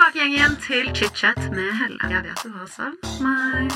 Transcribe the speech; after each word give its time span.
tilbake 0.00 0.26
igjen, 0.32 0.54
til 0.64 0.86
chit-chat 0.96 1.38
med 1.52 1.74
Helle. 1.76 2.08
Jeg 2.08 2.22
vet 2.24 2.40
du 2.40 2.50
har 2.54 2.68
savn 2.72 2.96
meg. 3.20 3.68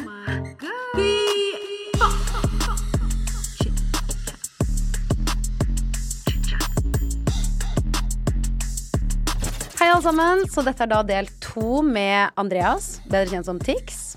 Hei, 9.76 9.90
alle 9.90 10.00
sammen. 10.00 10.46
Så 10.48 10.64
dette 10.64 10.86
er 10.86 10.92
da 10.94 11.02
del 11.04 11.28
to 11.44 11.82
med 11.84 12.32
Andreas, 12.40 13.02
bedre 13.04 13.28
kjent 13.34 13.50
som 13.50 13.60
Tix. 13.60 14.14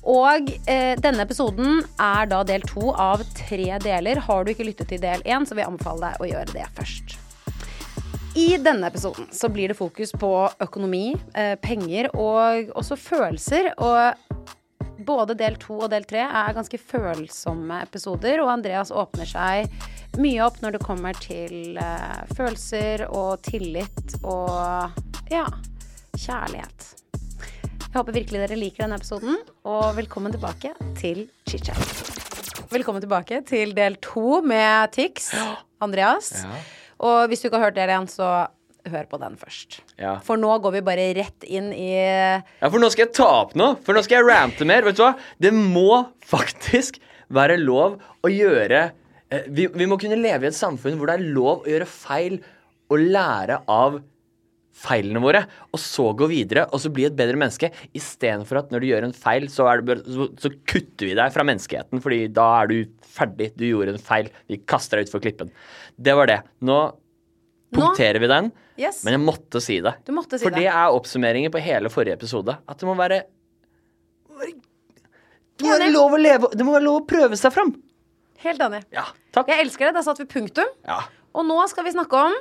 Og 0.00 0.48
eh, 0.64 0.94
denne 1.00 1.24
episoden 1.24 1.82
er 2.00 2.30
da 2.32 2.40
del 2.48 2.64
to 2.68 2.94
av 2.96 3.20
tre 3.36 3.76
deler. 3.84 4.22
Har 4.24 4.44
du 4.44 4.54
ikke 4.54 4.70
lyttet 4.70 4.88
til 4.94 5.04
del 5.04 5.20
én, 5.28 5.44
så 5.44 5.52
vil 5.52 5.66
jeg 5.66 5.74
anbefale 5.74 6.08
deg 6.08 6.24
å 6.24 6.32
gjøre 6.32 6.56
det 6.56 6.72
først. 6.80 7.18
I 8.34 8.56
denne 8.58 8.88
episoden 8.90 9.28
så 9.30 9.48
blir 9.48 9.70
det 9.70 9.76
fokus 9.78 10.12
på 10.12 10.30
økonomi, 10.60 11.14
eh, 11.34 11.54
penger 11.62 12.08
og 12.18 12.72
også 12.74 12.96
følelser. 12.98 13.68
Og 13.78 15.04
både 15.06 15.36
del 15.38 15.54
to 15.62 15.76
og 15.84 15.92
del 15.92 16.06
tre 16.08 16.24
er 16.26 16.56
ganske 16.56 16.80
følsomme 16.80 17.78
episoder, 17.86 18.42
og 18.42 18.50
Andreas 18.56 18.90
åpner 18.90 19.30
seg 19.30 19.70
mye 20.18 20.42
opp 20.42 20.58
når 20.64 20.74
det 20.74 20.82
kommer 20.82 21.14
til 21.22 21.78
eh, 21.78 22.34
følelser 22.34 23.06
og 23.06 23.38
tillit 23.46 24.18
og 24.24 24.90
ja, 25.30 25.46
kjærlighet. 26.18 26.90
Jeg 27.84 28.00
håper 28.00 28.18
virkelig 28.18 28.46
dere 28.48 28.58
liker 28.58 28.88
denne 28.88 28.98
episoden, 28.98 29.38
og 29.62 29.92
velkommen 29.94 30.34
tilbake 30.34 30.74
til 30.98 31.28
chit-chat. 31.46 32.66
Velkommen 32.74 33.04
tilbake 33.04 33.44
til 33.46 33.76
del 33.78 33.94
to 34.02 34.40
med 34.42 34.90
Tix, 34.96 35.30
Andreas. 35.78 36.40
Og 37.02 37.30
hvis 37.30 37.42
du 37.42 37.48
ikke 37.48 37.58
har 37.58 37.70
hørt 37.70 37.78
det 37.78 37.88
igjen, 37.88 38.10
så 38.10 38.28
hør 38.92 39.06
på 39.08 39.18
den 39.20 39.36
først. 39.40 39.78
Ja. 40.00 40.18
For 40.24 40.40
nå 40.40 40.52
går 40.62 40.76
vi 40.76 40.84
bare 40.84 41.06
rett 41.16 41.46
inn 41.48 41.70
i 41.72 41.92
Ja, 41.96 42.68
for 42.68 42.80
nå 42.82 42.90
skal 42.92 43.06
jeg 43.06 43.14
ta 43.16 43.28
opp 43.42 43.54
noe. 43.58 43.78
For 43.84 43.96
nå 43.96 44.02
skal 44.04 44.20
jeg 44.20 44.28
rante 44.28 44.68
mer. 44.68 44.84
Vet 44.86 44.98
du 44.98 45.04
hva? 45.06 45.14
Det 45.40 45.54
må 45.56 46.04
faktisk 46.24 47.00
være 47.34 47.56
lov 47.60 47.96
å 48.24 48.30
gjøre 48.30 48.82
eh, 49.32 49.46
vi, 49.48 49.64
vi 49.72 49.86
må 49.88 49.96
kunne 50.00 50.20
leve 50.20 50.44
i 50.44 50.50
et 50.50 50.56
samfunn 50.56 50.98
hvor 51.00 51.08
det 51.08 51.16
er 51.16 51.30
lov 51.34 51.64
å 51.64 51.70
gjøre 51.72 51.88
feil 51.88 52.36
og 52.92 53.00
lære 53.00 53.62
av 53.72 53.96
feilene 54.74 55.20
våre, 55.22 55.44
og 55.70 55.78
så 55.80 56.08
gå 56.18 56.26
videre 56.30 56.64
og 56.74 56.80
så 56.82 56.90
bli 56.92 57.04
et 57.06 57.14
bedre 57.16 57.38
menneske, 57.38 57.70
istedenfor 57.94 58.58
at 58.58 58.72
når 58.74 58.82
du 58.82 58.88
gjør 58.90 59.06
en 59.06 59.14
feil, 59.16 59.46
så, 59.52 59.68
er 59.70 59.84
det 59.86 60.00
så, 60.08 60.26
så 60.42 60.50
kutter 60.66 61.06
vi 61.10 61.14
deg 61.18 61.30
fra 61.34 61.44
menneskeheten, 61.46 62.02
fordi 62.02 62.24
da 62.34 62.48
er 62.62 62.72
du 62.72 62.76
ferdig. 63.14 63.52
Du 63.54 63.62
gjorde 63.68 63.94
en 63.94 64.02
feil. 64.02 64.28
Vi 64.50 64.58
kaster 64.66 64.98
deg 64.98 65.06
utfor 65.08 65.22
klippen. 65.22 65.52
Det 65.94 66.16
var 66.18 66.26
det. 66.32 66.40
Nå 66.66 66.80
punkterer 67.74 68.20
vi 68.22 68.30
den, 68.30 68.52
Yes. 68.74 69.04
men 69.06 69.14
jeg 69.14 69.22
måtte 69.22 69.60
si 69.62 69.76
det. 69.82 69.92
Du 70.02 70.10
måtte 70.16 70.34
si 70.38 70.42
For 70.48 70.50
det. 70.50 70.64
det 70.66 70.70
er 70.74 70.90
oppsummeringen 70.96 71.52
på 71.54 71.60
hele 71.62 71.90
forrige 71.94 72.16
episode. 72.18 72.56
At 72.66 72.80
det 72.82 72.88
må 72.88 72.96
være 72.98 73.20
Det 75.54 75.62
må 75.68 75.76
være 75.78 75.92
lov 75.94 76.16
å 76.16 76.18
leve 76.18 76.50
Det 76.54 76.66
må 76.66 76.74
være 76.74 76.86
lov 76.88 76.96
å 77.02 77.04
prøve 77.06 77.38
seg 77.38 77.54
fram. 77.54 77.70
Helt 78.44 78.60
enig. 78.66 78.82
Ja, 78.92 79.04
takk. 79.32 79.48
Jeg 79.52 79.62
elsker 79.64 79.88
det. 79.88 79.94
Da 79.96 80.02
satte 80.04 80.24
vi 80.24 80.30
punktum. 80.34 80.68
Ja. 80.84 80.98
Og 81.34 81.46
nå 81.46 81.56
skal 81.70 81.86
vi 81.86 81.94
snakke 81.94 82.18
om 82.28 82.34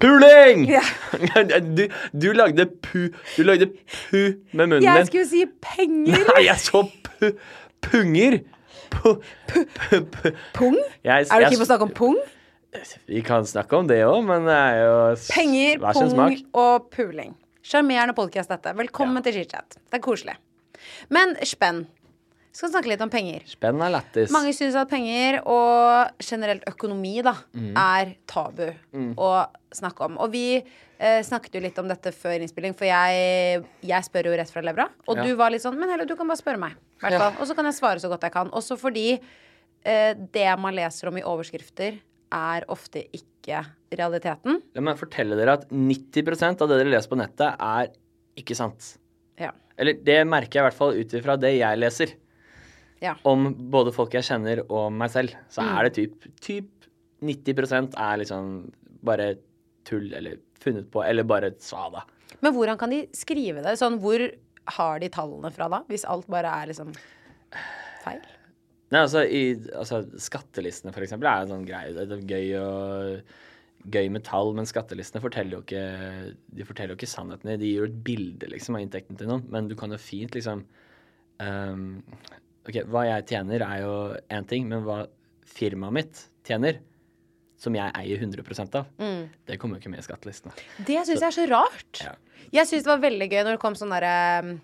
Puling! 0.00 0.64
Ja. 0.70 0.82
Du, 1.76 1.88
du 2.14 2.28
lagde 2.36 2.66
pu 2.84 3.08
Du 3.36 3.42
lagde 3.46 3.66
pu 3.72 4.20
med 4.52 4.68
munnen 4.70 4.84
Jeg 4.86 5.06
skulle 5.10 5.26
si 5.26 5.44
penger. 5.62 6.22
Nei, 6.30 6.44
jeg 6.46 6.60
så 6.62 6.84
pu, 7.06 7.32
punger. 7.84 8.38
Pu, 8.94 9.14
pu, 9.50 9.64
pu. 10.14 10.30
Pung? 10.54 10.76
Jeg, 11.04 11.26
Er 11.26 11.42
du 11.42 11.48
keen 11.50 11.58
på 11.60 11.66
å 11.66 11.70
snakke 11.72 11.88
om 11.88 11.94
pung? 11.98 12.18
Vi 13.08 13.22
kan 13.24 13.46
snakke 13.48 13.78
om 13.80 13.88
det 13.88 13.98
òg, 14.06 14.20
men 14.28 14.46
det 14.46 14.54
er 14.54 14.78
jo 14.84 14.96
Penger, 15.32 15.78
pung 15.82 16.10
smak. 16.12 16.42
og 16.62 16.88
puling. 16.94 17.34
Sjarmerende 17.64 18.14
podkast, 18.16 18.52
dette. 18.52 18.72
Velkommen 18.78 19.24
til 19.24 19.34
chit-chat. 19.40 19.76
Det 19.88 19.98
er 19.98 20.04
koselig. 20.04 20.36
Men 21.12 21.34
spenn. 21.48 21.86
Vi 22.48 22.56
skal 22.58 22.70
snakke 22.72 22.88
litt 22.90 23.02
om 23.04 23.10
penger. 23.12 23.42
Spenn 23.46 23.80
er 23.84 23.92
lættis. 23.92 24.32
Mange 24.34 24.50
syns 24.56 24.74
at 24.80 24.88
penger 24.90 25.40
og 25.46 26.16
generelt 26.24 26.64
økonomi 26.66 27.22
da, 27.22 27.34
Mm. 27.54 27.74
er 27.76 28.14
tabu 28.26 28.74
å 29.16 29.46
snakke 29.72 30.00
om. 30.08 30.16
Og 30.18 30.32
vi 30.32 30.62
eh, 31.00 31.20
snakket 31.22 31.54
jo 31.54 31.60
litt 31.60 31.78
om 31.78 31.86
dette 31.86 32.10
før 32.10 32.40
innspilling, 32.42 32.74
for 32.74 32.84
jeg, 32.88 33.64
jeg 33.86 34.02
spør 34.08 34.24
jo 34.32 34.36
rett 34.40 34.50
fra 34.50 34.62
levra. 34.62 34.88
Og 35.06 35.16
Ja. 35.16 35.22
du 35.28 35.36
var 35.36 35.50
litt 35.50 35.62
sånn 35.62 35.78
Men 35.78 35.88
heller, 35.90 36.04
du 36.06 36.16
kan 36.16 36.26
bare 36.26 36.40
spørre 36.40 36.58
meg. 36.58 36.72
Ja. 37.02 37.28
Og 37.38 37.46
så 37.46 37.54
kan 37.54 37.64
jeg 37.66 37.74
svare 37.74 38.00
så 38.02 38.08
godt 38.10 38.22
jeg 38.22 38.32
kan. 38.32 38.50
Også 38.50 38.76
fordi 38.76 39.20
eh, 39.84 40.14
det 40.14 40.58
man 40.58 40.74
leser 40.74 41.06
om 41.08 41.16
i 41.16 41.22
overskrifter, 41.22 42.00
er 42.32 42.64
ofte 42.68 43.04
ikke 43.14 43.64
realiteten. 43.92 44.60
La 44.74 44.80
meg 44.82 44.98
fortelle 44.98 45.36
dere 45.38 45.52
at 45.60 45.68
90% 45.70 46.60
av 46.60 46.68
det 46.68 46.78
dere 46.82 46.90
leser 46.92 47.08
på 47.08 47.16
nettet, 47.16 47.54
er 47.60 47.88
ikke 48.36 48.56
sant. 48.58 48.96
Ja. 49.38 49.52
Eller 49.78 49.94
det 49.94 50.26
merker 50.26 50.58
jeg 50.58 50.64
i 50.64 50.66
hvert 50.68 50.74
fall 50.76 50.92
ut 50.98 51.14
ifra 51.14 51.38
det 51.38 51.54
jeg 51.60 51.78
leser. 51.78 52.12
Ja. 53.02 53.14
Om 53.28 53.52
både 53.70 53.92
folk 53.94 54.14
jeg 54.16 54.26
kjenner 54.26 54.64
og 54.68 54.92
meg 54.92 55.10
selv. 55.14 55.34
Så 55.50 55.62
Mm. 55.62 55.72
er 55.78 55.88
det 55.88 55.94
typ, 55.94 56.28
typ 56.40 56.88
90% 57.22 57.94
er 57.96 58.16
liksom 58.18 58.72
bare 59.04 59.36
tull 59.84 60.12
eller 60.14 60.38
funnet 60.60 60.90
på, 60.90 61.02
eller 61.06 61.22
bare 61.24 61.52
svada. 61.58 62.02
Men 62.42 62.52
hvordan 62.54 62.78
kan 62.78 62.90
de 62.90 63.06
skrive 63.12 63.62
det? 63.62 63.76
Sånn, 63.78 63.98
hvor 64.00 64.18
har 64.78 64.98
de 65.00 65.08
tallene 65.08 65.50
fra 65.54 65.68
da? 65.68 65.82
Hvis 65.88 66.04
alt 66.04 66.26
bare 66.28 66.50
er 66.50 66.66
liksom 66.72 66.92
feil? 68.04 68.20
Nei, 68.90 69.00
altså, 69.04 69.22
i, 69.28 69.54
altså 69.76 70.02
Skattelistene, 70.18 70.92
for 70.94 71.04
eksempel, 71.04 71.28
er 71.28 71.42
en 71.44 71.48
sånn 71.52 71.66
greie. 71.68 71.92
Det 71.94 72.10
er 72.10 72.22
gøy, 72.28 72.46
og, 72.60 73.22
gøy 73.90 74.10
med 74.10 74.24
tall, 74.24 74.52
men 74.56 74.66
skattelistene 74.66 75.20
forteller 75.22 75.58
jo 75.58 75.62
ikke 75.62 76.34
De 76.56 76.64
forteller 76.64 76.94
jo 76.94 76.98
ikke 76.98 77.10
sannheten. 77.10 77.58
De 77.58 77.66
gir 77.68 77.82
jo 77.82 77.88
et 77.88 77.98
bilde 78.04 78.48
liksom, 78.50 78.74
av 78.76 78.82
inntekten 78.82 79.16
til 79.18 79.28
noen, 79.30 79.44
men 79.50 79.68
du 79.68 79.74
kan 79.78 79.90
jo 79.94 79.98
fint 80.00 80.34
liksom 80.34 80.64
ehm, 81.40 82.02
Ok, 82.68 82.82
hva 82.92 83.06
jeg 83.08 83.26
tjener, 83.32 83.62
er 83.64 83.80
jo 83.80 83.94
én 84.30 84.46
ting, 84.48 84.68
men 84.68 84.82
hva 84.84 85.06
firmaet 85.48 85.92
mitt 85.96 86.24
tjener, 86.44 86.78
som 87.58 87.74
jeg 87.74 87.90
eier 87.96 88.20
100% 88.20 88.74
av, 88.78 88.86
det 89.48 89.56
kommer 89.58 89.78
jo 89.78 89.80
ikke 89.82 89.90
med 89.90 90.02
i 90.04 90.06
skattelistene. 90.06 90.52
Det 90.86 91.00
syns 91.08 91.20
jeg 91.22 91.26
er 91.30 91.36
så 91.38 91.46
rart. 91.50 92.02
Ja. 92.04 92.12
Jeg 92.52 92.66
syns 92.70 92.84
det 92.84 92.92
var 92.92 93.00
veldig 93.02 93.28
gøy 93.32 93.40
når 93.44 93.56
det 93.56 93.62
kom 93.64 93.74
sånn 93.78 93.90
derre 93.96 94.58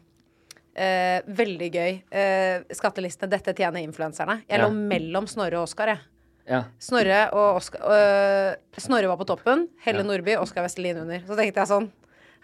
Uh, 0.74 1.20
Veldig 1.38 1.68
gøy. 1.70 1.92
Uh, 2.10 2.64
skattelistene 2.74 3.30
'Dette 3.30 3.52
tjener 3.54 3.78
influenserne'. 3.86 4.40
Jeg 4.48 4.58
Ja. 4.58 4.64
lå 4.66 4.72
mellom 4.74 5.28
Snorre 5.30 5.60
og 5.60 5.68
Oskar, 5.68 5.86
jeg. 5.86 6.00
Ja. 6.50 6.64
Snorre 6.82 7.30
og 7.32 7.60
Oskar 7.60 7.78
uh, 7.78 8.56
Snorre 8.76 9.06
var 9.06 9.16
på 9.16 9.24
toppen. 9.24 9.68
Helle 9.84 10.02
Ja. 10.02 10.08
Nordby, 10.08 10.34
Oskar 10.34 10.64
Vestelin 10.66 10.98
under. 10.98 11.20
Så 11.20 11.36
tenkte 11.38 11.62
jeg 11.62 11.68
sånn 11.70 11.92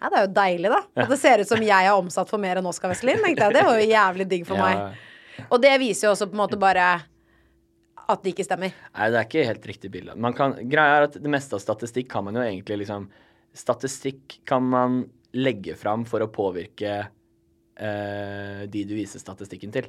Ja, 0.00 0.08
det 0.08 0.16
er 0.20 0.26
jo 0.28 0.32
deilig, 0.32 0.70
da. 0.70 1.02
At 1.02 1.08
det 1.10 1.18
ser 1.18 1.40
ut 1.40 1.48
som 1.48 1.60
jeg 1.60 1.84
er 1.84 1.90
omsatt 1.90 2.28
for 2.30 2.38
mer 2.38 2.56
enn 2.62 2.66
Oskar 2.70 2.88
Vestelin. 2.94 3.18
Tenkte 3.18 3.50
jeg. 3.50 3.52
Det 3.52 3.64
var 3.66 3.80
jo 3.80 3.90
jævlig 3.90 4.28
digg 4.28 4.46
for 4.46 4.56
Ja. 4.56 4.62
meg. 4.62 4.96
Og 5.48 5.62
det 5.62 5.72
viser 5.82 6.08
jo 6.08 6.12
også 6.14 6.28
på 6.28 6.36
en 6.36 6.42
måte 6.42 6.60
bare 6.60 6.90
at 8.10 8.22
det 8.24 8.34
ikke 8.34 8.46
stemmer. 8.46 8.74
Nei, 8.96 9.08
det 9.12 9.18
er 9.18 9.28
ikke 9.28 9.46
helt 9.46 9.66
riktig 9.70 9.90
bilde. 9.94 10.16
Greia 10.70 10.98
er 10.98 11.06
at 11.08 11.18
det 11.20 11.32
meste 11.32 11.56
av 11.56 11.62
statistikk 11.62 12.10
kan 12.10 12.26
man 12.26 12.38
jo 12.38 12.44
egentlig 12.46 12.82
liksom 12.84 13.10
Statistikk 13.50 14.36
kan 14.46 14.62
man 14.62 15.00
legge 15.34 15.74
fram 15.74 16.04
for 16.06 16.22
å 16.22 16.28
påvirke 16.30 16.92
eh, 17.02 18.60
de 18.70 18.82
du 18.86 18.92
viser 18.94 19.18
statistikken 19.18 19.72
til. 19.74 19.88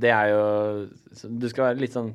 det 0.00 0.10
er 0.14 0.30
jo 0.32 0.42
Du 1.28 1.48
skal 1.50 1.66
være 1.70 1.80
litt 1.82 1.92
sånn 1.92 2.12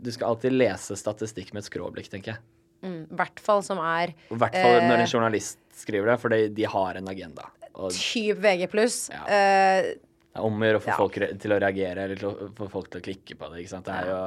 Du 0.00 0.10
skal 0.14 0.30
alltid 0.32 0.52
lese 0.56 0.96
statistikk 0.98 1.52
med 1.54 1.62
et 1.62 1.68
skråblikk, 1.70 2.08
tenker 2.10 2.32
jeg. 2.34 2.40
I 2.84 3.06
hvert 3.16 3.38
fall 3.40 3.62
som 3.64 3.78
er 3.80 4.10
I 4.30 4.34
hvert 4.40 4.56
fall 4.56 4.80
når 4.84 4.96
Eh. 4.98 5.04
en 5.04 5.12
journalist 5.12 5.58
skriver 5.74 6.10
det, 6.12 6.16
for 6.20 6.28
de, 6.34 6.48
de 6.48 6.64
har 6.68 6.98
en 7.00 7.08
agenda. 7.08 7.46
Og 7.74 7.90
typ 7.96 8.38
VG. 8.42 8.68
Ja. 9.10 9.22
Eh, 9.26 9.94
er 10.34 10.42
om 10.44 10.58
å 10.60 10.66
gjøre 10.66 10.80
å 10.80 10.84
få 10.84 10.90
Ja. 10.92 10.96
folk 10.98 11.14
til 11.40 11.52
å 11.54 11.60
reagere, 11.62 12.04
eller 12.04 12.16
til 12.20 12.28
å 12.28 12.50
få 12.58 12.68
folk 12.70 12.90
til 12.90 13.00
å 13.00 13.04
klikke 13.04 13.36
på 13.38 13.48
det. 13.52 13.62
ikke 13.64 13.70
sant? 13.70 13.84
Det 13.86 13.94
er 13.94 14.10
jo 14.10 14.20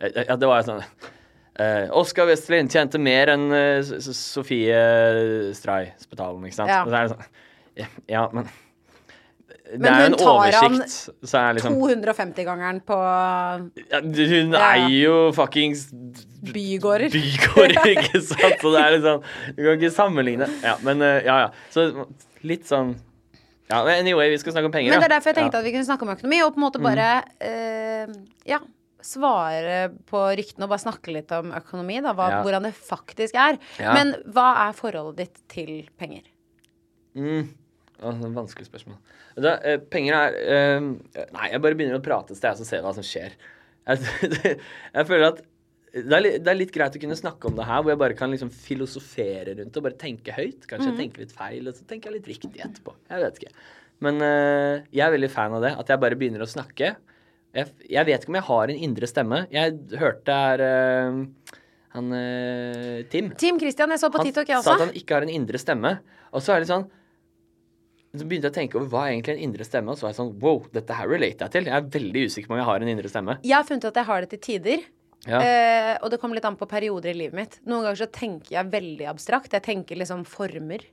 eh, 0.00 0.24
Ja, 0.28 0.36
det 0.36 0.46
var 0.48 0.62
jo 0.62 0.72
sånn 0.72 0.84
Uh, 1.54 1.86
Oskar 1.94 2.26
Westlin 2.26 2.66
tjente 2.66 2.98
mer 2.98 3.28
enn 3.30 3.44
eh, 3.54 3.78
S- 3.78 4.10
Sofie 4.18 4.74
Stray 5.54 5.92
Spetalen, 6.02 6.42
ikke 6.48 6.56
sant? 6.56 6.68
Ja. 6.72 6.80
Det 6.84 7.02
sånn 7.12 7.22
ja, 7.78 7.86
Ja, 8.10 8.22
men 8.34 8.48
Det 9.74 9.80
Men 9.82 9.90
er 9.90 10.02
jo 10.04 10.06
en 10.06 10.14
tar 10.20 10.52
han 10.54 10.74
hun 10.76 10.82
tar 11.26 11.40
er 11.48 11.56
liksom 11.56 11.78
250-gangeren 11.80 12.76
på 12.86 12.98
ja, 13.90 14.00
Hun 14.04 14.52
Ja, 14.54 14.60
ja. 14.60 14.84
er 14.84 14.92
jo 14.94 15.16
fuckings 15.34 15.88
bygårder. 16.46 17.10
bygårder, 17.10 17.88
ikke 17.96 18.20
sant? 18.22 18.60
Så 18.62 18.70
det 18.74 18.84
er 18.84 18.96
sånn 19.02 19.24
Du 19.56 19.64
kan 19.64 19.74
ikke 19.80 19.90
sammenligne. 19.96 20.46
Ja, 20.62 20.76
men 20.86 21.02
eh, 21.02 21.24
ja, 21.26 21.40
ja. 21.46 21.50
Så 21.74 21.88
litt 22.46 22.68
sånn 22.70 22.94
Ja, 23.72 23.80
anyway, 23.96 24.28
vi 24.30 24.38
skal 24.38 24.54
snakke 24.54 24.70
om 24.70 24.76
penger, 24.76 24.92
Men 24.94 25.02
det 25.02 25.08
er 25.10 25.16
derfor 25.16 25.32
jeg 25.32 25.40
tenkte 25.40 25.58
at 25.58 25.66
vi 25.66 25.72
kunne 25.74 25.88
snakke 25.88 26.06
om 26.06 26.14
økonomi, 26.14 26.38
og 26.44 26.54
på 26.54 26.60
en 26.62 26.66
måte 26.68 26.82
bare 26.84 27.10
eh, 27.42 28.14
Ja. 28.46 28.60
Svare 29.04 29.90
på 30.08 30.20
ryktene 30.38 30.64
og 30.64 30.70
bare 30.72 30.80
snakke 30.80 31.12
litt 31.12 31.32
om 31.36 31.50
økonomi, 31.52 31.98
da. 32.00 32.14
Hva, 32.16 32.30
Ja. 32.30 32.38
Hvordan 32.46 32.64
det 32.70 32.70
faktisk 32.78 33.34
er. 33.36 33.58
Ja. 33.76 33.92
Men 33.92 34.14
hva 34.32 34.46
er 34.68 34.78
forholdet 34.78 35.18
ditt 35.20 35.42
til 35.52 35.74
penger? 36.00 36.22
Mm. 37.12 37.50
Å, 38.02 38.10
det 38.10 38.26
et 38.26 38.36
vanskelig 38.36 38.66
spørsmål. 38.66 38.96
Da, 39.38 39.56
eh, 39.62 39.80
penger 39.90 40.16
er 40.18 40.36
eh, 40.42 40.86
Nei, 41.34 41.48
jeg 41.52 41.62
bare 41.62 41.78
begynner 41.78 42.00
å 42.00 42.04
prate 42.04 42.34
et 42.34 42.40
sted, 42.40 42.58
så 42.58 42.66
ser 42.66 42.80
jeg 42.80 42.86
hva 42.86 42.94
som 42.96 43.06
skjer. 43.06 43.36
Jeg, 43.86 44.14
jeg 44.96 45.06
føler 45.10 45.28
at 45.28 45.42
det 45.94 46.10
er, 46.10 46.22
litt, 46.24 46.36
det 46.42 46.50
er 46.50 46.58
litt 46.58 46.72
greit 46.74 46.96
å 46.98 47.00
kunne 47.04 47.14
snakke 47.14 47.46
om 47.46 47.54
det 47.54 47.68
her, 47.68 47.82
hvor 47.84 47.92
jeg 47.92 48.00
bare 48.00 48.16
kan 48.18 48.32
liksom 48.34 48.48
filosofere 48.50 49.52
rundt 49.60 49.70
det 49.70 49.78
og 49.78 49.84
bare 49.86 49.98
tenke 50.00 50.34
høyt. 50.34 50.64
Kanskje 50.66 50.88
jeg 50.88 50.98
tenker 50.98 51.22
litt 51.22 51.34
feil, 51.36 51.68
og 51.70 51.76
så 51.76 51.86
tenker 51.86 52.10
jeg 52.10 52.16
litt 52.16 52.30
riktig 52.32 52.64
etterpå. 52.64 52.96
Jeg 53.12 53.22
vet 53.22 53.38
ikke. 53.38 53.52
Men 54.02 54.18
eh, 54.26 54.88
jeg 54.90 55.04
er 55.06 55.14
veldig 55.14 55.30
fan 55.30 55.54
av 55.54 55.62
det. 55.62 55.70
At 55.78 55.92
jeg 55.94 56.02
bare 56.02 56.18
begynner 56.18 56.42
å 56.42 56.50
snakke. 56.50 56.96
Jeg, 57.54 57.70
jeg 57.86 58.08
vet 58.10 58.26
ikke 58.26 58.34
om 58.34 58.40
jeg 58.40 58.46
har 58.48 58.72
en 58.74 58.82
indre 58.88 59.10
stemme. 59.12 59.40
Jeg 59.54 60.00
hørte 60.02 60.40
her 60.40 60.64
eh, 60.66 61.22
han 61.94 62.10
Tim. 62.10 63.30
Tim. 63.30 63.30
Team 63.38 63.62
Christian, 63.62 63.94
jeg 63.94 64.02
så 64.02 64.10
på 64.10 64.26
TikTok, 64.26 64.50
jeg 64.50 64.66
sa 64.66 64.74
at 64.74 64.88
han 64.88 64.96
ikke 64.98 65.14
har 65.20 65.28
en 65.28 65.34
indre 65.36 65.62
stemme. 65.62 65.94
Og 66.34 66.42
så 66.42 66.56
er 66.56 66.64
det 66.64 66.72
sånn 66.74 66.88
Så 68.14 68.24
begynte 68.30 68.46
jeg 68.46 68.52
å 68.52 68.58
tenke 68.60 68.76
over 68.78 68.88
hva 68.92 69.04
er 69.08 69.14
egentlig 69.16 69.34
en 69.34 69.44
indre 69.48 69.64
stemme, 69.66 69.90
og 69.90 69.98
så 69.98 70.06
var 70.06 70.12
jeg 70.12 70.20
sånn 70.20 70.34
Wow, 70.40 70.66
dette 70.72 70.94
her 70.94 71.08
relater 71.10 71.48
jeg 71.48 71.50
til. 71.56 71.64
Jeg 71.70 71.74
er 71.74 71.88
veldig 71.96 72.26
usikker 72.30 72.46
på 72.46 72.54
om 72.54 72.60
jeg 72.60 72.68
har 72.68 72.84
en 72.84 72.92
indre 72.92 73.08
stemme. 73.10 73.38
Jeg 73.42 73.56
har 73.56 73.64
funnet 73.66 73.88
at 73.90 73.94
jeg 74.00 74.08
har 74.10 74.20
det 74.20 74.30
til 74.30 74.42
tider. 74.48 74.84
Ja. 75.26 75.40
Eh, 75.40 75.94
og 76.04 76.10
det 76.12 76.20
kommer 76.20 76.36
litt 76.36 76.44
an 76.44 76.56
på 76.60 76.68
perioder 76.68 77.10
i 77.10 77.16
livet 77.16 77.34
mitt. 77.34 77.58
Noen 77.66 77.82
ganger 77.88 78.02
så 78.04 78.10
tenker 78.12 78.52
jeg 78.54 78.70
veldig 78.70 79.08
abstrakt. 79.10 79.52
Jeg 79.56 79.64
tenker 79.64 79.96
liksom 79.98 80.22
former. 80.28 80.84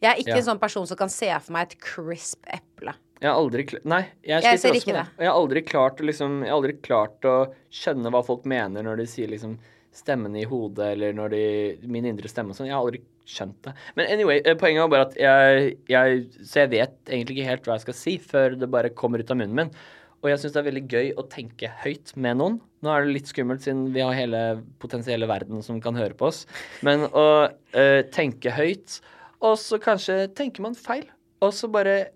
Jeg 0.00 0.08
er 0.14 0.16
ikke 0.22 0.30
Ja. 0.32 0.36
en 0.40 0.48
sånn 0.54 0.60
person 0.60 0.86
som 0.86 0.96
kan 0.96 1.10
se 1.12 1.28
for 1.40 1.52
meg 1.52 1.72
et 1.72 1.80
crisp 1.80 2.38
eple. 2.48 2.94
Jeg 3.20 3.28
har 3.28 3.36
aldri 3.36 3.66
Nei, 3.84 4.06
jeg, 4.24 4.42
Jeg 4.42 4.58
ser 4.58 4.72
ikke 4.72 4.94
med 4.94 5.04
det. 5.04 5.08
Jeg 5.18 5.28
har 5.28 5.36
aldri 5.36 5.62
klart 5.62 5.98
liksom 6.00 6.38
Jeg 6.40 6.48
har 6.48 6.56
aldri 6.56 6.72
klart 6.80 7.20
å 7.28 7.52
skjønne 7.70 8.10
hva 8.10 8.24
folk 8.24 8.46
mener 8.46 8.82
når 8.82 8.96
de 9.02 9.06
sier 9.06 9.28
liksom 9.28 9.58
stemmene 9.92 10.40
i 10.40 10.44
hodet, 10.48 10.92
eller 10.94 11.12
når 11.12 11.30
de 11.34 11.78
Min 11.86 12.06
indre 12.06 12.28
stemme 12.28 12.50
og 12.50 12.56
sånn. 12.56 12.66
Jeg 12.70 12.74
har 12.78 12.80
aldri 12.86 13.02
skjønt 13.30 13.56
det. 13.66 13.72
Men 13.98 14.10
anyway, 14.16 14.40
eh, 14.44 14.56
poenget 14.58 14.82
var 14.84 14.92
bare 14.92 15.06
at 15.08 15.16
jeg, 15.20 15.72
jeg 15.90 16.20
Så 16.42 16.64
jeg 16.64 16.70
vet 16.74 16.96
egentlig 17.08 17.38
ikke 17.38 17.48
helt 17.52 17.66
hva 17.68 17.78
jeg 17.78 17.86
skal 17.86 17.98
si 18.00 18.18
før 18.18 18.58
det 18.60 18.70
bare 18.72 18.90
kommer 18.90 19.22
ut 19.22 19.30
av 19.32 19.38
munnen 19.40 19.56
min. 19.62 19.72
Og 20.20 20.28
jeg 20.28 20.42
syns 20.42 20.52
det 20.52 20.60
er 20.60 20.66
veldig 20.66 20.82
gøy 20.92 21.06
å 21.16 21.22
tenke 21.32 21.70
høyt 21.80 22.10
med 22.20 22.36
noen. 22.36 22.58
Nå 22.84 22.90
er 22.92 23.06
det 23.06 23.14
litt 23.14 23.30
skummelt 23.30 23.64
siden 23.64 23.86
vi 23.94 24.02
har 24.04 24.12
hele 24.16 24.40
potensielle 24.82 25.28
verden 25.30 25.62
som 25.64 25.78
kan 25.80 25.96
høre 25.96 26.12
på 26.16 26.28
oss. 26.28 26.42
Men 26.84 27.06
å 27.08 27.24
eh, 27.72 28.02
tenke 28.12 28.52
høyt, 28.52 28.98
og 29.40 29.56
så 29.56 29.78
kanskje 29.80 30.26
tenker 30.36 30.60
man 30.66 30.76
feil. 30.76 31.06
Og 31.40 31.54
så 31.56 31.70
bare 31.72 32.10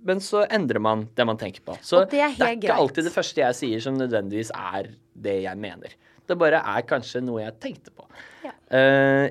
Men 0.00 0.16
så 0.24 0.46
endrer 0.48 0.80
man 0.80 1.02
det 1.14 1.26
man 1.28 1.36
tenker 1.36 1.60
på. 1.60 1.74
Så 1.84 1.98
Og 2.00 2.08
det 2.08 2.22
er 2.24 2.32
ikke 2.32 2.62
greit. 2.62 2.72
alltid 2.72 3.04
det 3.04 3.12
første 3.12 3.42
jeg 3.42 3.58
sier 3.58 3.82
som 3.84 3.98
nødvendigvis 4.00 4.48
er 4.56 4.88
det 5.12 5.42
jeg 5.42 5.60
mener. 5.60 5.92
Det 6.24 6.38
bare 6.40 6.62
er 6.64 6.86
kanskje 6.88 7.20
noe 7.20 7.42
jeg 7.42 7.58
tenkte 7.60 7.92
på. 7.92 8.06
Ja. 8.46 8.54
Eh, 8.72 9.26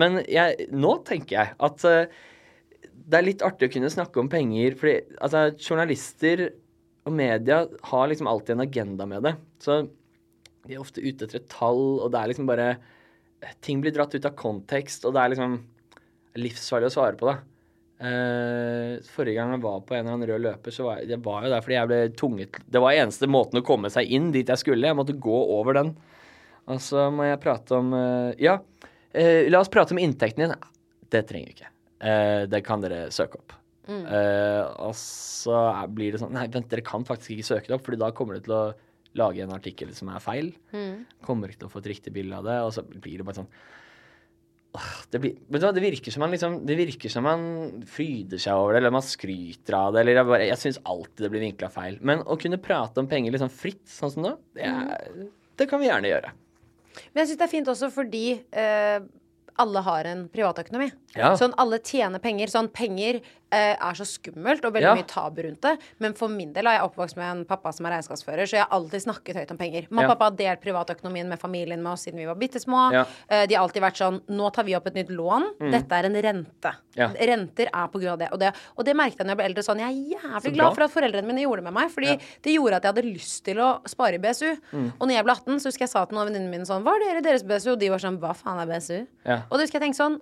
men 0.00 0.22
jeg, 0.24 0.68
nå 0.72 0.96
tenker 1.06 1.36
jeg 1.36 1.56
at 1.68 1.86
uh, 1.88 2.22
det 3.02 3.18
er 3.18 3.26
litt 3.26 3.44
artig 3.44 3.68
å 3.68 3.74
kunne 3.74 3.90
snakke 3.92 4.22
om 4.22 4.30
penger, 4.32 4.76
fordi 4.78 5.18
altså, 5.18 5.50
journalister 5.58 6.46
og 7.02 7.14
media 7.18 7.64
har 7.90 8.08
liksom 8.08 8.30
alltid 8.30 8.56
en 8.56 8.64
agenda 8.64 9.06
med 9.10 9.26
det. 9.26 9.34
Så 9.62 9.82
de 10.62 10.76
er 10.76 10.82
ofte 10.82 11.02
ute 11.02 11.26
etter 11.26 11.40
et 11.40 11.48
tall, 11.50 11.82
og 12.00 12.12
det 12.12 12.20
er 12.20 12.32
liksom 12.32 12.50
bare 12.50 12.72
Ting 13.58 13.80
blir 13.82 13.90
dratt 13.90 14.12
ut 14.14 14.26
av 14.28 14.36
kontekst, 14.38 15.02
og 15.02 15.16
det 15.16 15.18
er 15.18 15.32
liksom 15.32 15.54
livsfarlig 16.38 16.86
å 16.86 16.94
svare 16.94 17.18
på 17.18 17.26
det. 17.26 17.40
Uh, 18.02 19.02
forrige 19.14 19.34
gang 19.34 19.50
jeg 19.56 19.62
var 19.64 19.80
på 19.82 19.96
en 19.96 20.04
eller 20.04 20.14
annen 20.14 20.28
rød 20.30 20.44
løper, 20.44 20.74
så 20.74 20.86
var 20.86 21.00
jeg, 21.00 21.08
det 21.10 21.18
var 21.26 21.42
jo 21.42 21.50
der 21.50 21.64
fordi 21.64 21.76
jeg 21.76 21.90
ble 21.90 21.98
tunget 22.18 22.56
Det 22.74 22.82
var 22.82 22.98
eneste 22.98 23.28
måten 23.30 23.58
å 23.58 23.64
komme 23.66 23.90
seg 23.94 24.14
inn 24.14 24.30
dit 24.34 24.46
jeg 24.46 24.62
skulle. 24.62 24.86
Jeg 24.86 24.98
måtte 24.98 25.18
gå 25.26 25.40
over 25.56 25.74
den. 25.80 25.90
Og 26.70 26.78
så 26.86 27.08
må 27.10 27.26
jeg 27.26 27.42
prate 27.42 27.78
om 27.82 27.90
uh, 27.98 28.30
Ja, 28.38 28.60
eh, 29.14 29.48
la 29.50 29.60
oss 29.60 29.70
prate 29.72 29.94
om 29.94 30.00
inntekten 30.02 30.46
din. 30.46 30.54
Det 31.12 31.24
trenger 31.28 31.50
vi 31.52 31.56
ikke. 31.58 31.70
Uh, 32.02 32.44
det 32.50 32.64
kan 32.66 32.80
dere 32.82 33.04
søke 33.14 33.38
opp. 33.38 33.52
Eh, 33.90 34.64
og 34.86 34.92
så 34.94 35.58
blir 35.90 36.14
det 36.14 36.20
sånn 36.22 36.30
Nei, 36.36 36.44
vent, 36.54 36.68
dere 36.70 36.84
kan 36.86 37.02
faktisk 37.02 37.32
ikke 37.34 37.46
søke 37.48 37.66
det 37.66 37.74
opp, 37.74 37.82
Fordi 37.82 37.98
da 37.98 38.12
kommer 38.14 38.38
du 38.38 38.44
til 38.46 38.54
å 38.54 38.60
lage 39.18 39.42
en 39.42 39.50
artikkel 39.52 39.90
som 39.94 40.08
er 40.14 40.22
feil. 40.22 40.52
Kommer 41.26 41.50
ikke 41.50 41.64
til 41.64 41.68
å 41.68 41.72
få 41.72 41.82
et 41.82 41.88
riktig 41.90 42.12
bilde 42.14 42.38
av 42.38 42.46
det, 42.46 42.58
og 42.62 42.70
så 42.76 42.84
blir 42.86 43.18
det 43.18 43.26
bare 43.26 43.40
sånn 43.42 43.50
det, 45.12 45.18
blir, 45.20 45.34
det 45.52 45.82
virker 45.84 46.14
som 46.14 46.22
man 46.24 46.30
liksom 46.32 46.54
Det 46.64 46.76
virker 46.78 47.12
som 47.12 47.26
man 47.26 47.42
fryder 47.84 48.40
seg 48.40 48.56
over 48.56 48.72
det, 48.72 48.78
eller 48.80 48.94
man 48.94 49.04
skryter 49.04 49.76
av 49.76 49.92
det, 49.92 50.00
eller 50.00 50.16
jeg, 50.16 50.28
bare- 50.30 50.46
jeg 50.48 50.60
syns 50.62 50.78
alltid 50.88 51.26
det 51.26 51.30
blir 51.34 51.44
vinkla 51.44 51.68
feil. 51.74 51.98
Men 52.00 52.22
å 52.24 52.38
kunne 52.40 52.56
prate 52.62 53.02
om 53.02 53.10
penger 53.10 53.34
liksom 53.34 53.52
fritt, 53.52 53.82
sånn 53.90 54.14
som 54.14 54.24
nå, 54.24 54.32
det, 54.56 54.64
er, 54.70 55.26
det 55.60 55.66
kan 55.68 55.82
vi 55.82 55.90
gjerne 55.90 56.08
gjøre. 56.14 56.32
Men 57.12 57.22
jeg 57.22 57.32
syns 57.32 57.40
det 57.40 57.46
er 57.46 57.52
fint 57.52 57.70
også 57.72 57.90
fordi 57.92 58.26
eh, 58.36 58.98
alle 59.62 59.82
har 59.86 60.08
en 60.10 60.26
privatøkonomi. 60.32 60.90
Ja. 61.16 61.34
Sånn 61.36 61.52
alle 61.60 61.78
tjener 61.84 62.18
penger. 62.22 62.46
Sånn 62.48 62.68
penger 62.72 63.20
eh, 63.52 63.74
er 63.76 63.96
så 63.98 64.04
skummelt 64.08 64.64
og 64.64 64.72
veldig 64.72 64.88
Ja. 64.88 64.94
mye 64.96 65.06
tabu 65.06 65.42
rundt 65.44 65.60
det. 65.60 65.74
Men 66.00 66.14
for 66.14 66.28
min 66.32 66.54
del 66.54 66.66
er 66.66 66.78
jeg 66.78 66.86
oppvokst 66.88 67.16
med 67.16 67.26
en 67.30 67.44
pappa 67.44 67.70
som 67.72 67.84
er 67.84 67.90
regnskapsfører, 67.98 68.46
så 68.48 68.56
jeg 68.56 68.64
har 68.64 68.70
alltid 68.72 69.02
snakket 69.04 69.36
høyt 69.36 69.50
om 69.52 69.58
penger. 69.58 69.86
Mamma 69.90 70.06
og 70.06 70.08
Ja. 70.08 70.14
pappa 70.14 70.24
har 70.30 70.36
delt 70.38 70.62
privatøkonomien 70.62 71.28
med 71.28 71.38
familien 71.38 71.82
med 71.82 71.92
oss 71.92 72.06
siden 72.06 72.16
vi 72.16 72.24
var 72.24 72.34
bitte 72.36 72.58
små. 72.58 73.04
Eh, 73.28 73.44
de 73.46 73.54
har 73.54 73.62
alltid 73.68 73.82
vært 73.82 73.98
sånn 74.00 74.20
Nå 74.28 74.50
tar 74.54 74.64
vi 74.64 74.74
opp 74.74 74.86
et 74.86 74.94
nytt 74.94 75.10
lån. 75.10 75.58
Dette 75.70 75.92
er 75.92 76.04
en 76.06 76.14
rente. 76.14 76.72
Mm. 76.96 77.14
Renter 77.28 77.66
er 77.74 77.88
på 77.88 78.00
grunn 78.00 78.12
av 78.12 78.18
det. 78.18 78.32
Og, 78.32 78.38
det. 78.38 78.54
og 78.78 78.84
det 78.86 78.96
merket 78.96 79.18
jeg 79.18 79.26
når 79.26 79.30
jeg 79.32 79.36
ble 79.36 79.44
eldre. 79.52 79.62
Sånn, 79.68 79.78
jeg 79.80 79.90
er 79.92 80.18
jævlig 80.18 80.54
glad 80.54 80.74
for 80.74 80.82
at 80.84 80.90
foreldrene 80.90 81.26
mine 81.26 81.42
gjorde 81.44 81.56
det 81.62 81.64
med 81.64 81.74
meg. 81.74 81.90
Fordi 81.90 82.18
det 82.42 82.56
gjorde 82.56 82.76
at 82.76 82.82
jeg 82.84 82.94
hadde 82.94 83.12
lyst 83.12 83.44
til 83.44 83.56
å 83.56 83.82
spare 83.86 84.14
i 84.14 84.18
BSU. 84.18 84.56
Mm. 84.72 84.92
Og 84.98 85.08
når 85.08 85.12
jeg 85.12 85.24
ble 85.24 85.32
18, 85.32 85.56
så 85.60 85.64
husker 85.68 85.80
jeg 85.84 85.88
sa 85.90 86.04
til 86.06 86.16
noen 86.16 86.26
av 86.26 86.32
venninnene 86.32 86.50
mine 86.50 86.64
sånn 86.64 86.82
Hva 86.82 86.96
er 86.96 87.04
dere 87.04 87.18
i 87.18 87.20
deres 87.28 87.42
BSU? 87.44 87.72
Og 87.72 87.78
de 87.78 87.88
var 87.90 87.98
sånn 87.98 88.18
Hva 88.18 88.32
faen 88.34 88.58
er 88.62 88.66
BSU? 88.66 89.06
Og 89.26 89.50
da 89.50 89.58
husker 89.60 89.78
jeg 89.78 89.92
tenkte 89.92 90.00
sånn 90.00 90.20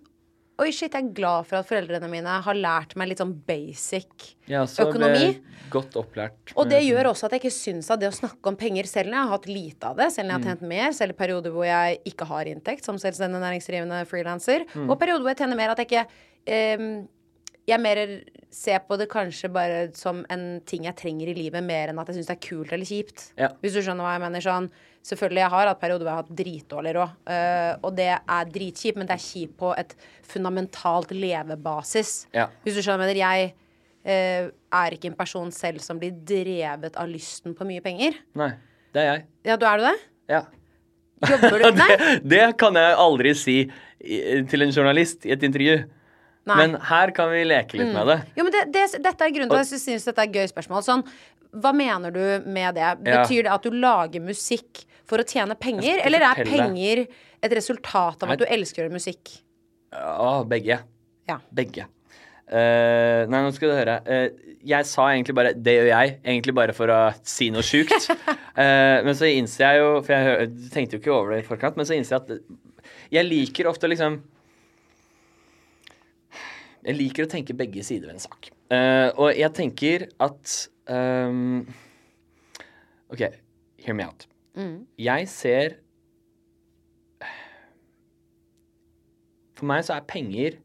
Oi, 0.60 0.68
shit, 0.76 0.92
jeg 0.92 1.06
er 1.06 1.12
glad 1.16 1.46
for 1.48 1.60
at 1.60 1.68
foreldrene 1.68 2.08
mine 2.12 2.32
har 2.44 2.58
lært 2.58 2.92
meg 3.00 3.08
litt 3.08 3.20
sånn 3.22 3.32
basic 3.48 4.26
ja, 4.50 4.66
så 4.68 4.90
økonomi. 4.90 5.38
godt 5.72 5.96
opplært. 5.96 6.52
Og 6.52 6.68
det 6.68 6.82
gjør 6.84 7.08
også 7.14 7.28
at 7.28 7.36
jeg 7.36 7.44
ikke 7.44 7.54
syns 7.54 7.88
at 7.92 8.02
det 8.02 8.10
å 8.10 8.16
snakke 8.16 8.52
om 8.52 8.58
penger, 8.60 8.88
selv 8.90 9.08
når 9.08 9.16
jeg 9.16 9.28
har 9.30 9.32
hatt 9.38 9.48
lite 9.48 9.92
av 9.92 10.02
det, 10.02 10.10
selv 10.12 10.28
når 10.28 10.34
jeg 10.34 10.40
har 10.42 10.50
tjent 10.50 10.66
mer, 10.74 10.90
selv 10.98 11.14
i 11.14 11.18
perioder 11.22 11.54
hvor 11.54 11.68
jeg 11.68 12.02
ikke 12.12 12.28
har 12.28 12.50
inntekt 12.50 12.84
som 12.84 13.00
selvstendig 13.00 13.40
næringsdrivende 13.40 14.02
frilanser, 14.10 14.66
og 14.84 14.98
perioder 15.00 15.24
hvor 15.24 15.32
jeg 15.32 15.40
tjener 15.40 15.60
mer, 15.62 15.72
at 15.72 15.80
jeg 15.80 15.88
ikke 15.88 16.04
em, 16.58 16.86
jeg 17.70 17.82
mer 17.82 18.00
ser 18.50 18.82
på 18.86 18.96
det 18.98 19.06
kanskje 19.10 19.50
bare 19.52 19.80
som 19.96 20.24
en 20.32 20.44
ting 20.66 20.86
jeg 20.88 20.96
trenger 20.98 21.30
i 21.30 21.36
livet, 21.36 21.62
mer 21.64 21.92
enn 21.92 22.00
at 22.02 22.10
jeg 22.10 22.18
syns 22.18 22.30
det 22.30 22.36
er 22.36 22.42
kult 22.44 22.72
eller 22.74 22.88
kjipt. 22.88 23.30
Ja. 23.38 23.52
Hvis 23.62 23.76
du 23.76 23.80
skjønner 23.84 24.06
hva 24.06 24.14
jeg 24.16 24.24
mener. 24.24 24.44
Sånn, 24.44 24.68
selvfølgelig, 25.06 25.42
jeg 25.44 25.52
har 25.54 25.70
hatt 25.70 25.80
perioder 25.82 26.04
hvor 26.04 26.10
jeg 26.10 26.18
har 26.18 26.24
hatt 26.26 26.38
dritdårlig 26.42 26.94
råd, 26.98 27.16
Uh, 27.30 27.72
og 27.86 27.94
det 27.94 28.08
er 28.10 28.48
dritkjipt, 28.50 28.98
men 28.98 29.06
det 29.06 29.14
er 29.14 29.22
kjipt 29.22 29.54
på 29.60 29.70
et 29.78 29.92
fundamentalt 30.26 31.12
levebasis. 31.14 32.14
Ja. 32.34 32.48
Hvis 32.64 32.78
du 32.78 32.82
skjønner 32.82 33.04
hva 33.04 33.10
jeg 33.12 33.20
mener. 33.20 33.52
Jeg 34.10 34.48
uh, 34.50 34.54
er 34.80 34.96
ikke 34.96 35.12
en 35.12 35.18
person 35.18 35.52
selv 35.54 35.84
som 35.84 36.00
blir 36.00 36.16
drevet 36.26 36.98
av 36.98 37.10
lysten 37.10 37.54
på 37.54 37.66
mye 37.68 37.84
penger. 37.84 38.18
Nei, 38.40 38.50
det 38.96 39.04
er 39.04 39.08
jeg. 39.12 39.28
Ja, 39.52 39.60
du 39.60 39.68
er 39.68 39.78
du 39.78 39.86
det? 39.86 39.94
Ja. 40.32 40.42
Jobber 41.28 41.62
du 41.62 41.70
Nei. 41.78 41.88
det, 41.92 42.10
det 42.32 42.44
kan 42.58 42.78
jeg 42.80 42.98
aldri 43.06 43.36
si 43.36 43.56
til 44.50 44.64
en 44.64 44.74
journalist 44.74 45.28
i 45.28 45.34
et 45.36 45.46
intervju. 45.46 45.82
Nei. 46.48 46.56
Men 46.56 46.78
her 46.88 47.12
kan 47.16 47.28
vi 47.32 47.42
leke 47.44 47.76
litt 47.76 47.92
med 47.92 48.08
det. 48.08 48.18
Jo, 48.38 48.46
men 48.46 48.54
det, 48.54 48.62
det, 48.72 48.86
dette 49.04 49.26
er 49.26 49.34
grunnen 49.34 49.50
til 49.52 49.60
at 49.60 49.74
jeg 49.74 49.82
syns 49.82 50.06
dette 50.08 50.24
er 50.24 50.30
et 50.30 50.38
gøy 50.40 50.48
spørsmål. 50.50 50.84
Sånn, 50.86 51.04
hva 51.60 51.72
mener 51.76 52.14
du 52.14 52.22
med 52.48 52.78
det? 52.78 52.86
Ja. 52.86 52.96
Betyr 53.20 53.46
det 53.46 53.52
at 53.52 53.66
du 53.66 53.76
lager 53.76 54.24
musikk 54.24 54.84
for 55.10 55.20
å 55.20 55.26
tjene 55.26 55.56
penger, 55.58 56.00
eller 56.06 56.24
er 56.30 56.42
penger 56.46 57.04
et 57.04 57.54
resultat 57.56 58.24
av 58.24 58.34
at 58.34 58.40
du 58.40 58.46
elsker 58.48 58.82
å 58.82 58.86
gjøre 58.86 58.96
musikk? 58.96 59.32
Å, 59.92 60.40
begge. 60.48 60.80
Ja. 61.28 61.40
Begge. 61.54 61.88
Uh, 62.50 63.28
nei, 63.30 63.44
nå 63.44 63.52
skal 63.54 63.70
du 63.70 63.76
høre. 63.76 64.00
Uh, 64.06 64.56
jeg 64.66 64.86
sa 64.90 65.06
egentlig 65.12 65.36
bare 65.38 65.52
'det 65.54 65.74
gjør 65.76 65.88
jeg', 65.92 66.16
egentlig 66.24 66.54
bare 66.54 66.74
for 66.74 66.90
å 66.90 66.98
si 67.22 67.50
noe 67.54 67.62
sjukt. 67.62 68.10
uh, 68.10 68.98
men 69.06 69.14
så 69.14 69.30
innser 69.30 69.66
jeg 69.66 69.82
jo, 69.82 69.92
for 70.02 70.14
jeg 70.14 70.50
tenkte 70.74 70.96
jo 70.96 71.02
ikke 71.02 71.14
over 71.14 71.34
det 71.34 71.44
i 71.44 71.46
forkant, 71.46 71.78
men 71.78 71.86
så 71.86 71.94
innser 71.94 72.16
jeg 72.16 72.22
at 72.26 72.42
jeg 73.14 73.28
liker 73.28 73.70
ofte 73.70 73.90
liksom 73.90 74.18
Jeg 76.86 76.96
liker 76.96 77.26
å 77.26 77.30
tenke 77.30 77.54
begge 77.56 77.82
sider 77.84 78.08
ved 78.08 78.16
en 78.16 78.22
sak. 78.22 78.50
Uh, 78.70 79.10
og 79.20 79.36
jeg 79.36 79.52
tenker 79.56 80.06
at 80.22 80.56
um, 80.88 81.66
OK, 83.12 83.26
hear 83.82 83.96
me 83.98 84.06
out. 84.06 84.26
Jeg 84.98 85.28
ser 85.30 85.76
For 89.56 89.68
meg 89.68 89.84
så 89.86 89.94
er 89.94 90.06
penger 90.08 90.56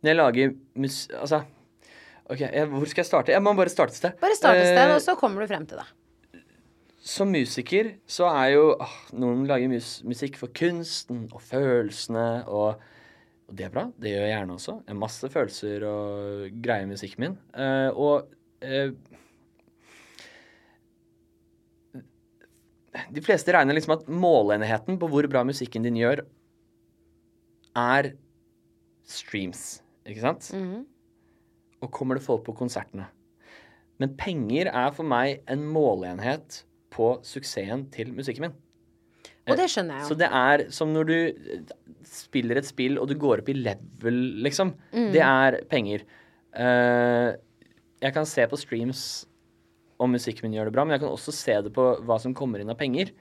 Når 0.00 0.08
jeg 0.12 0.16
lager 0.16 0.52
mus... 0.78 1.00
Altså 1.18 1.42
OK, 2.30 2.40
jeg, 2.44 2.68
hvor 2.70 2.86
skal 2.88 3.02
jeg 3.02 3.08
starte? 3.08 3.34
Jeg 3.34 3.42
må 3.44 3.52
bare 3.58 3.72
starte 3.72 3.92
et 3.92 3.98
sted. 3.98 4.14
Bare 4.22 4.36
starte 4.38 4.62
et 4.62 4.70
sted, 4.70 4.86
uh, 4.86 4.94
og 4.94 5.02
så 5.04 5.16
kommer 5.18 5.42
du 5.42 5.50
frem 5.50 5.66
til 5.68 5.80
det. 5.82 5.88
som 7.02 7.28
musiker 7.34 7.90
så 8.06 8.28
er 8.30 8.52
jo 8.54 8.68
åh, 8.80 8.94
Noen 9.18 9.42
lager 9.50 9.68
mus 9.68 9.90
musikk 10.06 10.38
for 10.40 10.54
kunsten 10.54 11.26
og 11.32 11.42
følelsene, 11.42 12.44
og, 12.46 12.80
og 13.52 13.58
det 13.58 13.66
er 13.66 13.72
bra. 13.72 13.82
Det 14.00 14.08
gjør 14.08 14.22
jeg 14.24 14.32
gjerne 14.32 14.54
også. 14.56 14.74
Jeg 14.80 14.94
har 14.94 15.00
masse 15.02 15.28
følelser 15.28 15.82
og 15.84 16.60
greier 16.64 16.86
i 16.86 16.88
musikken 16.88 17.20
min. 17.26 17.34
Uh, 17.52 17.90
og 17.92 18.30
uh, 18.64 18.94
De 23.12 23.22
fleste 23.24 23.52
regner 23.52 23.76
liksom 23.76 23.94
at 23.98 24.08
målenheten 24.08 24.98
på 25.00 25.08
hvor 25.08 25.28
bra 25.28 25.44
musikken 25.48 25.84
din 25.84 25.96
gjør, 26.00 26.24
er 27.76 28.10
streams, 29.08 29.80
ikke 30.04 30.24
sant? 30.24 30.50
Og 31.80 31.88
kommer 31.92 32.18
det 32.18 32.24
folk 32.24 32.44
på 32.44 32.56
konsertene? 32.56 33.06
Men 34.00 34.12
penger 34.20 34.68
er 34.68 34.92
for 34.92 35.08
meg 35.08 35.40
en 35.50 35.64
måleenhet 35.72 36.62
på 36.92 37.14
suksessen 37.24 37.86
til 37.94 38.12
musikken 38.12 38.48
min. 38.48 38.60
Og 39.48 39.58
det 39.58 39.70
skjønner 39.72 40.02
jeg 40.02 40.08
Så 40.10 40.16
det 40.20 40.28
er 40.28 40.66
som 40.74 40.92
når 40.94 41.08
du 41.08 41.16
spiller 42.08 42.60
et 42.60 42.68
spill 42.68 42.98
og 43.00 43.10
du 43.10 43.16
går 43.20 43.42
opp 43.42 43.50
i 43.52 43.58
level, 43.58 44.20
liksom. 44.44 44.74
Det 45.14 45.22
er 45.24 45.60
penger. 45.70 46.06
Uh, 46.52 47.34
jeg 48.02 48.14
kan 48.14 48.26
se 48.28 48.44
på 48.50 48.58
streams 48.60 49.02
om 50.02 50.10
musikken 50.12 50.48
min 50.48 50.56
gjør 50.58 50.68
det 50.68 50.74
bra, 50.74 50.84
men 50.84 50.96
jeg 50.96 51.04
kan 51.04 51.14
også 51.14 51.34
se 51.34 51.54
det 51.64 51.72
på 51.74 51.84
hva 52.02 52.18
som 52.20 52.34
kommer 52.36 52.62
inn 52.62 52.72
av 52.72 52.78
penger. 52.80 53.12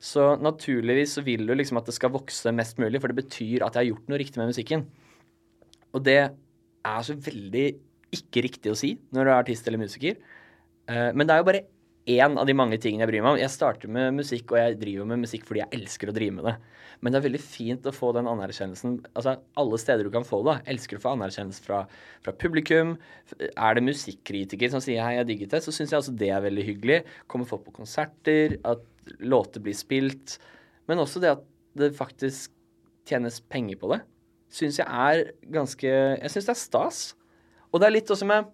Så 0.00 0.32
naturligvis 0.40 1.18
så 1.18 1.24
vil 1.26 1.44
du 1.44 1.52
liksom 1.52 1.76
at 1.76 1.88
det 1.88 1.94
skal 1.96 2.12
vokse 2.14 2.52
mest 2.56 2.80
mulig, 2.80 3.02
for 3.02 3.12
det 3.12 3.20
betyr 3.20 3.66
at 3.66 3.76
jeg 3.76 3.82
har 3.82 3.90
gjort 3.90 4.08
noe 4.08 4.20
riktig 4.22 4.40
med 4.40 4.48
musikken. 4.48 4.86
Og 5.92 6.04
det 6.06 6.20
er 6.24 7.02
så 7.04 7.16
veldig 7.20 7.66
ikke 8.16 8.44
riktig 8.46 8.72
å 8.72 8.78
si 8.78 8.94
når 9.14 9.26
du 9.26 9.30
er 9.30 9.36
artist 9.36 9.68
eller 9.68 9.82
musiker. 9.82 10.16
Eh, 10.88 11.10
men 11.12 11.26
det 11.26 11.34
er 11.34 11.42
jo 11.42 11.48
bare 11.50 11.66
én 12.10 12.36
av 12.38 12.46
de 12.48 12.54
mange 12.56 12.78
tingene 12.80 13.04
jeg 13.04 13.10
bryr 13.12 13.24
meg 13.24 13.34
om. 13.34 13.40
Jeg 13.40 13.52
starter 13.52 13.90
med 13.92 14.14
musikk, 14.16 14.52
og 14.52 14.60
jeg 14.60 14.78
driver 14.80 15.08
med 15.10 15.22
musikk 15.24 15.46
fordi 15.48 15.62
jeg 15.62 15.80
elsker 15.80 16.10
å 16.10 16.14
drive 16.16 16.36
med 16.36 16.48
det. 16.48 16.54
Men 17.00 17.12
det 17.12 17.20
er 17.20 17.26
veldig 17.28 17.40
fint 17.40 17.86
å 17.88 17.94
få 17.96 18.10
den 18.12 18.28
anerkjennelsen 18.28 18.98
altså 19.16 19.38
alle 19.60 19.78
steder 19.80 20.04
du 20.04 20.12
kan 20.12 20.26
få 20.26 20.42
det. 20.44 20.58
Elsker 20.72 20.98
å 20.98 21.02
få 21.04 21.14
anerkjennelse 21.14 21.64
fra, 21.64 21.80
fra 22.24 22.34
publikum. 22.36 22.96
Er 23.50 23.76
det 23.76 23.86
musikkkritiker 23.86 24.72
som 24.72 24.84
sier 24.84 25.00
'hei, 25.00 25.16
jeg 25.16 25.28
digget 25.30 25.54
det', 25.54 25.64
så 25.64 25.72
syns 25.72 25.94
jeg 25.94 26.00
også 26.00 26.16
det 26.16 26.28
er 26.28 26.44
veldig 26.44 26.66
hyggelig. 26.66 27.04
Kommer 27.26 27.48
folk 27.48 27.64
på 27.64 27.78
konserter, 27.80 28.58
at 28.64 28.84
låter 29.18 29.64
blir 29.64 29.74
spilt. 29.74 30.38
Men 30.86 30.98
også 30.98 31.20
det 31.20 31.30
at 31.38 31.44
det 31.78 31.96
faktisk 31.96 32.52
tjenes 33.08 33.40
penger 33.40 33.76
på 33.80 33.94
det, 33.94 34.02
syns 34.50 34.78
jeg 34.78 34.86
er 34.86 35.32
ganske 35.50 35.88
Jeg 35.88 36.30
syns 36.30 36.46
det 36.46 36.56
er 36.56 36.66
stas. 36.66 37.14
Og 37.72 37.80
det 37.80 37.86
er 37.86 37.96
litt 37.96 38.10
også 38.10 38.26
med 38.26 38.44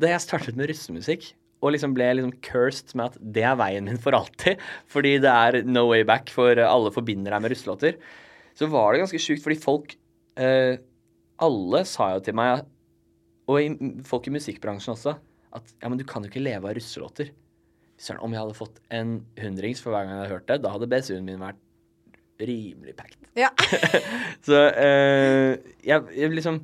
Da 0.00 0.08
jeg 0.08 0.20
startet 0.20 0.56
med 0.56 0.66
russemusikk 0.66 1.36
og 1.62 1.74
liksom 1.74 1.94
ble 1.94 2.08
liksom 2.18 2.34
cursed 2.44 2.94
med 2.98 3.12
at 3.12 3.18
det 3.36 3.44
er 3.46 3.58
veien 3.60 3.86
min 3.86 4.00
for 4.02 4.16
alltid, 4.18 4.60
fordi 4.92 5.16
det 5.22 5.32
er 5.32 5.62
no 5.68 5.86
way 5.90 6.04
back, 6.06 6.32
for 6.34 6.58
alle 6.58 6.92
forbinder 6.94 7.34
deg 7.34 7.44
med 7.44 7.54
russelåter, 7.54 7.98
så 8.58 8.68
var 8.70 8.92
det 8.92 9.04
ganske 9.04 9.22
sjukt, 9.22 9.44
fordi 9.44 9.60
folk 9.60 9.94
eh, 10.40 10.74
Alle 11.42 11.80
sa 11.88 12.12
jo 12.12 12.20
til 12.22 12.36
meg, 12.38 12.66
og 13.50 13.56
i, 13.58 13.92
folk 14.06 14.28
i 14.28 14.34
musikkbransjen 14.34 14.92
også, 14.92 15.16
at 15.56 15.72
ja, 15.82 15.88
men 15.88 15.98
du 15.98 16.04
kan 16.06 16.22
jo 16.22 16.30
ikke 16.30 16.42
leve 16.44 16.68
av 16.68 16.76
russelåter. 16.76 17.32
Søren, 17.98 18.20
om 18.22 18.34
jeg 18.34 18.42
hadde 18.42 18.58
fått 18.58 18.78
en 18.94 19.16
hundrings 19.40 19.82
for 19.82 19.90
hver 19.90 20.06
gang 20.06 20.12
jeg 20.14 20.20
hadde 20.20 20.34
hørt 20.36 20.46
det, 20.50 20.58
da 20.62 20.70
hadde 20.74 20.88
BSU-en 20.92 21.26
min 21.26 21.42
vært 21.42 21.58
rimelig 22.42 22.94
packed. 22.98 23.18
Ja. 23.38 23.50
Så 24.46 24.60
eh, 24.70 25.58
jeg, 25.86 26.06
jeg 26.14 26.36
liksom 26.36 26.62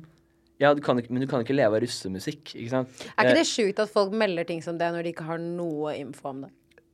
Ja, 0.59 0.73
du 0.75 0.81
kan 0.83 0.99
men 1.09 1.21
du 1.23 1.27
kan 1.27 1.39
ikke 1.45 1.55
leve 1.55 1.77
av 1.77 1.81
russemusikk, 1.85 2.53
ikke 2.55 2.69
sant? 2.69 2.89
Er 3.15 3.25
ikke 3.25 3.31
Eh, 3.31 3.37
det 3.39 3.47
sjukt 3.47 3.79
at 3.79 3.89
folk 3.89 4.11
melder 4.11 4.43
ting 4.45 4.61
som 4.61 4.77
det 4.77 4.89
når 4.91 5.03
de 5.07 5.13
ikke 5.13 5.23
har 5.29 5.37
noe 5.39 5.93
info 5.97 6.29
om 6.33 6.41
det? 6.41 6.49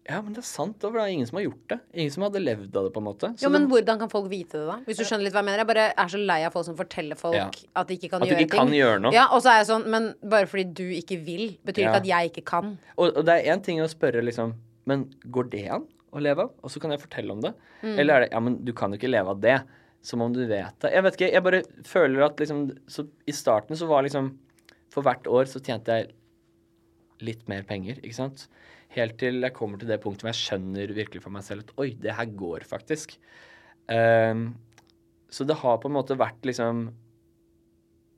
Ja, 0.06 0.20
men 0.22 0.34
det 0.36 0.44
er 0.44 0.46
sant, 0.46 0.76
for 0.80 0.94
det 0.94 1.02
er 1.02 1.14
ingen 1.16 1.26
som 1.26 1.40
har 1.40 1.48
gjort 1.48 1.68
det. 1.72 1.80
Ingen 1.98 2.12
som 2.14 2.24
hadde 2.28 2.38
levd 2.44 2.76
av 2.78 2.84
det, 2.86 2.92
på 2.94 3.02
en 3.02 3.08
måte. 3.08 3.30
Så 3.40 3.48
Jo, 3.48 3.50
men 3.50 3.66
hvordan 3.72 3.98
kan 3.98 4.08
folk 4.12 4.28
vite 4.30 4.60
det, 4.60 4.68
da? 4.68 4.76
Hvis 4.86 5.00
du 5.00 5.04
skjønner 5.04 5.24
litt 5.26 5.34
hva 5.34 5.42
jeg 5.42 5.48
mener. 5.48 5.64
Jeg 5.64 5.70
bare 5.72 5.86
er 5.98 6.12
så 6.14 6.20
lei 6.22 6.38
av 6.46 6.54
folk 6.54 6.66
som 6.68 6.76
forteller 6.78 7.18
folk 7.18 7.34
Ja. 7.34 7.50
at 7.82 7.88
de 7.90 7.98
ikke 7.98 8.12
kan 8.12 8.22
At 8.22 8.30
de 8.30 8.36
gjøre 8.36 8.46
ikke 8.46 8.58
kan 8.60 8.70
gjøre 8.70 9.00
noe. 9.02 9.12
Ja, 9.18 9.26
og 9.34 9.42
så 9.42 9.50
er 9.50 9.64
jeg 9.64 9.68
sånn, 9.72 9.88
men 9.90 10.14
bare 10.22 10.46
fordi 10.46 10.66
du 10.78 10.84
ikke 10.94 11.18
vil, 11.26 11.58
betyr 11.66 11.86
Ja. 11.88 11.90
ikke 11.90 12.02
at 12.04 12.06
jeg 12.06 12.32
ikke 12.36 12.46
kan. 12.46 12.78
Og, 13.00 13.18
og 13.18 13.26
det 13.26 13.34
er 13.34 13.50
én 13.56 13.64
ting 13.64 13.80
å 13.82 13.90
spørre 13.90 14.22
liksom 14.22 14.54
Men 14.86 15.10
går 15.26 15.50
det 15.50 15.68
an 15.72 15.88
å 16.14 16.22
leve 16.22 16.38
av? 16.46 16.52
Og 16.62 16.70
så 16.70 16.80
kan 16.80 16.92
jeg 16.92 17.02
fortelle 17.02 17.32
om 17.32 17.42
det. 17.42 17.56
Mm. 17.82 17.98
Eller 17.98 18.14
er 18.14 18.20
det 18.22 18.32
Ja, 18.32 18.40
men 18.40 18.64
du 18.64 18.74
kan 18.74 18.92
jo 18.92 18.98
ikke 19.00 19.10
leve 19.10 19.28
av 19.34 19.42
det. 19.42 19.58
Som 20.06 20.22
om 20.22 20.34
du 20.34 20.44
vet 20.46 20.76
det. 20.84 20.92
Jeg 20.94 21.06
vet 21.06 21.18
ikke, 21.18 21.32
jeg 21.34 21.46
bare 21.46 21.64
føler 21.88 22.28
at 22.28 22.42
liksom 22.42 22.68
Så 22.92 23.08
i 23.26 23.34
starten 23.34 23.78
så 23.80 23.88
var 23.90 24.06
liksom 24.06 24.30
For 24.94 25.06
hvert 25.06 25.26
år 25.26 25.50
så 25.50 25.62
tjente 25.64 25.98
jeg 25.98 26.14
litt 27.26 27.46
mer 27.48 27.64
penger, 27.68 28.02
ikke 28.04 28.18
sant? 28.18 28.46
Helt 28.96 29.18
til 29.20 29.40
jeg 29.44 29.56
kommer 29.56 29.80
til 29.80 29.90
det 29.90 30.02
punktet 30.04 30.26
hvor 30.26 30.32
jeg 30.34 30.42
skjønner 30.42 30.92
virkelig 30.96 31.24
for 31.24 31.34
meg 31.34 31.46
selv 31.48 31.66
at 31.66 31.74
oi, 31.82 31.90
det 32.00 32.16
her 32.16 32.28
går 32.38 32.66
faktisk. 32.68 33.16
Um, 33.88 34.50
så 35.32 35.48
det 35.48 35.58
har 35.62 35.80
på 35.82 35.90
en 35.90 35.98
måte 35.98 36.18
vært 36.20 36.48
liksom 36.48 36.88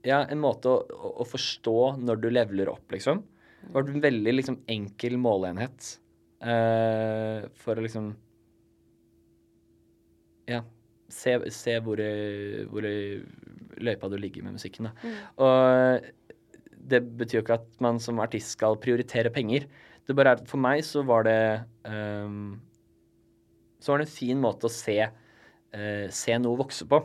Ja, 0.08 0.22
en 0.24 0.40
måte 0.40 0.72
å, 0.72 1.12
å, 1.20 1.26
forstå 1.28 1.80
når 2.00 2.22
du 2.22 2.30
leveler 2.32 2.72
opp, 2.72 2.86
liksom. 2.94 3.24
Det 3.62 3.74
har 3.74 3.82
vært 3.82 3.96
en 3.96 4.06
veldig 4.06 4.34
liksom 4.38 4.60
enkel 4.72 5.18
måleenhet 5.20 5.90
uh, 6.46 7.48
for 7.60 7.78
å 7.78 7.86
liksom 7.86 8.14
Ja. 10.48 10.62
Se, 11.10 11.38
se 11.56 11.78
hvor, 11.80 12.02
hvor 12.68 12.86
i 12.88 12.96
løypa 13.80 14.10
du 14.12 14.18
ligger 14.20 14.44
med 14.44 14.58
musikken, 14.58 14.90
da. 14.90 15.12
Og 15.40 16.08
det 16.88 17.02
betyr 17.20 17.40
jo 17.40 17.44
ikke 17.46 17.60
at 17.62 17.68
man 17.84 18.00
som 18.04 18.20
artist 18.24 18.56
skal 18.58 18.76
prioritere 18.82 19.32
penger. 19.34 19.68
Det 20.08 20.16
bare 20.16 20.36
er, 20.38 20.44
For 20.48 20.60
meg 20.60 20.84
så 20.88 21.02
var 21.08 21.24
det 21.28 21.40
um, 21.88 22.58
Så 23.84 23.92
var 23.92 24.00
det 24.02 24.08
en 24.08 24.14
fin 24.18 24.40
måte 24.40 24.68
å 24.70 24.72
se, 24.72 24.98
uh, 25.08 26.06
se 26.12 26.38
noe 26.40 26.60
vokse 26.60 26.88
på. 26.88 27.02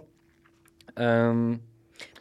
Um, 0.96 1.60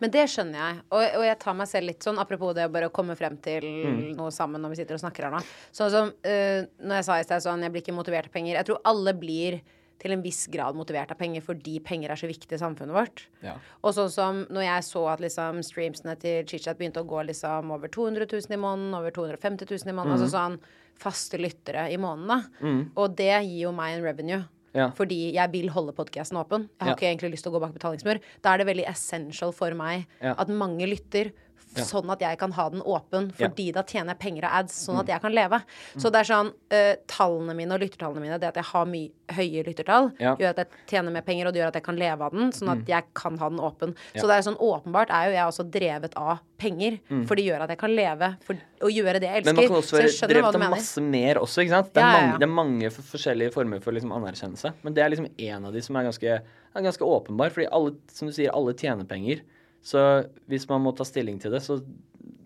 Men 0.01 0.13
det 0.13 0.27
skjønner 0.29 0.59
jeg. 0.61 0.79
Og, 0.93 1.03
og 1.19 1.25
jeg 1.25 1.38
tar 1.41 1.55
meg 1.57 1.69
selv 1.69 1.89
litt 1.89 2.05
sånn, 2.05 2.19
apropos 2.21 2.53
det 2.57 2.65
å 2.69 2.73
bare 2.73 2.89
komme 2.93 3.15
frem 3.17 3.38
til 3.41 3.65
Mm. 3.65 4.01
noe 4.17 4.31
sammen 4.33 4.61
når 4.61 4.73
vi 4.75 4.81
sitter 4.81 4.97
og 4.97 5.01
snakker 5.03 5.25
her 5.27 5.33
nå. 5.38 5.41
Sånn 5.73 5.93
som 5.93 6.09
uh, 6.13 6.59
når 6.81 7.00
jeg 7.00 7.07
sa 7.09 7.17
i 7.21 7.25
sted 7.29 7.45
sånn, 7.45 7.63
jeg 7.65 7.73
blir 7.73 7.85
ikke 7.85 7.97
motivert 7.97 8.29
av 8.29 8.33
penger. 8.35 8.57
Jeg 8.59 8.69
tror 8.69 8.81
alle 8.85 9.13
blir 9.17 9.61
til 10.01 10.15
en 10.15 10.24
viss 10.25 10.48
grad 10.51 10.75
motivert 10.75 11.12
av 11.13 11.20
penger 11.22 11.43
fordi 11.46 11.75
penger 11.86 12.10
er 12.12 12.20
så 12.20 12.27
viktig 12.29 12.58
i 12.58 12.62
samfunnet 12.62 12.96
vårt. 12.98 13.25
Ja. 13.46 13.55
Og 13.86 13.93
sånn 13.98 14.10
som 14.13 14.39
når 14.50 14.65
jeg 14.65 14.88
så 14.89 15.03
at 15.13 15.22
liksom 15.24 15.62
streamsene 15.65 16.15
til 16.22 16.43
ChitChat 16.50 16.79
begynte 16.79 17.03
å 17.03 17.10
gå 17.10 17.22
liksom 17.29 17.70
over 17.75 17.88
200 17.93 18.25
000 18.25 18.58
i 18.58 18.62
måneden, 18.62 18.96
over 18.98 19.13
250 19.13 19.70
000 19.70 19.93
i 19.93 19.98
måneden, 19.98 20.17
altså 20.17 20.31
sånn 20.34 20.58
faste 21.01 21.38
lyttere 21.41 21.88
i 21.93 21.98
måneden, 22.01 22.43
mm. 22.62 22.81
Og 22.98 23.15
det 23.17 23.31
gir 23.46 23.67
jo 23.67 23.72
meg 23.77 23.96
en 24.00 24.03
revenue. 24.05 24.41
Ja. 24.72 24.86
fordi 24.96 25.34
jeg 25.36 25.51
vil 25.51 25.65
holde 25.67 25.91
podkasten 25.91 26.38
åpen. 26.39 26.70
Jeg 26.79 26.79
har 26.79 26.88
Ja. 26.88 26.96
ikke 26.96 27.08
egentlig 27.10 27.31
lyst 27.34 27.43
til 27.43 27.51
å 27.51 27.58
gå 27.58 27.60
bak 27.60 27.74
betalingsmur. 27.75 28.22
Da 28.41 28.53
er 28.53 28.62
det 28.62 28.67
veldig 28.70 28.86
essential 28.88 29.51
for 29.51 29.74
meg 29.75 30.05
at 30.22 30.48
mange 30.48 30.88
lytter. 30.88 31.34
F- 31.75 31.87
Sånn 31.91 32.09
at 32.11 32.19
jeg 32.19 32.37
kan 32.37 32.51
ha 32.51 32.69
den 32.69 32.81
åpen, 32.81 33.31
Ja. 33.37 33.47
fordi 33.47 33.71
da 33.73 33.83
tjener 33.83 34.07
jeg 34.15 34.19
penger 34.19 34.43
av 34.45 34.51
ads. 34.63 34.73
Sånn 34.87 34.99
at 34.99 35.07
jeg 35.07 35.21
kan 35.21 35.31
leve. 35.33 35.61
Så 35.97 36.11
det 36.11 36.19
er 36.21 36.27
sånn 36.33 36.51
uh, 36.71 36.95
Tallene 37.07 37.55
mine 37.55 37.71
og 37.73 37.79
lyttertallene 37.81 38.21
mine, 38.21 38.37
det 38.39 38.47
at 38.49 38.55
jeg 38.55 38.63
har 38.65 38.85
mye 38.85 39.09
høye 39.31 39.63
lyttertall, 39.65 40.11
Ja. 40.19 40.35
gjør 40.35 40.49
at 40.49 40.57
jeg 40.57 40.67
tjener 40.87 41.11
mer 41.11 41.21
penger, 41.21 41.47
og 41.47 41.53
det 41.53 41.61
gjør 41.61 41.67
at 41.67 41.73
jeg 41.75 41.83
kan 41.83 41.95
leve 41.95 42.21
av 42.21 42.31
den. 42.31 42.51
Sånn 42.51 42.67
Mm. 42.67 42.81
at 42.81 42.87
jeg 42.87 43.03
kan 43.13 43.37
ha 43.37 43.49
den 43.49 43.59
åpen. 43.59 43.95
Så 44.15 44.27
det 44.27 44.35
er 44.37 44.51
sånn 44.51 44.57
åpenbart 44.59 45.09
er 45.09 45.29
jo 45.29 45.31
jeg 45.37 45.45
også 45.47 45.69
drevet 45.71 46.13
av 46.17 46.39
penger. 46.57 46.99
For 47.25 47.35
det 47.35 47.45
gjør 47.45 47.61
at 47.61 47.69
jeg 47.69 47.77
kan 47.79 47.95
leve 47.95 48.37
for 48.41 48.55
og 48.81 48.89
gjøre 48.89 49.19
det 49.19 49.27
jeg 49.29 49.43
elsker. 49.43 49.53
Mm. 49.53 49.55
Men 49.55 49.55
man 49.55 49.67
kan 49.67 49.77
også 49.77 49.97
være 49.97 50.27
drevet 50.33 50.55
av 50.55 50.69
masse 50.71 51.01
mer 51.01 51.35
også, 51.35 51.61
ikke 51.63 51.69
sant? 51.69 51.93
Det 51.93 52.01
er, 52.01 52.05
Ja, 52.05 52.11
ja, 52.11 52.17
ja. 52.17 52.27
mange, 52.27 52.39
det 52.39 52.43
er 52.43 52.53
mange 52.53 52.89
forskjellige 52.91 53.53
former 53.53 53.79
for 53.81 53.91
liksom 53.93 54.11
anerkjennelse. 54.11 54.73
Men 54.83 54.93
det 54.93 55.03
er 55.03 55.09
liksom 55.09 55.29
en 55.37 55.65
av 55.65 55.71
de 55.73 55.81
som 55.81 55.95
er 55.95 56.03
ganske, 56.03 56.41
er 56.75 56.81
ganske 56.81 57.01
åpenbar. 57.05 57.49
Fordi 57.51 57.67
alle, 57.71 57.95
som 58.11 58.27
du 58.27 58.33
sier, 58.33 58.49
alle 58.53 58.73
tjener 58.73 59.05
penger. 59.05 59.41
Så 59.81 60.01
hvis 60.50 60.67
man 60.69 60.83
må 60.85 60.93
ta 60.95 61.05
stilling 61.07 61.39
til 61.41 61.53
det, 61.53 61.63
så 61.65 61.79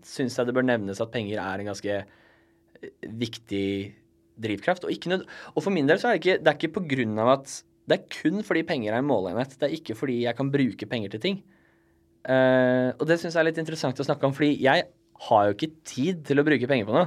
syns 0.06 0.38
jeg 0.38 0.48
det 0.48 0.54
bør 0.56 0.66
nevnes 0.66 1.02
at 1.02 1.12
penger 1.12 1.40
er 1.42 1.60
en 1.60 1.70
ganske 1.70 1.98
eh, 2.00 3.08
viktig 3.20 3.68
drivkraft. 4.40 4.86
Og, 4.86 4.92
ikke 4.94 5.20
og 5.54 5.60
for 5.62 5.74
min 5.74 5.88
del 5.88 6.00
så 6.00 6.10
er 6.10 6.16
det 6.16 6.22
ikke, 6.22 6.38
det 6.40 6.52
er 6.52 6.58
ikke 6.58 6.76
på 6.78 6.86
grunn 6.96 7.18
av 7.22 7.38
at 7.38 7.58
Det 7.86 8.00
er 8.00 8.08
kun 8.10 8.42
fordi 8.42 8.64
penger 8.66 8.90
er 8.92 8.98
en 8.98 9.06
måleenhet. 9.06 9.52
Det 9.60 9.68
er 9.68 9.76
ikke 9.76 9.94
fordi 9.94 10.24
jeg 10.24 10.34
kan 10.34 10.48
bruke 10.50 10.88
penger 10.90 11.12
til 11.12 11.22
ting. 11.22 11.36
Uh, 12.26 12.90
og 12.98 13.04
det 13.06 13.20
syns 13.20 13.36
jeg 13.36 13.44
er 13.44 13.46
litt 13.46 13.60
interessant 13.62 14.00
å 14.02 14.06
snakke 14.08 14.26
om, 14.26 14.32
fordi 14.34 14.56
jeg 14.58 14.88
har 15.28 15.44
jo 15.46 15.54
ikke 15.54 15.68
tid 15.86 16.24
til 16.26 16.42
å 16.42 16.44
bruke 16.48 16.66
penger 16.66 16.88
på 16.88 16.96
noe. 16.96 17.06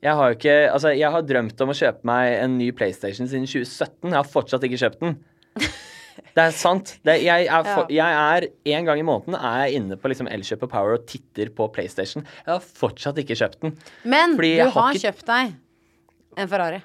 Jeg 0.00 0.14
har 0.14 0.30
jo 0.30 0.38
ikke 0.38 0.54
Altså, 0.70 0.94
jeg 0.94 1.10
har 1.12 1.26
drømt 1.26 1.60
om 1.60 1.74
å 1.74 1.76
kjøpe 1.76 2.08
meg 2.08 2.38
en 2.38 2.56
ny 2.56 2.70
PlayStation 2.72 3.28
siden 3.28 3.44
2017. 3.50 4.08
Jeg 4.08 4.16
har 4.16 4.32
fortsatt 4.32 4.64
ikke 4.64 4.80
kjøpt 4.80 5.04
den. 5.04 5.18
Det 6.36 6.44
er 6.44 6.52
sant. 6.54 6.94
Det, 7.06 7.16
jeg, 7.24 7.46
er 7.46 7.64
for, 7.66 7.88
jeg 7.92 8.18
er 8.18 8.48
En 8.74 8.88
gang 8.88 9.00
i 9.00 9.06
måneden 9.06 9.36
er 9.38 9.64
jeg 9.64 9.80
inne 9.80 9.98
på 10.00 10.10
liksom 10.12 10.28
Elkjøp 10.30 10.66
og 10.66 10.72
Power 10.72 10.98
og 10.98 11.06
titter 11.10 11.50
på 11.54 11.68
PlayStation. 11.74 12.26
Jeg 12.44 12.52
har 12.52 12.68
fortsatt 12.82 13.18
ikke 13.22 13.38
kjøpt 13.38 13.64
den. 13.64 13.74
Men 14.04 14.36
du 14.38 14.46
har 14.60 14.72
har 14.76 15.00
kjøpt 15.02 15.26
deg 15.28 15.56
en 16.38 16.50
Ferrari. 16.50 16.80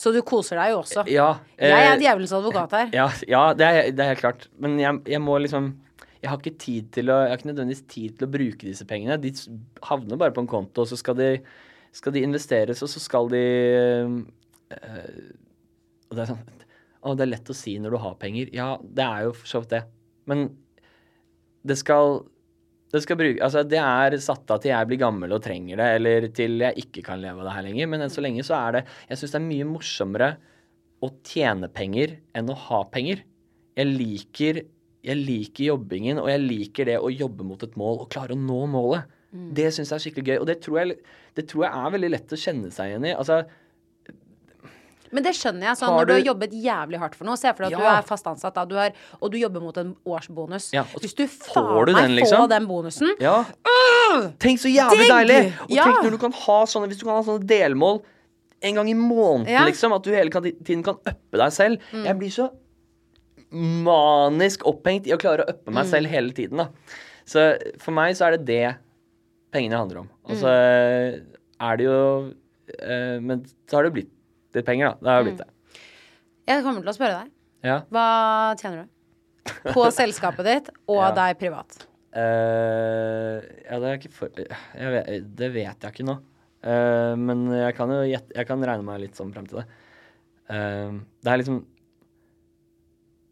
Så 0.00 0.12
du 0.14 0.22
koser 0.24 0.56
deg 0.56 0.72
jo 0.72 0.80
også. 0.80 1.04
Ja. 1.12 1.28
Jeg 1.60 1.74
eh, 1.76 1.90
er 1.90 1.98
djevelens 2.00 2.32
advokat 2.32 2.76
her. 2.78 2.92
Ja, 2.96 3.08
ja 3.28 3.42
det, 3.56 3.66
er, 3.66 3.90
det 3.92 4.04
er 4.04 4.12
helt 4.14 4.22
klart. 4.22 4.46
Men 4.62 4.78
jeg, 4.80 5.00
jeg 5.16 5.22
må 5.24 5.36
liksom 5.42 5.74
Jeg 6.20 6.28
har 6.28 6.40
ikke 6.40 6.60
tid 6.60 6.88
til 6.92 7.12
å 7.12 7.18
Jeg 7.22 7.32
har 7.32 7.40
ikke 7.40 7.50
nødvendigvis 7.50 7.84
tid 7.88 8.16
til 8.16 8.28
å 8.28 8.32
bruke 8.32 8.68
disse 8.68 8.86
pengene. 8.88 9.18
De 9.20 9.34
havner 9.88 10.20
bare 10.20 10.36
på 10.36 10.44
en 10.44 10.48
konto, 10.50 10.84
og 10.84 10.88
så 10.88 10.96
skal 11.00 11.18
de, 11.18 11.28
skal 11.96 12.16
de 12.16 12.24
investeres, 12.24 12.80
og 12.84 12.92
så 12.92 13.02
skal 13.02 13.28
de 13.32 13.44
øh, 14.06 14.16
Og 16.08 16.16
det 16.16 16.24
er 16.24 16.32
sånn 16.32 16.59
Å, 17.00 17.14
det 17.16 17.24
er 17.24 17.32
lett 17.32 17.52
å 17.52 17.56
si 17.56 17.78
når 17.80 17.96
du 17.96 18.00
har 18.02 18.18
penger. 18.20 18.50
Ja, 18.56 18.74
det 18.82 19.06
er 19.06 19.28
jo 19.28 19.32
for 19.36 19.48
så 19.48 19.62
vidt 19.62 19.72
det. 19.72 19.84
Men 20.28 20.50
det 21.66 21.78
skal 21.80 22.22
det 22.90 23.04
skal 23.04 23.18
bruke, 23.20 23.38
altså 23.46 23.62
det 23.62 23.78
er 23.78 24.16
satt 24.18 24.50
av 24.50 24.58
til 24.62 24.72
jeg 24.72 24.86
blir 24.90 24.98
gammel 24.98 25.30
og 25.36 25.44
trenger 25.44 25.78
det, 25.78 25.88
eller 26.00 26.24
til 26.34 26.56
jeg 26.64 26.82
ikke 26.82 27.04
kan 27.06 27.20
leve 27.22 27.38
av 27.38 27.46
det 27.46 27.52
her 27.54 27.66
lenger. 27.68 27.90
Men 27.92 28.02
enn 28.02 28.10
så 28.10 28.24
lenge 28.24 28.42
så 28.46 28.56
er 28.58 28.74
det 28.74 28.82
Jeg 29.12 29.20
syns 29.20 29.34
det 29.36 29.38
er 29.38 29.46
mye 29.46 29.68
morsommere 29.68 30.30
å 31.00 31.12
tjene 31.24 31.70
penger 31.72 32.16
enn 32.36 32.50
å 32.50 32.58
ha 32.66 32.82
penger. 32.90 33.22
Jeg 33.78 33.92
liker, 33.94 34.60
jeg 35.06 35.20
liker 35.22 35.68
jobbingen, 35.68 36.18
og 36.18 36.28
jeg 36.32 36.42
liker 36.42 36.90
det 36.90 36.98
å 36.98 37.12
jobbe 37.14 37.46
mot 37.46 37.62
et 37.62 37.78
mål 37.78 38.02
og 38.02 38.10
klare 38.12 38.34
å 38.34 38.42
nå 38.42 38.58
målet. 38.74 39.06
Det 39.30 39.68
syns 39.70 39.92
jeg 39.92 39.96
er 39.96 40.04
skikkelig 40.08 40.26
gøy, 40.26 40.38
og 40.42 40.48
det 40.50 40.58
tror, 40.64 40.80
jeg, 40.82 40.98
det 41.38 41.46
tror 41.48 41.64
jeg 41.64 41.78
er 41.78 41.92
veldig 41.94 42.10
lett 42.10 42.34
å 42.34 42.40
kjenne 42.42 42.70
seg 42.74 42.90
igjen 42.90 43.06
i. 43.06 43.14
Altså, 43.14 43.44
Men 45.12 45.22
det 45.24 45.32
skjønner 45.34 45.60
jeg. 45.70 45.76
Sånn, 45.80 45.88
Har 45.88 45.98
når 46.04 46.06
du 46.06 46.12
har 46.12 46.20
jobbet 46.34 46.52
jævlig 46.52 46.98
hardt 47.02 47.14
for 47.18 47.24
noe, 47.24 47.36
se 47.36 47.52
for 47.52 47.64
deg 47.64 47.72
at 47.74 47.78
du 47.80 47.84
er 47.84 48.02
fast 48.06 48.24
ansatt, 48.30 48.54
da, 48.54 48.64
du 48.64 48.76
har, 48.76 48.92
og 49.20 49.30
du 49.32 49.38
jobber 49.38 49.60
mot 49.60 49.76
en 49.76 49.96
årsbonus. 50.06 50.72
Ja, 50.72 50.84
Hvis 50.84 51.14
du 51.18 51.24
får 51.26 51.54
faen 51.54 51.86
du 51.86 51.92
meg 51.92 52.02
den, 52.02 52.14
liksom. 52.16 52.38
får 52.44 52.48
den 52.48 52.66
bonusen 52.66 53.10
Ja. 53.20 53.44
Tenk 54.38 54.58
så 54.62 54.70
jævlig 54.70 54.98
Digg! 55.06 55.10
deilig! 55.10 55.52
Og 55.62 55.70
Ja. 55.70 55.84
tenk 55.84 56.04
når 56.04 56.10
du 56.10 56.18
kan 56.18 56.32
ha 56.32 56.64
sånne 56.64 56.88
Hvis 56.88 56.98
du 56.98 57.04
kan 57.06 57.16
ha 57.16 57.22
sånne 57.22 57.46
delmål 57.46 58.02
en 58.62 58.74
gang 58.74 58.88
i 58.90 58.94
måneden, 58.94 59.48
Ja. 59.48 59.60
Mm. 59.62 59.66
liksom. 59.72 59.92
At 59.94 60.02
du 60.02 60.10
hele 60.10 60.30
tiden 60.30 60.82
kan 60.84 60.94
uppe 61.06 61.36
deg 61.38 61.50
selv. 61.52 61.78
Jeg 61.92 62.18
blir 62.18 62.28
så 62.30 62.50
manisk 63.50 64.62
opphengt 64.68 65.06
i 65.08 65.14
å 65.14 65.18
klare 65.18 65.44
å 65.44 65.48
uppe 65.50 65.70
Mm. 65.70 65.74
meg 65.74 65.86
selv 65.86 66.06
hele 66.06 66.30
tiden, 66.32 66.56
da. 66.58 66.68
Så 67.26 67.58
for 67.80 67.90
meg 67.92 68.14
så 68.14 68.26
er 68.28 68.36
det 68.36 68.44
det 68.46 68.76
pengene 69.52 69.76
handler 69.78 69.98
om. 70.00 70.10
Og 70.26 70.36
så 70.36 70.46
Mm. 70.46 71.26
er 71.60 71.76
det 71.76 71.84
jo 71.84 72.34
eh, 72.78 73.18
Men 73.18 73.44
så 73.66 73.72
har 73.78 73.82
det 73.84 73.92
blitt 73.94 74.10
litt 74.56 74.66
penger, 74.66 74.90
da. 74.90 74.94
Det 75.00 75.10
har 75.12 75.20
jo 75.20 75.28
blitt 75.28 75.42
det. 75.42 75.48
Jeg 76.50 76.64
kommer 76.64 76.82
til 76.82 76.90
å 76.92 76.96
spørre 76.96 77.20
deg. 77.22 77.30
Ja. 77.68 77.76
Hva 77.92 78.06
tjener 78.60 78.82
du? 78.84 78.96
På 79.76 79.86
selskapet 79.94 80.46
ditt 80.48 80.70
og 80.88 81.00
Ja. 81.02 81.10
deg 81.16 81.38
privat. 81.40 81.86
Eh, 82.10 83.36
ja, 83.70 83.78
det 83.78 83.86
er 83.90 83.98
ikke 84.00 84.10
for 84.12 84.32
jeg 84.34 84.90
vet, 84.96 85.28
Det 85.38 85.48
vet 85.54 85.84
jeg 85.86 85.94
ikke 85.94 86.06
nå. 86.08 86.16
Eh, 86.66 87.14
men 87.16 87.46
jeg 87.54 87.72
kan 87.78 87.88
jo 87.94 88.00
gjette 88.04 88.34
Jeg 88.36 88.46
kan 88.48 88.60
regne 88.66 88.84
meg 88.84 88.98
litt 89.04 89.14
sånn 89.16 89.30
frem 89.32 89.46
til 89.48 89.60
det. 89.62 89.66
Eh, 90.50 90.98
det 91.22 91.30
er 91.32 91.38
liksom 91.40 91.60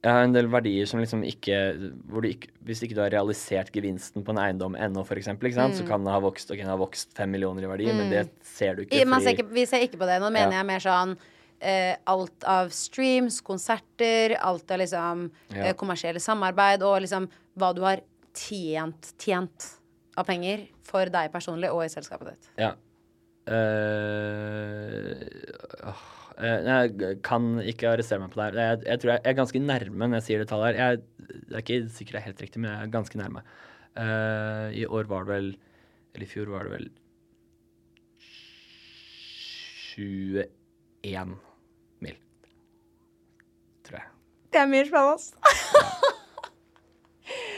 Jeg 0.08 0.16
har 0.16 0.24
en 0.24 0.34
del 0.34 0.46
verdier 0.48 0.88
som 0.88 1.00
liksom 1.02 1.22
ikke 1.28 1.56
hvor 2.08 2.24
du 2.24 2.30
ikke 2.30 2.48
Hvis 2.64 2.80
ikke 2.84 2.96
du 2.96 3.02
har 3.02 3.12
realisert 3.12 3.72
gevinsten 3.74 4.24
på 4.24 4.32
en 4.32 4.40
eiendom 4.40 4.76
ennå, 4.78 5.04
for 5.04 5.20
eksempel, 5.20 5.52
så 5.52 5.84
kan 5.88 6.04
det 6.04 6.14
ha 6.14 6.20
vokst, 6.22 6.50
ok, 6.50 6.62
den 6.62 6.70
har 6.70 6.80
vokst 6.80 7.12
fem 7.16 7.30
millioner 7.32 7.66
i 7.66 7.70
verdi, 7.70 7.88
men 7.92 8.12
det 8.12 8.28
ser 8.44 8.78
du 8.78 8.84
ikke. 8.84 8.96
I, 8.96 9.04
ser 9.24 9.36
ikke, 9.36 9.48
vi 9.52 9.64
ser 9.68 9.84
ikke 9.84 10.00
på 10.00 10.08
det. 10.08 10.18
Nå 10.22 10.30
mener 10.32 10.56
jeg 10.56 10.68
mer 10.68 10.84
sånn 10.84 11.14
eh, 11.60 11.94
alt 12.08 12.46
av 12.48 12.72
streams, 12.74 13.40
konserter, 13.44 14.36
alt 14.40 14.70
av 14.70 14.82
liksom 14.82 15.30
Ja. 15.54 15.68
eh, 15.68 15.74
kommersielle 15.74 16.20
samarbeid 16.20 16.82
og 16.82 17.00
liksom 17.02 17.28
hva 17.58 17.74
du 17.74 17.82
har 17.82 18.00
tjent, 18.34 19.14
tjent 19.18 19.72
av 20.16 20.26
penger 20.26 20.68
for 20.82 21.06
deg 21.06 21.32
personlig 21.32 21.70
og 21.72 21.84
i 21.84 21.88
selskapet 21.88 22.34
ditt. 22.34 22.52
Ja. 22.58 22.74
Uh, 23.48 23.54
eh, 25.88 26.17
jeg 26.38 27.18
kan 27.26 27.46
ikke 27.66 27.88
arrestere 27.90 28.22
meg 28.22 28.30
på 28.30 28.38
det 28.38 28.46
her. 28.46 28.58
Jeg, 28.62 28.82
jeg 28.86 29.00
tror 29.02 29.10
jeg, 29.10 29.20
jeg 29.24 29.32
er 29.32 29.38
ganske 29.40 29.62
nærme 29.62 30.06
når 30.06 30.20
jeg 30.20 30.26
sier 30.28 30.42
det 30.42 30.48
tallet 30.50 30.68
her. 30.68 30.78
Jeg, 30.78 31.00
det 31.48 31.56
er 31.56 31.64
ikke 31.64 31.78
sikkert 31.96 32.14
det 32.14 32.20
er 32.20 32.28
helt 32.28 32.42
riktig, 32.44 32.60
men 32.62 32.70
jeg 32.70 32.84
er 32.84 32.92
ganske 32.94 33.18
nærme. 33.18 33.42
Uh, 33.98 34.68
I 34.78 34.84
år 34.86 35.08
var 35.10 35.24
det 35.26 35.32
vel 35.32 35.48
Eller 36.14 36.26
i 36.26 36.30
fjor 36.30 36.50
var 36.52 36.68
det 36.68 36.72
vel 36.76 36.86
21 39.98 41.34
mil. 42.06 42.18
Tror 43.88 43.98
jeg. 43.98 44.06
Det 44.54 44.60
er 44.62 44.70
mye 44.70 44.86
spennende. 44.86 45.18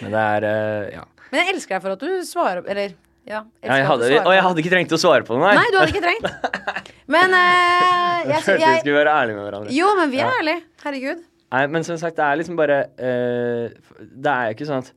Men 0.00 0.16
det 0.16 0.24
er 0.24 0.48
uh, 0.48 0.88
Ja. 0.94 1.04
Men 1.30 1.44
jeg 1.44 1.54
elsker 1.54 1.76
deg 1.76 1.84
for 1.84 1.94
at 1.94 2.00
du 2.02 2.24
svarer 2.26 2.64
Eller 2.66 2.96
ja. 3.28 3.44
ja 3.62 3.76
jeg 3.76 3.86
hadde, 3.86 4.06
du 4.08 4.14
svarer 4.14 4.26
og 4.26 4.34
jeg 4.34 4.44
hadde 4.46 4.62
ikke 4.64 4.72
trengt 4.72 4.94
å 4.96 4.98
svare 4.98 5.26
på 5.28 5.36
det, 5.36 5.42
nei. 5.44 5.52
Nei, 5.60 5.68
du 5.70 5.76
hadde 5.78 5.92
ikke 5.92 6.06
trengt. 6.06 6.24
Men 7.10 7.34
eh, 7.36 8.28
jeg, 8.32 8.44
følte 8.46 8.70
vi 8.70 8.78
skulle 8.84 9.00
være 9.00 9.16
ærlige 9.22 9.38
med 9.38 9.46
hverandre. 9.48 9.74
Jo, 9.74 9.90
men 9.98 10.12
vi 10.12 10.22
er 10.22 10.32
ærlige. 10.38 10.62
Herregud. 10.84 11.26
Nei, 11.50 11.64
men 11.74 11.86
som 11.86 11.98
sagt, 11.98 12.14
det 12.18 12.22
er 12.22 12.38
liksom 12.38 12.58
bare 12.58 12.76
eh, 12.94 13.72
Det 13.98 14.30
er 14.30 14.50
jo 14.50 14.54
ikke 14.54 14.68
sånn 14.68 14.84
at 14.84 14.92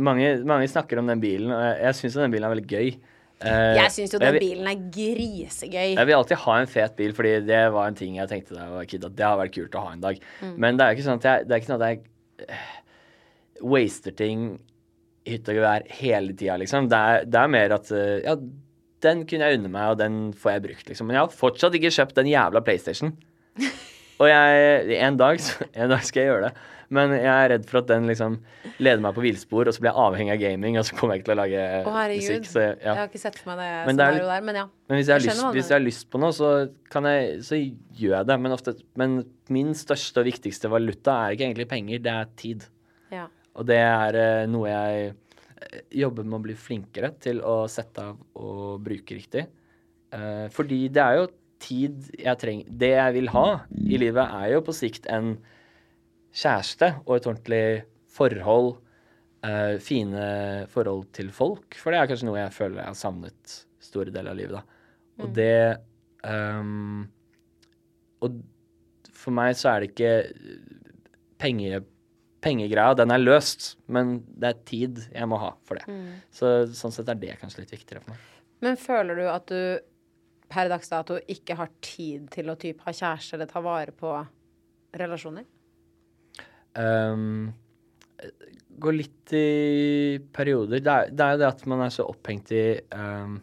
mange, 0.00 0.30
mange 0.46 0.68
snakker 0.70 1.00
om 1.00 1.08
den 1.10 1.20
bilen, 1.20 1.50
og 1.50 1.60
jeg, 1.64 1.78
jeg 1.82 1.98
syns 1.98 2.16
den 2.20 2.32
bilen 2.32 2.46
er 2.46 2.52
veldig 2.54 2.68
gøy. 2.70 2.92
Eh, 3.40 3.74
Jeg 3.78 3.92
syns 3.94 4.12
jo 4.14 4.20
den 4.20 4.34
vil- 4.36 4.44
bilen 4.44 4.68
er 4.70 4.80
grisegøy. 4.94 5.94
Jeg 5.96 6.06
vil 6.06 6.14
alltid 6.14 6.36
ha 6.44 6.56
en 6.60 6.70
fet 6.70 6.96
bil, 6.96 7.12
fordi 7.16 7.32
det 7.48 7.60
var 7.72 7.88
en 7.88 7.98
ting 7.98 8.16
jeg 8.20 8.28
tenkte 8.28 8.54
da 8.54 8.66
jeg 8.66 8.74
var 8.76 8.88
kid, 8.92 9.04
at 9.08 9.16
det 9.16 9.26
har 9.26 9.38
vært 9.40 9.54
kult 9.56 9.74
å 9.74 9.84
ha 9.86 9.92
en 9.96 10.00
dag. 10.04 10.20
Mm. 10.42 10.54
Men 10.56 10.76
det 10.76 10.84
er 10.84 10.92
jo 10.92 10.98
ikke 10.98 11.08
sånn 11.08 11.22
at 11.22 11.28
jeg, 11.30 11.46
det 11.48 11.54
er 11.56 11.62
ikke 11.62 11.72
sånn 11.72 11.82
at 11.82 11.88
jeg 11.88 12.50
uh, 12.50 12.66
waster 13.74 14.16
ting 14.16 14.44
i 15.24 15.34
hytte 15.34 15.52
og 15.52 15.58
gevær 15.60 15.86
hele 16.00 16.36
tida, 16.36 16.58
liksom. 16.60 16.88
Det 16.92 17.00
er, 17.12 17.24
det 17.28 17.40
er 17.40 17.54
mer 17.56 17.76
at 17.76 17.90
uh, 17.92 18.18
ja, 18.24 18.36
den 19.04 19.24
kunne 19.28 19.46
jeg 19.48 19.60
unne 19.60 19.70
meg, 19.72 19.92
og 19.94 20.00
den 20.00 20.18
får 20.36 20.56
jeg 20.56 20.64
brukt, 20.68 20.88
liksom. 20.90 21.08
Men 21.08 21.18
jeg 21.18 21.26
har 21.26 21.38
fortsatt 21.42 21.76
ikke 21.78 21.92
kjøpt 21.94 22.18
den 22.20 22.28
jævla 22.30 22.62
PlayStation. 22.66 23.14
Og 24.20 24.28
jeg 24.28 24.98
En 25.00 25.16
dag, 25.16 25.40
en 25.80 25.90
dag 25.94 26.04
skal 26.04 26.22
jeg 26.22 26.32
gjøre 26.32 26.50
det. 26.50 26.68
Men 26.90 27.12
jeg 27.14 27.30
er 27.30 27.52
redd 27.52 27.66
for 27.70 27.78
at 27.78 27.86
den 27.86 28.08
liksom 28.10 28.40
leder 28.82 28.98
meg 29.02 29.14
på 29.14 29.22
villspor, 29.22 29.68
og 29.70 29.74
så 29.76 29.82
blir 29.82 29.92
jeg 29.92 30.02
avhengig 30.02 30.32
av 30.34 30.40
gaming, 30.42 30.78
og 30.80 30.86
så 30.88 30.96
kommer 30.98 31.14
jeg 31.14 31.22
ikke 31.22 31.28
til 31.28 31.36
å 31.36 31.38
lage 31.38 31.66
Å, 31.86 31.92
musikk. 32.10 32.48
Så, 32.50 32.64
Jeg 32.66 32.96
har 32.98 33.06
ikke 33.06 33.20
sett 33.22 33.38
for 33.38 33.52
meg 33.52 33.60
det 33.62 33.68
Men 33.70 33.94
er 33.94 34.16
scenarioet 34.16 34.32
der, 34.32 34.46
men 34.48 34.58
ja. 34.58 34.64
Men 34.90 34.98
hvis 34.98 35.10
jeg, 35.12 35.22
Jeg 35.22 35.30
lyst, 35.30 35.44
hvis 35.54 35.70
jeg 35.70 35.76
har 35.76 35.84
lyst 35.84 36.08
på 36.10 36.20
noe, 36.20 36.34
så, 36.34 36.50
kan 36.90 37.06
jeg, 37.06 37.36
så 37.46 37.60
gjør 37.60 38.16
jeg 38.16 38.28
det. 38.32 38.38
Men, 38.42 38.56
ofte, 38.56 38.74
men 38.98 39.16
min 39.54 39.70
største 39.78 40.24
og 40.24 40.26
viktigste 40.32 40.72
valuta 40.72 41.14
er 41.28 41.36
ikke 41.36 41.46
egentlig 41.46 41.68
penger, 41.70 42.02
det 42.08 42.16
er 42.16 42.32
tid. 42.42 42.66
ja. 43.14 43.28
Og 43.58 43.66
det 43.66 43.80
er 43.82 44.16
eh, 44.16 44.44
noe 44.50 44.68
jeg 44.70 45.14
jobber 45.92 46.26
med 46.26 46.38
å 46.38 46.44
bli 46.44 46.56
flinkere 46.58 47.12
til 47.22 47.42
å 47.46 47.64
sette 47.70 48.04
av 48.12 48.20
og 48.40 48.80
bruke 48.84 49.16
riktig. 49.16 49.46
Eh, 50.14 50.46
fordi 50.54 50.82
det 50.92 51.02
er 51.04 51.18
jo 51.20 51.28
tid 51.60 52.06
jeg 52.16 52.40
trenger 52.40 52.78
Det 52.80 52.88
jeg 52.88 53.14
vil 53.18 53.28
ha 53.34 53.46
i 53.76 53.98
livet, 54.00 54.24
er 54.24 54.54
jo 54.54 54.62
på 54.64 54.74
sikt 54.74 55.06
en 55.12 55.34
kjæreste 56.32 56.94
og 57.04 57.16
et 57.16 57.28
ordentlig 57.28 57.64
forhold. 58.10 58.78
eh, 59.44 59.76
fine 59.80 60.66
forhold 60.72 61.06
til 61.16 61.30
folk. 61.32 61.76
For 61.76 61.92
det 61.92 62.00
er 62.00 62.10
kanskje 62.10 62.28
noe 62.28 62.40
jeg 62.40 62.56
føler 62.56 62.82
jeg 62.82 62.90
har 62.92 62.98
savnet 62.98 63.56
store 63.80 64.12
deler 64.14 64.32
av 64.32 64.40
livet. 64.40 64.56
da. 64.56 64.62
Og 65.20 65.34
det 65.36 65.76
um, 66.24 67.08
Og 68.20 68.40
for 69.12 69.36
meg 69.36 69.56
så 69.56 69.74
er 69.74 69.80
det 69.80 69.90
ikke 69.92 70.12
penge, 71.40 71.82
Pengegreia, 72.40 72.96
den 72.96 73.12
er 73.12 73.20
løst, 73.20 73.74
men 73.92 74.18
det 74.40 74.48
er 74.48 74.60
tid 74.68 75.00
jeg 75.12 75.28
må 75.28 75.36
ha 75.42 75.52
for 75.68 75.80
det. 75.80 76.00
Så 76.34 76.52
sånn 76.76 76.94
sett 76.94 77.10
er 77.12 77.18
det 77.20 77.36
kanskje 77.40 77.64
litt 77.64 77.74
viktigere 77.74 78.00
for 78.04 78.14
meg. 78.14 78.28
Men 78.64 78.76
føler 78.80 79.20
du 79.20 79.26
at 79.28 79.48
du 79.48 79.60
per 80.50 80.70
dags 80.72 80.90
dato 80.90 81.18
ikke 81.30 81.56
har 81.60 81.70
tid 81.84 82.28
til 82.34 82.50
å 82.50 82.58
typ 82.60 82.80
ha 82.86 82.94
kjæreste 82.94 83.36
eller 83.36 83.50
ta 83.50 83.62
vare 83.64 83.94
på 83.96 84.14
relasjoner? 84.98 85.46
Um, 86.74 87.52
går 88.80 88.96
litt 88.96 89.34
i 89.36 90.18
perioder. 90.34 90.82
Det 90.82 90.96
er, 90.96 91.12
det 91.14 91.26
er 91.26 91.36
jo 91.36 91.42
det 91.42 91.48
at 91.52 91.64
man 91.70 91.84
er 91.84 91.94
så 91.94 92.06
opphengt 92.10 92.52
i 92.56 92.64
um, 92.96 93.38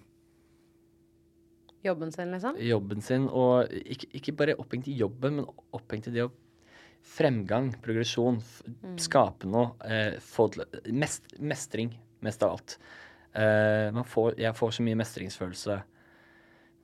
Jobben 1.86 2.12
sin, 2.12 2.34
liksom? 2.34 2.58
jobben 2.60 3.04
sin, 3.06 3.30
og 3.30 3.70
ikke, 3.72 4.10
ikke 4.20 4.34
bare 4.36 4.56
opphengt 4.60 4.90
i 4.92 4.98
jobben, 4.98 5.38
men 5.40 5.46
opphengt 5.78 6.10
i 6.10 6.14
det 6.16 6.26
å 6.26 6.32
Fremgang, 7.02 7.72
progresjon, 7.82 8.40
mm. 8.84 8.98
skape 9.02 9.50
noe, 9.50 9.74
eh, 9.88 10.18
få 10.22 10.48
til 10.54 10.66
mest, 10.94 11.30
Mestring, 11.40 11.94
mest 12.26 12.44
av 12.46 12.58
alt. 12.58 12.78
Eh, 13.38 13.88
man 13.94 14.06
får, 14.08 14.36
jeg 14.42 14.58
får 14.58 14.76
så 14.78 14.86
mye 14.86 15.00
mestringsfølelse 15.00 15.80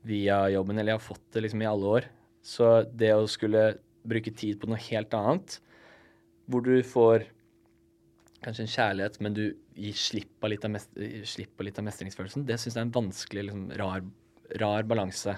via 0.10 0.40
jobben, 0.54 0.78
eller 0.78 0.94
jeg 0.94 1.00
har 1.00 1.06
fått 1.06 1.28
det 1.36 1.46
liksom 1.46 1.64
i 1.64 1.70
alle 1.70 1.94
år. 2.00 2.10
Så 2.44 2.72
det 2.92 3.14
å 3.16 3.30
skulle 3.30 3.78
bruke 4.04 4.34
tid 4.36 4.60
på 4.60 4.68
noe 4.70 4.82
helt 4.90 5.14
annet, 5.16 5.58
hvor 6.52 6.66
du 6.66 6.76
får 6.84 7.28
kanskje 8.44 8.66
en 8.66 8.74
kjærlighet, 8.74 9.20
men 9.24 9.38
du 9.38 9.46
gir 9.80 9.96
slipp 9.96 10.34
på 10.42 10.50
litt 10.52 10.66
av, 10.68 10.74
mest, 10.76 10.92
litt 11.00 11.80
av 11.80 11.88
mestringsfølelsen, 11.88 12.46
det 12.48 12.60
syns 12.60 12.76
jeg 12.76 12.82
er 12.82 12.88
en 12.90 12.98
vanskelig, 12.98 13.46
liksom, 13.48 13.66
rar, 13.80 14.04
rar 14.60 14.90
balanse. 14.90 15.38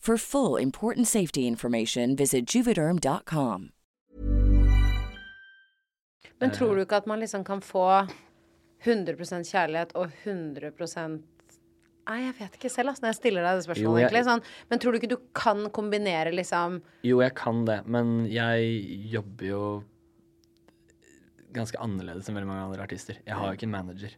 For 0.00 0.16
full 0.16 0.56
important 0.56 1.06
safety 1.08 1.46
information, 1.46 2.16
visit 2.16 2.46
juvederm.com. 2.54 3.70
Men 6.40 6.50
tror 6.56 6.74
du 6.78 6.80
ikke 6.86 6.96
at 7.02 7.06
man 7.10 7.20
liksom 7.20 7.42
kan 7.44 7.60
få 7.60 7.82
100% 8.86 9.44
kjærlighet 9.50 9.92
og 10.00 10.08
100% 10.24 11.18
Nei, 12.10 12.16
jeg 12.24 12.32
vet 12.40 12.54
ikke 12.56 12.70
selv, 12.72 12.90
altså, 12.90 13.04
når 13.04 13.10
jeg 13.12 13.16
stiller 13.20 13.44
deg 13.44 13.58
det 13.58 13.64
spørsmålet, 13.66 13.84
Jo, 13.84 13.96
jeg- 14.00 14.08
egentlig. 14.08 14.24
Sånn, 14.26 14.40
men 14.70 14.78
tror 14.80 14.90
du 14.92 14.98
ikke 14.98 15.10
du 15.12 15.16
kan 15.36 15.60
kombinere 15.70 16.32
liksom 16.34 16.80
Jo, 17.04 17.20
jeg 17.20 17.34
kan 17.36 17.64
det, 17.68 17.76
men 17.86 18.24
jeg 18.26 19.10
jobber 19.12 19.46
jo 19.46 19.84
ganske 21.52 21.76
annerledes 21.78 22.26
enn 22.28 22.34
veldig 22.40 22.48
mange 22.48 22.64
andre 22.72 22.82
artister. 22.88 23.18
Jeg 23.26 23.34
har 23.36 23.46
jo 23.52 23.52
ikke 23.58 23.68
en 23.68 23.70
manager. 23.76 24.16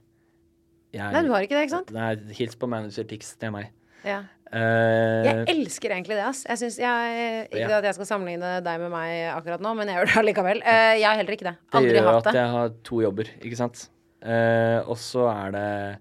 Jeg, 0.95 1.13
Nei, 1.13 1.23
du 1.23 1.33
har 1.35 1.43
ikke 1.43 1.59
det, 1.59 1.67
ikke 1.67 1.75
sant? 1.75 1.91
Nei, 1.91 2.15
hils 2.39 2.55
på 2.55 2.69
manager 2.71 3.05
Tix, 3.05 3.35
det 3.37 3.49
er 3.51 3.51
meg. 3.59 3.71
Ja. 4.07 4.23
Eh, 4.53 5.25
Jeg 5.25 5.47
elsker 5.49 5.95
egentlig 5.95 6.17
det, 6.19 6.25
ass. 6.29 6.43
Jeg 6.45 6.59
synes 6.61 6.77
jeg, 6.83 7.47
ikke 7.49 7.71
Ja. 7.71 7.79
at 7.79 7.85
jeg 7.89 7.95
skal 7.97 8.09
sammenligne 8.11 8.51
deg 8.63 8.81
med 8.83 8.91
meg 8.93 9.13
akkurat 9.33 9.63
nå, 9.65 9.75
men 9.79 9.89
jeg 9.89 9.97
gjør 9.97 10.11
det 10.11 10.19
allikevel. 10.21 10.61
Uh, 10.61 10.95
jeg 11.01 11.07
har 11.09 11.17
heller 11.17 11.33
ikke 11.39 11.49
det. 11.49 11.57
det 11.73 11.81
Det 11.83 11.95
gjør 11.97 12.11
at 12.19 12.25
det. 12.29 12.35
jeg 12.35 12.51
har 12.53 12.69
to 12.85 13.01
jobber, 13.01 13.31
ikke 13.41 13.57
sant. 13.57 13.89
Uh, 14.23 14.81
og 14.87 14.97
så 15.01 15.25
er 15.33 15.51
det 15.57 15.99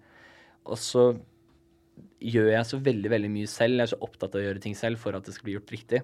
Og 0.67 0.77
så 0.77 1.05
gjør 2.21 2.51
jeg 2.51 2.65
så 2.69 2.77
veldig, 2.77 3.09
veldig 3.09 3.31
mye 3.33 3.47
selv. 3.49 3.79
Jeg 3.79 3.87
er 3.87 3.95
så 3.95 4.01
opptatt 4.05 4.35
av 4.35 4.41
å 4.41 4.45
gjøre 4.45 4.61
ting 4.61 4.75
selv 4.77 4.99
for 5.01 5.15
at 5.15 5.23
det 5.25 5.33
skal 5.33 5.47
bli 5.47 5.55
gjort 5.57 5.71
riktig. 5.73 6.01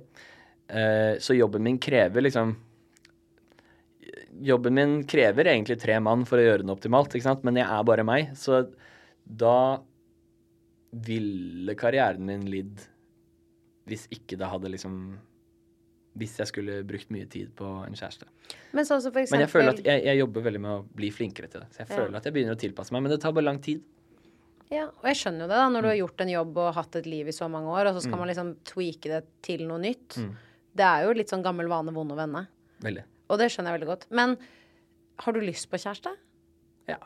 Så 1.21 1.37
jobben 1.37 1.61
min 1.63 1.77
krever 1.79 2.25
liksom 2.25 2.55
Jobben 4.41 4.73
min 4.73 4.95
krever 5.07 5.45
egentlig 5.45 5.79
tre 5.79 5.99
mann 6.03 6.25
for 6.25 6.37
å 6.41 6.43
gjøre 6.43 6.63
den 6.65 6.73
optimalt, 6.73 7.13
ikke 7.15 7.23
sant? 7.29 7.43
men 7.47 7.55
jeg 7.55 7.67
er 7.69 7.83
bare 7.87 8.03
meg. 8.03 8.33
Så 8.35 8.63
da 9.25 9.79
ville 11.05 11.75
karrieren 11.75 12.23
min 12.25 12.45
lidd 12.49 12.81
hvis 13.87 14.07
ikke 14.11 14.37
det 14.37 14.47
hadde 14.51 14.69
liksom 14.73 15.17
Hvis 16.17 16.37
jeg 16.41 16.47
skulle 16.49 16.79
brukt 16.87 17.11
mye 17.13 17.27
tid 17.29 17.51
på 17.55 17.63
en 17.85 17.93
kjæreste. 17.93 18.25
Men 18.73 18.85
så, 18.85 18.97
for 18.99 19.19
eksempel 19.21 19.31
Men 19.37 19.43
jeg 19.45 19.49
føler 19.51 19.69
at 19.75 19.81
jeg, 19.85 20.03
jeg 20.07 20.17
jobber 20.17 20.41
veldig 20.47 20.61
med 20.63 20.71
å 20.71 20.85
bli 20.97 21.11
flinkere 21.13 21.47
til 21.47 21.61
det. 21.61 21.67
Så 21.75 21.77
jeg 21.83 21.89
Ja. 21.91 21.95
føler 21.95 22.17
at 22.17 22.23
jeg 22.25 22.33
begynner 22.33 22.55
å 22.55 22.59
tilpasse 22.59 22.91
meg, 22.91 23.03
men 23.03 23.11
det 23.11 23.21
tar 23.21 23.31
bare 23.33 23.45
lang 23.45 23.59
tid. 23.61 23.83
Ja, 24.71 24.87
og 24.87 25.03
jeg 25.05 25.15
skjønner 25.15 25.45
jo 25.45 25.47
det, 25.47 25.59
da, 25.61 25.69
når 25.69 25.77
Mm. 25.77 25.83
du 25.83 25.87
har 25.87 25.99
gjort 26.07 26.21
en 26.21 26.29
jobb 26.33 26.57
og 26.57 26.73
hatt 26.73 26.95
et 26.95 27.05
liv 27.05 27.27
i 27.27 27.31
så 27.31 27.47
mange 27.49 27.67
år, 27.69 27.85
og 27.87 27.95
så 27.95 28.01
skal 28.01 28.17
man 28.17 28.27
liksom 28.27 28.55
tweake 28.65 29.03
det 29.13 29.23
til 29.43 29.67
noe 29.67 29.77
nytt. 29.79 30.17
Mm. 30.17 30.33
Det 30.75 30.83
er 30.85 31.05
jo 31.05 31.13
litt 31.13 31.29
sånn 31.29 31.43
gammel 31.43 31.67
vane, 31.69 31.93
vond 31.93 32.11
å 32.11 32.15
vende. 32.17 32.47
Veldig. 32.81 33.03
Og 33.29 33.37
det 33.37 33.51
skjønner 33.51 33.71
jeg 33.71 33.79
veldig 33.79 33.87
godt. 33.93 34.05
Men 34.11 34.37
har 35.19 35.33
du 35.33 35.39
lyst 35.39 35.69
på 35.69 35.77
kjæreste? 35.77 36.15
Ja. 36.89 36.97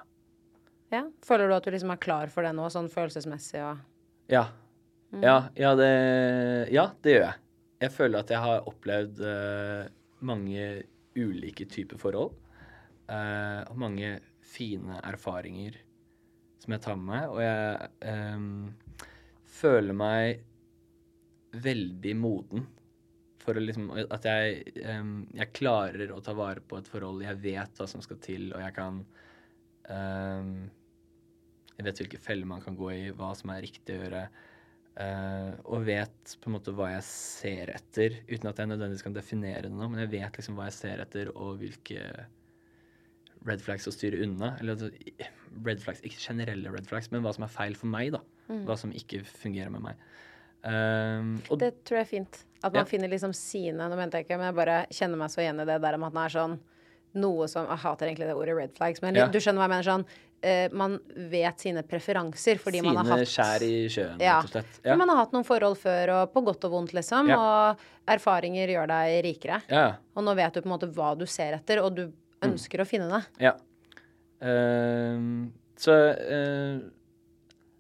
Ja? 0.92 1.06
Føler 1.26 1.48
du 1.48 1.56
at 1.56 1.68
du 1.68 1.72
liksom 1.74 1.94
er 1.94 2.02
klar 2.04 2.32
for 2.34 2.46
det 2.46 2.52
nå, 2.58 2.68
sånn 2.74 2.92
følelsesmessig 2.92 3.64
og 3.64 3.88
Ja. 4.32 4.50
Mm. 5.12 5.24
Ja, 5.26 5.38
ja, 5.60 5.72
det, 5.76 5.92
ja, 6.72 6.86
det 7.04 7.16
gjør 7.16 7.26
jeg. 7.26 7.40
Jeg 7.82 7.92
føler 7.92 8.22
at 8.22 8.32
jeg 8.32 8.40
har 8.40 8.68
opplevd 8.70 9.18
uh, 9.26 9.90
mange 10.24 10.68
ulike 11.20 11.66
typer 11.68 12.00
forhold. 12.00 12.38
Uh, 13.12 13.68
og 13.68 13.80
mange 13.82 14.14
fine 14.46 15.02
erfaringer 15.04 15.76
som 16.62 16.76
jeg 16.76 16.84
tar 16.86 17.00
med 17.00 17.10
meg. 17.10 17.34
Og 17.34 17.42
jeg 17.44 17.90
um, 18.38 18.70
føler 19.52 19.98
meg 19.98 20.46
veldig 21.52 22.14
moden 22.16 22.70
for 23.42 23.58
å 23.58 23.62
liksom 23.64 23.90
At 24.14 24.24
jeg, 24.30 24.76
um, 24.86 25.26
jeg 25.36 25.52
klarer 25.58 26.14
å 26.14 26.22
ta 26.24 26.36
vare 26.38 26.64
på 26.64 26.80
et 26.80 26.88
forhold. 26.88 27.26
Jeg 27.26 27.42
vet 27.42 27.82
hva 27.82 27.90
som 27.90 28.04
skal 28.06 28.22
til, 28.24 28.52
og 28.54 28.62
jeg 28.62 28.76
kan 28.78 29.02
em, 29.90 30.54
Jeg 31.78 31.86
vet 31.88 32.02
hvilke 32.04 32.20
feller 32.22 32.46
man 32.50 32.62
kan 32.62 32.76
gå 32.78 32.90
i, 32.94 33.04
hva 33.16 33.32
som 33.38 33.50
er 33.54 33.64
riktig 33.66 33.96
å 33.96 34.04
gjøre. 34.04 34.26
Uh, 34.92 35.56
og 35.72 35.86
vet 35.88 36.34
på 36.42 36.50
en 36.50 36.56
måte 36.58 36.74
hva 36.76 36.90
jeg 36.92 37.04
ser 37.08 37.72
etter, 37.74 38.18
uten 38.28 38.50
at 38.52 38.60
jeg 38.60 38.68
nødvendigvis 38.74 39.06
kan 39.06 39.16
definere 39.16 39.64
det 39.64 39.72
nå. 39.72 39.88
Men 39.88 40.04
jeg 40.04 40.12
vet 40.18 40.38
liksom 40.38 40.60
hva 40.60 40.68
jeg 40.68 40.78
ser 40.78 41.04
etter, 41.04 41.32
og 41.32 41.62
hvilke 41.62 42.26
red 43.48 43.64
flags 43.64 43.88
å 43.90 43.94
styre 43.96 44.20
unna. 44.26 44.56
Eller 44.60 44.76
altså, 44.76 44.92
red 45.66 45.82
flags, 45.82 46.04
ikke 46.06 46.20
generelle 46.22 46.74
red 46.74 46.90
flags, 46.90 47.10
men 47.14 47.24
hva 47.26 47.34
som 47.34 47.48
er 47.48 47.54
feil 47.54 47.78
for 47.80 47.90
meg, 47.90 48.12
da. 48.18 48.22
Mm. 48.52 48.66
Hva 48.68 48.78
som 48.78 48.92
ikke 48.94 49.24
fungerer 49.26 49.72
med 49.74 49.86
meg. 49.88 50.04
Um, 50.62 51.38
Det 51.58 51.72
tror 51.88 52.02
jeg 52.02 52.06
er 52.06 52.12
fint. 52.12 52.44
At 52.62 52.74
man 52.74 52.84
Ja. 52.84 52.86
finner 52.86 53.10
liksom 53.10 53.34
sine 53.34 53.90
Nå 53.90 53.96
mente 53.98 54.20
jeg 54.20 54.28
ikke, 54.28 54.38
men 54.38 54.54
jeg 54.54 54.56
bare 54.56 54.86
kjenner 54.94 55.18
meg 55.18 55.32
så 55.34 55.42
igjen 55.42 55.60
i 55.60 55.66
det 55.66 55.82
der 55.82 55.96
om 55.96 56.04
at 56.04 56.14
den 56.14 56.22
er 56.22 56.30
sånn 56.30 56.60
noe 57.16 57.48
som 57.48 57.66
Jeg 57.66 57.78
hater 57.80 58.06
egentlig 58.06 58.28
det 58.30 58.36
ordet 58.36 58.56
red 58.56 58.76
flags, 58.76 59.02
men 59.02 59.16
Ja. 59.16 59.28
du 59.28 59.40
skjønner 59.40 59.58
hva 59.58 59.66
jeg 59.66 59.74
mener 59.74 59.90
sånn 59.90 60.06
eh, 60.42 60.72
Man 60.72 60.98
vet 61.32 61.60
sine 61.60 61.84
preferanser 61.88 62.60
fordi 62.62 62.82
man 62.86 62.98
har 63.00 63.08
Sine 63.08 63.18
hatt 63.20 63.34
skjær 63.34 63.66
i 63.66 63.74
sjøen, 63.92 64.22
ja. 64.22 64.40
rett 64.40 64.50
og 64.50 64.56
slett. 64.56 64.80
Ja. 64.88 64.98
Man 65.00 65.12
har 65.12 65.22
hatt 65.24 65.36
noen 65.36 65.48
forhold 65.48 65.78
før, 65.82 66.14
og 66.18 66.34
på 66.34 66.44
godt 66.48 66.70
og 66.70 66.76
vondt, 66.76 66.96
liksom. 66.98 67.32
Ja. 67.32 67.40
Og 67.42 68.12
erfaringer 68.12 68.74
gjør 68.76 68.90
deg 68.92 69.18
rikere. 69.28 69.62
Ja. 69.72 69.88
Og 70.16 70.26
nå 70.26 70.36
vet 70.38 70.56
du 70.56 70.64
på 70.64 70.70
en 70.70 70.76
måte 70.76 70.90
hva 70.96 71.14
du 71.18 71.28
ser 71.30 71.58
etter, 71.60 71.84
og 71.84 71.94
du 71.98 72.08
ønsker 72.46 72.82
å 72.82 72.88
finne 72.90 73.10
det. 73.12 73.50
Ja. 73.50 73.58
Uh, 74.42 75.52
så 75.78 76.00
uh, 76.18 76.80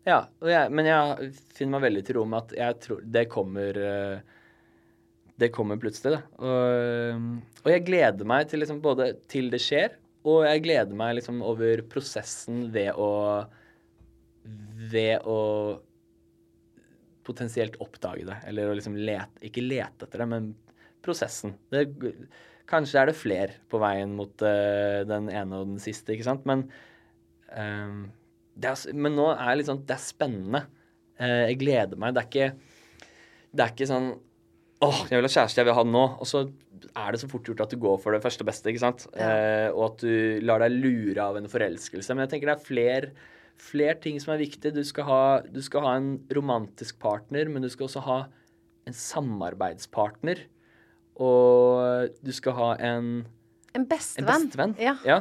Ja. 0.06 0.20
Jeg, 0.46 0.70
men 0.74 0.90
jeg 0.90 1.32
finner 1.54 1.78
meg 1.78 1.88
veldig 1.88 2.04
til 2.06 2.20
ro 2.20 2.28
med 2.30 2.44
at 2.44 2.54
jeg 2.58 2.78
tror 2.86 3.02
det 3.18 3.24
kommer 3.34 3.78
uh, 3.78 4.38
Det 5.42 5.50
kommer 5.54 5.82
plutselig, 5.82 6.20
da. 6.20 6.22
Og, 6.46 7.42
og 7.64 7.70
jeg 7.74 7.86
gleder 7.88 8.30
meg 8.30 8.50
til 8.50 8.62
liksom 8.62 8.82
både 8.84 9.12
til 9.32 9.50
det 9.54 9.62
skjer, 9.62 9.98
og 10.28 10.44
jeg 10.46 10.64
gleder 10.66 10.98
meg 10.98 11.16
liksom 11.18 11.42
over 11.46 11.84
prosessen 11.90 12.68
ved 12.74 12.94
å 13.00 13.12
Ved 14.92 15.22
å 15.30 15.40
potensielt 17.26 17.76
oppdage 17.84 18.26
det. 18.26 18.38
Eller 18.50 18.70
å 18.70 18.78
liksom 18.78 18.96
lete 18.98 19.46
Ikke 19.46 19.64
lete 19.64 20.08
etter 20.08 20.24
det, 20.24 20.30
men 20.30 20.48
prosessen. 21.06 21.54
Det, 21.74 21.86
kanskje 22.70 23.02
er 23.02 23.10
det 23.10 23.18
fler 23.18 23.54
på 23.72 23.80
veien 23.82 24.14
mot 24.18 24.44
uh, 24.46 25.02
den 25.08 25.30
ene 25.34 25.62
og 25.62 25.72
den 25.74 25.82
siste, 25.82 26.14
ikke 26.14 26.28
sant? 26.28 26.44
Men, 26.50 26.68
um, 27.54 28.04
det 28.54 28.70
er, 28.70 28.98
men 28.98 29.18
nå 29.18 29.32
er 29.34 29.58
det 29.58 29.66
sånn 29.70 29.82
Det 29.88 29.96
er 29.98 30.04
spennende. 30.04 30.62
Uh, 31.22 31.48
jeg 31.50 31.62
gleder 31.62 32.02
meg. 32.02 32.14
Det 32.14 32.22
er 32.22 32.30
ikke, 32.30 33.08
det 33.52 33.66
er 33.66 33.74
ikke 33.74 33.90
sånn 33.90 34.12
Åh, 34.82 35.02
jeg 35.12 35.20
vil 35.20 35.28
ha 35.28 35.34
kjæreste, 35.36 35.58
jeg 35.62 35.66
vil 35.68 35.76
ha 35.78 35.84
den 35.86 35.94
nå. 35.94 36.06
Og 36.20 36.26
så 36.30 36.40
er 36.98 37.12
det 37.14 37.20
så 37.22 37.30
fort 37.30 37.44
gjort 37.46 37.62
at 37.62 37.70
du 37.74 37.78
går 37.78 38.00
for 38.02 38.12
det 38.16 38.22
første 38.24 38.42
og 38.42 38.48
beste, 38.50 38.72
ikke 38.72 38.82
sant? 38.82 39.04
Eh, 39.14 39.70
og 39.76 39.84
at 39.92 39.98
du 40.02 40.40
lar 40.42 40.64
deg 40.64 40.72
lure 40.82 41.22
av 41.22 41.38
en 41.38 41.48
forelskelse. 41.52 42.16
Men 42.16 42.26
jeg 42.26 42.32
tenker 42.34 42.50
det 42.50 42.56
er 42.58 42.66
flere 42.66 43.12
fler 43.62 44.00
ting 44.02 44.18
som 44.24 44.34
er 44.34 44.42
viktig. 44.42 44.72
Du 44.74 44.82
skal, 44.88 45.06
ha, 45.06 45.22
du 45.46 45.62
skal 45.62 45.86
ha 45.86 45.92
en 46.00 46.10
romantisk 46.34 46.98
partner, 47.04 47.46
men 47.54 47.62
du 47.62 47.70
skal 47.70 47.86
også 47.90 48.02
ha 48.08 48.20
en 48.90 48.98
samarbeidspartner. 48.98 50.42
Og 51.22 52.10
du 52.26 52.32
skal 52.34 52.56
ha 52.58 52.70
en, 52.80 53.12
En 53.76 53.84
en 53.84 53.86
bestevenn. 53.88 54.48
bestevenn. 54.50 54.76
Ja. 54.82 54.96
Ja. 55.06 55.20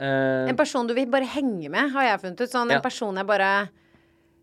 Eh, 0.00 0.48
En 0.50 0.56
person 0.58 0.86
du 0.88 0.94
vil 0.96 1.06
bare 1.12 1.28
henge 1.28 1.68
med, 1.70 1.92
har 1.94 2.02
jeg 2.10 2.20
funnet 2.24 2.40
ut. 2.42 2.50
Sånn 2.50 2.70
Ja. 2.72 2.76
en 2.80 2.82
person 2.82 3.14
jeg 3.16 3.26
bare 3.28 3.68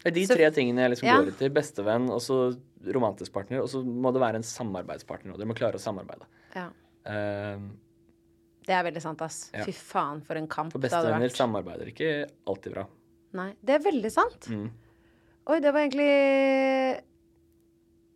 Det 0.04 0.12
er 0.12 0.16
de 0.16 0.26
tre 0.30 0.50
tingene 0.56 0.84
jeg 0.86 0.92
liksom 0.96 1.08
Ja. 1.10 1.18
går 1.20 1.32
etter. 1.34 1.50
Bestevenn, 1.54 2.10
og 2.14 2.22
så 2.22 2.38
romantisk 2.86 3.34
partner, 3.34 3.62
og 3.64 3.68
så 3.72 3.82
må 3.84 4.12
det 4.14 4.22
være 4.22 4.36
en 4.36 4.44
samarbeidspartner. 4.44 5.34
Og 5.34 5.40
dere 5.40 5.48
må 5.50 5.56
klare 5.58 5.76
å 5.76 5.82
samarbeide. 5.82 6.26
Ja. 6.56 6.68
Uh, 7.08 7.60
Det 8.68 8.76
er 8.76 8.84
veldig 8.84 9.02
sant, 9.02 9.22
ass. 9.22 9.50
Ja. 9.54 9.64
Fy 9.64 9.72
faen, 9.72 10.22
for 10.22 10.36
en 10.36 10.48
kamp 10.48 10.72
for 10.74 10.80
det 10.80 10.92
hadde 10.92 11.08
vært. 11.10 11.22
bestevenner 11.24 11.36
samarbeider 11.36 11.88
ikke 11.94 12.30
alltid 12.46 12.74
bra. 12.74 12.86
Nei, 13.34 13.54
det 13.64 13.76
er 13.76 13.80
veldig 13.92 14.12
sant. 14.12 14.48
Mm. 14.52 14.70
Oi, 15.48 15.60
det 15.64 15.72
var 15.74 15.80
egentlig 15.88 17.02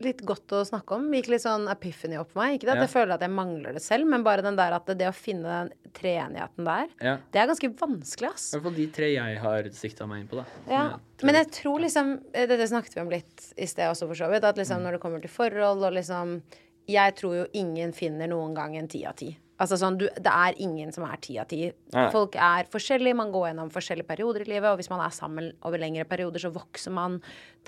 litt 0.04 0.22
godt 0.26 0.48
å 0.58 0.62
snakke 0.66 0.96
om. 0.98 1.06
Gikk 1.12 1.28
litt 1.30 1.42
sånn 1.44 1.68
epiphany 1.72 2.18
opp 2.20 2.34
meg. 2.36 2.56
Ikke 2.60 2.68
det 2.70 2.74
at 2.76 2.82
Ja. 2.82 2.86
jeg 2.88 2.94
føler 2.94 3.14
at 3.14 3.22
jeg 3.22 3.30
mangler 3.32 3.74
det 3.74 3.82
selv, 3.82 4.08
men 4.08 4.24
bare 4.24 4.42
den 4.42 4.56
der 4.56 4.74
at 4.74 4.86
det, 4.86 5.08
å 5.08 5.14
finne 5.14 5.44
den 5.44 5.72
treenigheten 5.94 6.64
der, 6.66 6.88
Ja. 7.02 7.18
det 7.32 7.42
er 7.42 7.48
ganske 7.48 7.70
vanskelig, 7.78 8.30
ass. 8.34 8.54
I 8.54 8.58
hvert 8.58 8.64
fall 8.64 8.76
de 8.76 8.88
tre 8.88 9.14
jeg 9.14 9.38
har 9.40 9.64
sikta 9.64 10.08
meg 10.08 10.22
inn 10.22 10.28
på, 10.28 10.38
da. 10.38 10.46
Ja, 10.68 10.90
jeg 11.20 11.26
men 11.26 11.36
jeg 11.36 11.52
tror 11.52 11.80
liksom 11.80 12.22
eh, 12.34 12.46
Dette 12.48 12.68
snakket 12.68 12.96
vi 12.96 13.02
om 13.02 13.10
litt 13.10 13.54
i 13.58 13.66
sted 13.66 13.90
også, 13.90 14.08
for 14.08 14.16
så 14.16 14.30
vidt. 14.32 14.44
At 14.44 14.56
liksom 14.58 14.78
Mm. 14.80 14.84
når 14.84 14.92
det 14.94 15.02
kommer 15.02 15.22
til 15.22 15.30
forhold 15.30 15.84
og 15.84 15.94
liksom 15.94 16.42
Jeg 16.88 17.16
tror 17.16 17.36
jo 17.36 17.46
ingen 17.54 17.94
finner 17.94 18.28
noen 18.28 18.56
gang 18.56 18.76
en 18.76 18.88
ti 18.88 19.06
av 19.06 19.16
ti. 19.16 19.38
Altså 19.62 19.78
sånn, 19.78 19.98
du, 20.02 20.08
Det 20.18 20.32
er 20.34 20.56
ingen 20.58 20.90
som 20.92 21.04
er 21.06 21.20
ti 21.22 21.36
av 21.38 21.46
ti. 21.52 21.68
Folk 22.12 22.34
er 22.36 22.66
forskjellige, 22.74 23.16
man 23.16 23.32
går 23.34 23.52
gjennom 23.52 23.70
forskjellige 23.72 24.08
perioder 24.10 24.42
i 24.42 24.50
livet. 24.50 24.66
Og 24.72 24.80
hvis 24.82 24.90
man 24.90 25.04
er 25.06 25.14
sammen 25.14 25.52
over 25.68 25.78
lengre 25.78 26.06
perioder, 26.10 26.42
så 26.42 26.50
vokser 26.56 26.92
man. 26.96 27.20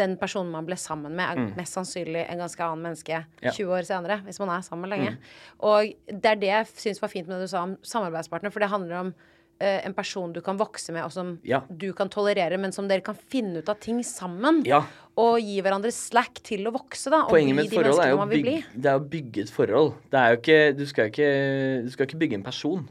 Den 0.01 0.15
personen 0.17 0.49
man 0.51 0.65
ble 0.65 0.75
sammen 0.75 1.13
med, 1.13 1.29
er 1.29 1.36
Mm. 1.43 1.56
mest 1.56 1.75
sannsynlig 1.77 2.25
en 2.29 2.39
ganske 2.41 2.60
annen 2.65 2.82
menneske 2.88 3.25
Ja. 3.43 3.51
20 3.51 3.69
år 3.77 3.86
senere. 3.86 4.23
Hvis 4.25 4.39
man 4.39 4.49
er 4.49 4.62
sammen 4.65 4.89
lenge. 4.89 5.12
Mm. 5.12 5.17
Og 5.62 5.93
det 6.08 6.25
er 6.25 6.36
det 6.36 6.49
jeg 6.49 6.65
syns 6.65 7.01
var 7.01 7.10
fint 7.10 7.27
med 7.27 7.38
det 7.39 7.45
du 7.45 7.51
sa 7.56 7.62
om 7.63 7.77
samarbeidspartner, 7.84 8.51
for 8.51 8.60
det 8.60 8.69
handler 8.69 8.95
om 8.99 9.13
en 9.60 9.94
person 9.94 10.34
du 10.34 10.42
kan 10.42 10.58
vokse 10.60 10.92
med, 10.92 11.06
og 11.06 11.12
som 11.13 11.39
Ja. 11.44 11.62
du 11.70 11.94
kan 11.94 12.10
tolerere, 12.10 12.58
men 12.60 12.72
som 12.72 12.88
dere 12.88 13.02
kan 13.02 13.16
finne 13.16 13.60
ut 13.60 13.70
av 13.70 13.80
ting 13.80 14.02
sammen. 14.04 14.63
Ja. 14.66 14.84
Og 15.16 15.39
gi 15.39 15.62
hverandre 15.62 15.92
slack 15.94 16.42
til 16.44 16.66
å 16.68 16.74
vokse, 16.74 17.10
da. 17.10 17.26
Poenget 17.30 17.56
med 17.56 17.66
et 17.66 17.74
forhold 17.74 18.02
er 18.02 18.10
jo 18.10 18.18
bygge, 18.26 18.63
det 18.76 18.86
er 18.92 19.00
å 19.00 19.10
bygge 19.10 19.42
et 19.46 19.54
forhold. 19.54 19.94
Det 20.10 20.20
er 20.20 20.34
jo 20.34 20.42
ikke 20.42 20.78
du, 20.78 20.86
skal 20.86 21.12
ikke 21.12 21.30
du 21.86 21.89
skal 21.94 22.08
ikke 22.08 22.20
bygge 22.20 22.39
en 22.39 22.44
person. 22.44 22.89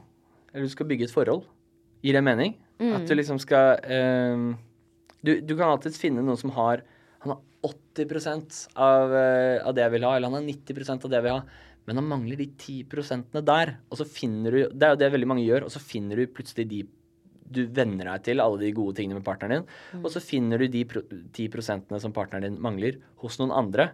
Eller 0.53 0.69
du 0.69 0.73
skal 0.73 0.87
bygge 0.87 1.09
et 1.09 1.15
forhold. 1.15 1.45
Gir 2.03 2.13
det 2.13 2.25
mening? 2.25 2.55
Mm. 2.79 2.95
At 2.97 3.09
du 3.09 3.15
liksom 3.15 3.39
skal 3.43 3.79
um, 3.85 4.59
du, 5.23 5.41
du 5.41 5.55
kan 5.55 5.71
alltids 5.71 6.01
finne 6.03 6.23
noen 6.25 6.39
som 6.41 6.51
har 6.57 6.83
Han 7.23 7.37
har 7.37 7.43
80 7.63 8.73
av, 8.75 9.13
uh, 9.13 9.69
av 9.69 9.75
det 9.77 9.85
jeg 9.85 9.93
vil 9.95 10.07
ha, 10.09 10.17
eller 10.17 10.33
han 10.33 10.41
har 10.41 10.49
90% 10.49 11.05
av 11.05 11.11
det 11.13 11.21
jeg 11.21 11.27
vil 11.29 11.37
ha. 11.37 11.43
Men 11.87 11.99
han 11.99 12.09
mangler 12.09 12.39
de 12.39 12.47
10 12.47 13.43
der. 13.43 13.77
Og 13.91 13.99
så 13.99 14.07
finner 14.07 14.51
du 14.51 14.69
Det 14.71 14.87
er 14.87 14.95
jo 14.95 15.01
det 15.01 15.13
veldig 15.13 15.29
mange 15.29 15.47
gjør. 15.47 15.67
Og 15.67 15.73
så 15.75 15.83
finner 15.83 16.17
du 16.17 16.27
plutselig 16.27 16.69
de 16.69 16.83
du 17.53 17.67
venner 17.69 18.09
deg 18.09 18.23
til 18.29 18.41
alle 18.41 18.61
de 18.63 18.73
gode 18.73 18.97
tingene 18.97 19.19
med 19.19 19.27
partneren 19.27 19.61
din, 19.61 20.01
og 20.01 20.09
så 20.15 20.23
finner 20.25 20.63
du 20.63 20.71
de 20.73 20.85
pro 20.89 21.03
10 21.05 21.51
prosentene 21.53 22.01
som 22.01 22.15
partneren 22.17 22.47
din 22.47 22.63
mangler, 22.65 22.97
hos 23.21 23.39
noen 23.41 23.53
andre. 23.53 23.91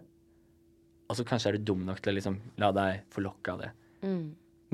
Og 1.08 1.18
så 1.18 1.24
kanskje 1.26 1.50
er 1.50 1.58
du 1.58 1.70
dum 1.72 1.84
nok 1.88 2.02
til 2.04 2.12
å 2.12 2.18
liksom 2.18 2.38
la 2.62 2.70
deg 2.76 3.08
forlokke 3.14 3.54
av 3.54 3.64
det. 3.64 3.70
Mm. 4.04 4.24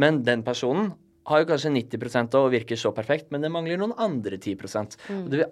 Men 0.03 0.23
den 0.27 0.43
personen 0.47 0.93
har 1.31 1.41
jo 1.41 1.49
kanskje 1.49 1.73
90% 1.73 2.37
og 2.41 2.51
virker 2.53 2.81
så 2.81 2.93
perfekt, 2.95 3.31
men 3.33 3.45
det 3.45 3.53
mangler 3.53 3.81
noen 3.81 3.95
andre 3.97 4.37
10 4.37 4.59
Mm. 5.09 5.23
Og 5.25 5.31
vil 5.31 5.47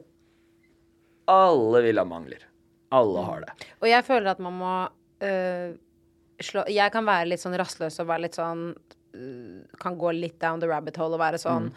Alle 1.33 1.83
vil 1.83 1.99
ha 1.99 2.05
mangler. 2.05 2.49
Alle 2.93 3.23
har 3.25 3.41
det. 3.47 3.53
Og 3.81 3.89
jeg 3.89 4.05
føler 4.05 4.31
at 4.35 4.41
man 4.43 4.53
må 4.59 4.73
øh, 5.25 5.79
slå 6.47 6.65
Jeg 6.69 6.93
kan 6.93 7.05
være 7.09 7.29
litt 7.33 7.41
sånn 7.43 7.57
rastløs 7.59 8.01
og 8.03 8.07
være 8.11 8.23
litt 8.27 8.35
sånn 8.39 8.65
øh, 9.15 9.79
Kan 9.83 9.99
gå 9.99 10.13
litt 10.17 10.39
down 10.43 10.61
the 10.61 10.69
rabbit 10.71 10.97
hole 11.01 11.15
og 11.19 11.21
være 11.25 11.39
sånn 11.43 11.71
Mm. 11.71 11.73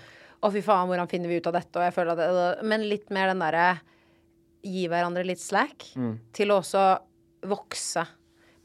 Å, 0.46 0.52
fy 0.54 0.62
faen, 0.62 0.88
hvordan 0.90 1.10
finner 1.10 1.30
vi 1.32 1.38
ut 1.40 1.48
av 1.48 1.54
dette? 1.58 1.80
Og 1.80 1.84
jeg 1.88 1.94
føler 1.96 2.12
at 2.12 2.20
det, 2.60 2.68
Men 2.68 2.84
litt 2.90 3.10
mer 3.16 3.28
den 3.32 3.40
derre 3.42 3.80
Gi 4.66 4.88
hverandre 4.90 5.24
litt 5.26 5.40
slack 5.42 5.92
Mm. 5.96 6.20
til 6.34 6.50
å 6.54 6.60
også 6.62 6.84
vokse. 7.46 8.06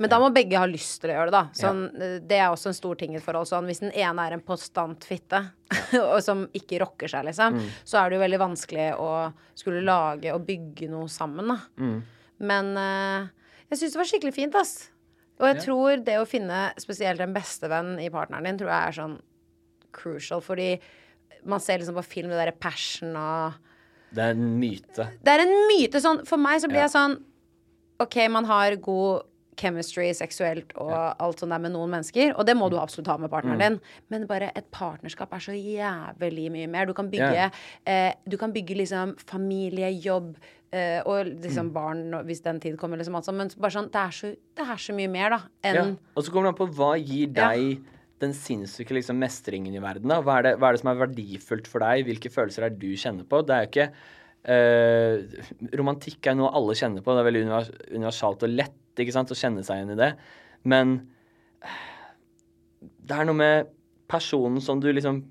Men 0.01 0.09
da 0.09 0.17
må 0.19 0.31
begge 0.33 0.57
ha 0.57 0.65
lyst 0.65 1.03
til 1.03 1.11
å 1.11 1.15
gjøre 1.19 1.29
det, 1.29 1.37
da. 1.37 1.43
Sånn, 1.53 1.81
ja. 1.93 2.19
Det 2.25 2.37
er 2.41 2.47
også 2.49 2.71
en 2.71 2.77
stor 2.79 2.95
ting 2.97 3.13
i 3.13 3.17
et 3.19 3.23
forhold. 3.23 3.45
Sånn, 3.51 3.67
hvis 3.69 3.83
den 3.83 3.93
ene 3.93 4.25
er 4.27 4.33
en 4.33 4.41
postant 4.41 5.05
fitte, 5.05 5.43
og 6.01 6.23
som 6.25 6.47
ikke 6.57 6.79
rocker 6.81 7.07
seg, 7.13 7.27
liksom, 7.29 7.59
Mm. 7.59 7.67
så 7.85 7.99
er 8.01 8.09
det 8.09 8.17
jo 8.17 8.23
veldig 8.25 8.41
vanskelig 8.41 8.87
å 8.97 9.11
skulle 9.55 9.83
lage 9.85 10.33
og 10.33 10.47
bygge 10.49 10.89
noe 10.89 11.05
sammen, 11.13 11.53
da. 11.53 11.59
Mm. 11.77 12.03
Men 12.41 12.73
uh, 12.81 13.29
jeg 13.69 13.79
syns 13.83 13.93
det 13.93 14.01
var 14.01 14.09
skikkelig 14.09 14.35
fint, 14.35 14.55
ass. 14.57 14.89
Og 15.41 15.47
jeg 15.49 15.57
Ja. 15.57 15.63
tror 15.65 16.05
det 16.05 16.19
å 16.21 16.27
finne 16.29 16.73
spesielt 16.79 17.21
en 17.21 17.33
bestevenn 17.35 17.99
i 18.01 18.11
partneren 18.11 18.45
din, 18.45 18.59
tror 18.59 18.69
jeg 18.69 18.89
er 18.89 19.01
sånn 19.03 19.21
crucial, 19.93 20.41
fordi 20.41 20.79
man 21.45 21.61
ser 21.61 21.79
liksom 21.81 21.95
på 21.97 22.05
film 22.05 22.29
det 22.29 22.37
derre 22.39 22.59
passion 22.61 23.17
og 23.17 23.55
Det 24.13 24.23
er 24.25 24.31
en 24.35 24.59
myte. 24.61 25.07
Det 25.23 25.29
er 25.29 25.41
en 25.47 25.69
myte 25.71 26.01
sånn 26.03 26.27
For 26.27 26.37
meg 26.37 26.61
så 26.61 26.69
blir 26.69 26.81
Ja. 26.83 26.87
jeg 26.89 26.91
sånn 26.97 27.23
OK, 28.01 28.29
man 28.29 28.45
har 28.47 28.77
god 28.77 29.23
chemistry 29.57 30.09
seksuelt 30.15 30.73
og 30.77 31.17
alt 31.21 31.39
sånt 31.39 31.51
der 31.51 31.59
med 31.59 31.73
noen 31.73 31.91
mennesker, 31.91 32.33
og 32.39 32.47
det 32.47 32.57
må 32.57 32.71
du 32.71 32.77
absolutt 32.79 33.07
ha 33.09 33.17
med 33.19 33.31
partneren 33.31 33.59
Mm. 33.59 33.69
din, 33.69 33.81
men 34.09 34.27
bare 34.27 34.51
et 34.57 34.71
partnerskap 34.71 35.31
er 35.35 35.39
så 35.39 35.53
jævlig 35.53 36.51
mye 36.51 36.67
mer. 36.67 36.87
Du 36.87 36.95
kan 36.95 37.11
bygge, 37.11 37.35
Ja. 37.35 37.51
eh, 37.87 38.15
du 38.27 38.39
kan 38.39 38.53
bygge 38.55 38.75
liksom 38.75 39.17
familie, 39.19 39.91
jobb 40.03 40.37
eh, 40.73 41.01
og 41.05 41.27
liksom 41.27 41.71
Mm. 41.71 41.73
barn 41.73 42.03
hvis 42.27 42.43
den 42.43 42.61
tid 42.61 42.77
kommer, 42.79 42.97
liksom 42.99 43.17
alt 43.17 43.25
sånt, 43.27 43.37
men 43.39 43.51
bare 43.59 43.75
sånn, 43.75 43.91
det 43.91 44.01
er 44.01 44.11
så, 44.15 44.35
det 44.57 44.67
er 44.67 44.77
så 44.77 44.95
mye 44.95 45.11
mer, 45.11 45.31
da, 45.31 45.41
enn 45.65 45.75
Ja. 45.75 45.85
Og 46.17 46.25
så 46.25 46.31
kommer 46.31 46.51
det 46.51 46.55
an 46.55 46.61
på 46.61 46.75
hva 46.77 46.93
gir 46.99 47.27
deg 47.35 47.83
den 48.21 48.33
sinnssyke 48.37 48.93
liksom, 48.93 49.17
mestringen 49.19 49.75
i 49.75 49.81
verden. 49.81 50.09
Da? 50.09 50.21
Hva, 50.21 50.39
er 50.39 50.43
det, 50.43 50.59
hva 50.61 50.69
er 50.69 50.73
det 50.77 50.81
som 50.83 50.91
er 50.93 51.07
verdifullt 51.07 51.67
for 51.67 51.81
deg? 51.81 52.05
Hvilke 52.05 52.31
følelser 52.31 52.67
er 52.67 52.75
det 52.75 52.79
du 52.79 52.93
kjenner 52.93 53.25
på? 53.25 53.41
Det 53.49 53.55
er 53.57 53.65
jo 53.65 53.71
ikke 53.71 53.87
uh, 54.51 55.77
Romantikk 55.81 56.27
er 56.29 56.37
noe 56.37 56.53
alle 56.53 56.77
kjenner 56.77 57.01
på. 57.03 57.15
Det 57.17 57.23
er 57.23 57.29
veldig 57.31 57.43
univers 57.47 57.71
universalt 57.91 58.45
og 58.45 58.53
lett 58.53 59.01
ikke 59.01 59.15
sant, 59.17 59.33
å 59.33 59.39
kjenne 59.39 59.65
seg 59.65 59.81
igjen 59.81 59.95
i 59.95 60.01
det. 60.03 60.11
Men 60.69 61.09
det 63.09 63.17
er 63.17 63.25
noe 63.29 63.37
med 63.37 63.71
personen 64.11 64.61
som 64.61 64.81
du 64.83 64.91
liksom 64.93 65.23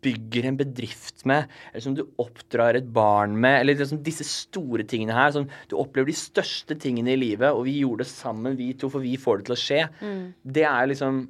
bygger 0.00 0.46
en 0.48 0.56
bedrift 0.56 1.24
med, 1.28 1.50
eller 1.72 1.82
som 1.84 1.94
du 1.96 2.02
oppdrar 2.22 2.78
et 2.78 2.86
barn 2.94 3.34
med, 3.36 3.58
eller 3.60 3.76
liksom 3.76 4.00
disse 4.06 4.24
store 4.24 4.86
tingene 4.88 5.12
her. 5.16 5.34
Som 5.34 5.48
du 5.68 5.74
opplever 5.76 6.08
de 6.08 6.16
største 6.16 6.76
tingene 6.80 7.12
i 7.12 7.18
livet, 7.20 7.50
og 7.52 7.66
vi 7.68 7.78
gjorde 7.82 8.06
det 8.06 8.12
sammen, 8.12 8.56
vi 8.56 8.70
to, 8.80 8.88
for 8.92 9.04
vi 9.04 9.16
får 9.20 9.42
det 9.42 9.50
til 9.50 9.56
å 9.56 9.60
skje. 9.60 9.82
Mm. 10.00 10.22
Det 10.56 10.64
er 10.70 10.88
liksom 10.94 11.20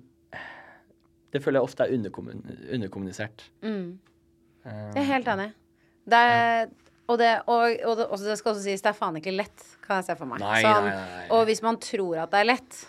Det 1.30 1.38
føler 1.44 1.60
jeg 1.60 1.68
ofte 1.68 1.84
er 1.86 1.92
underkommun 1.94 2.40
underkommunisert. 2.74 3.44
Mm. 3.62 3.98
Eh, 4.66 4.78
Jeg 4.96 5.02
er 5.04 5.10
helt 5.12 5.28
enig. 5.30 5.50
Det 6.10 6.18
er, 6.30 6.64
og, 7.06 7.18
det, 7.20 7.28
og, 7.46 7.74
og 7.86 7.96
det, 8.00 8.06
også, 8.06 8.24
det 8.26 8.38
skal 8.40 8.50
også 8.54 8.64
sies, 8.64 8.82
det 8.82 8.90
er 8.90 8.96
faen 8.98 9.18
ikke 9.20 9.34
lett, 9.36 9.66
kan 9.84 10.00
jeg 10.00 10.08
se 10.08 10.16
for 10.18 10.26
meg. 10.26 10.42
Nei, 10.42 10.56
Sånn, 10.64 10.88
nei, 10.88 10.96
nei. 10.96 11.28
Og 11.36 11.44
hvis 11.46 11.62
man 11.62 11.78
tror 11.82 12.24
at 12.24 12.32
det 12.34 12.40
er 12.42 12.48
lett, 12.50 12.80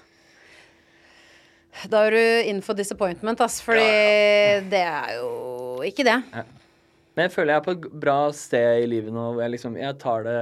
da 1.91 2.02
er 2.08 2.17
du 2.17 2.50
in 2.50 2.63
for 2.65 2.74
disappointment, 2.78 3.39
ass. 3.46 3.60
Fordi 3.63 3.86
det 4.74 4.82
er 4.84 5.13
jo 5.20 5.30
ikke 5.88 6.06
det. 6.08 6.17
Men 7.15 7.28
jeg 7.28 7.34
føler 7.34 7.54
jeg 7.54 7.62
er 7.62 7.65
på 7.65 7.76
et 7.76 7.88
bra 8.04 8.17
sted 8.36 8.84
i 8.86 8.89
livet 8.89 9.13
nå 9.13 9.26
jeg 9.41 9.52
liksom 9.56 9.78
Jeg 9.80 9.98
tar 10.02 10.28
det 10.28 10.36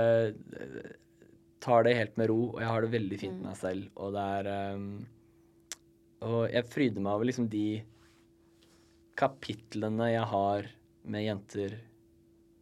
Tar 1.59 1.83
det 1.83 1.95
helt 1.97 2.13
med 2.15 2.29
ro, 2.31 2.37
og 2.53 2.59
jeg 2.63 2.69
har 2.71 2.85
det 2.85 2.91
veldig 2.93 3.17
fint 3.19 3.39
med 3.41 3.49
meg 3.49 3.57
selv. 3.59 3.87
Og 3.99 4.13
det 4.15 4.21
er 4.37 4.75
um, 4.77 4.83
Og 6.23 6.37
jeg 6.47 6.67
fryder 6.71 7.03
meg 7.03 7.17
over 7.17 7.27
liksom 7.27 7.49
de 7.51 7.81
kapitlene 9.19 10.07
jeg 10.13 10.23
har 10.31 10.69
med 11.03 11.25
jenter 11.25 11.75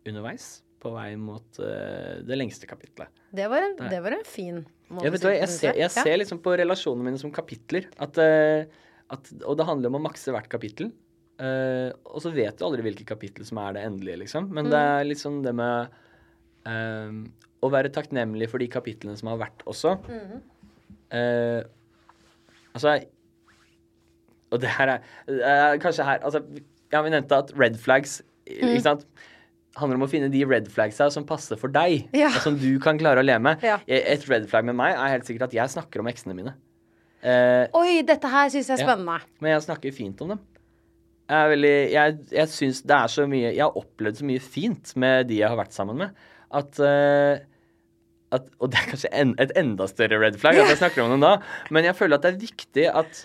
underveis. 0.07 0.47
På 0.81 0.95
vei 0.95 1.11
mot 1.21 1.61
uh, 1.61 2.17
det 2.25 2.39
lengste 2.39 2.69
kapitlet. 2.69 3.13
Det 3.37 3.45
var 3.53 3.67
en, 3.67 3.77
det 3.85 4.01
var 4.01 4.17
en 4.17 4.25
fin 4.25 4.63
måte 4.87 5.11
vet 5.11 5.23
du 5.25 5.29
jeg, 5.29 5.49
ser, 5.51 5.77
jeg 5.77 5.91
ser 5.93 6.17
liksom 6.17 6.39
på 6.41 6.55
relasjonene 6.57 7.11
mine 7.11 7.21
som 7.21 7.33
kapitler. 7.33 7.91
At, 8.01 8.17
uh, 8.17 8.65
at, 9.13 9.29
og 9.43 9.59
det 9.59 9.69
handler 9.69 9.93
om 9.93 9.99
å 10.01 10.05
makse 10.07 10.33
hvert 10.33 10.49
kapittel. 10.49 10.89
Eh, 11.37 11.91
og 12.09 12.21
så 12.23 12.31
vet 12.33 12.57
du 12.57 12.65
aldri 12.65 12.81
hvilket 12.87 13.07
kapittel 13.09 13.45
som 13.45 13.59
er 13.61 13.75
det 13.77 13.83
endelige, 13.85 14.21
liksom. 14.23 14.47
Men 14.53 14.71
det 14.71 14.79
er 14.81 15.05
litt 15.05 15.21
sånn 15.21 15.43
det 15.45 15.53
med 15.57 15.91
uh, 16.67 17.11
å 17.61 17.69
være 17.73 17.91
takknemlig 17.93 18.49
for 18.49 18.61
de 18.63 18.69
kapitlene 18.73 19.17
som 19.19 19.29
har 19.31 19.37
vært 19.45 19.61
også. 19.69 19.95
Eh, 21.13 21.61
altså 22.75 22.97
Og 24.51 24.59
det 24.59 24.73
her 24.75 24.89
er 24.91 25.77
Kanskje 25.79 26.03
her 26.03 26.19
Altså, 26.19 26.41
ja, 26.91 26.99
vi 27.05 27.13
nevnte 27.13 27.37
at 27.39 27.53
red 27.55 27.77
flags, 27.79 28.17
ikke 28.43 28.81
sant 28.83 29.05
handler 29.77 29.99
om 29.99 30.05
å 30.07 30.09
finne 30.09 30.27
de 30.33 30.41
red 30.47 30.67
flagsa 30.73 31.05
som 31.13 31.25
passer 31.27 31.59
for 31.59 31.69
deg, 31.69 32.07
Ja. 32.17 32.31
og 32.33 32.41
som 32.41 32.55
du 32.57 32.79
kan 32.81 32.97
klare 32.97 33.21
å 33.21 33.25
leve 33.25 33.43
med. 33.45 33.61
Ja. 33.61 33.75
Et 33.85 34.23
red 34.29 34.47
flag 34.49 34.65
med 34.65 34.73
meg 34.75 34.95
er 34.95 35.11
helt 35.13 35.27
sikkert 35.27 35.51
at 35.51 35.53
jeg 35.53 35.69
snakker 35.69 36.01
om 36.01 36.09
eksene 36.09 36.33
mine. 36.33 36.55
Eh, 37.21 37.67
Oi, 37.77 38.01
dette 38.01 38.25
her 38.31 38.49
syns 38.49 38.71
jeg 38.71 38.79
er 38.79 38.81
Ja. 38.81 38.87
spennende. 38.95 39.21
men 39.39 39.51
jeg 39.51 39.61
snakker 39.67 39.93
fint 39.93 40.21
om 40.21 40.29
dem. 40.29 40.39
Jeg 41.27 41.59
er 41.59 41.91
Jeg, 41.91 42.17
jeg 42.31 42.49
syns 42.53 42.81
det 42.87 42.95
er 42.95 43.11
så 43.11 43.27
mye 43.27 43.51
Jeg 43.51 43.63
har 43.65 43.77
opplevd 43.77 44.21
så 44.21 44.27
mye 44.27 44.43
fint 44.43 44.95
med 44.95 45.27
de 45.27 45.41
jeg 45.41 45.51
har 45.51 45.59
vært 45.59 45.75
sammen 45.75 45.99
med, 45.99 46.25
at 46.55 46.79
eh, 46.79 47.45
at, 48.35 48.47
og 48.59 48.71
det 48.71 48.79
er 48.81 48.89
kanskje 48.91 49.09
en, 49.15 49.33
et 49.39 49.53
enda 49.59 49.87
større 49.87 50.19
red 50.19 50.37
flag 50.39 50.57
at 50.59 50.71
jeg 50.73 50.81
snakker 50.81 51.03
om 51.03 51.13
dem 51.13 51.23
da, 51.23 51.37
men 51.71 51.87
jeg 51.87 51.95
føler 51.95 52.17
at 52.17 52.25
det 52.25 52.33
er 52.33 52.41
viktig 52.41 52.87
at 52.91 53.21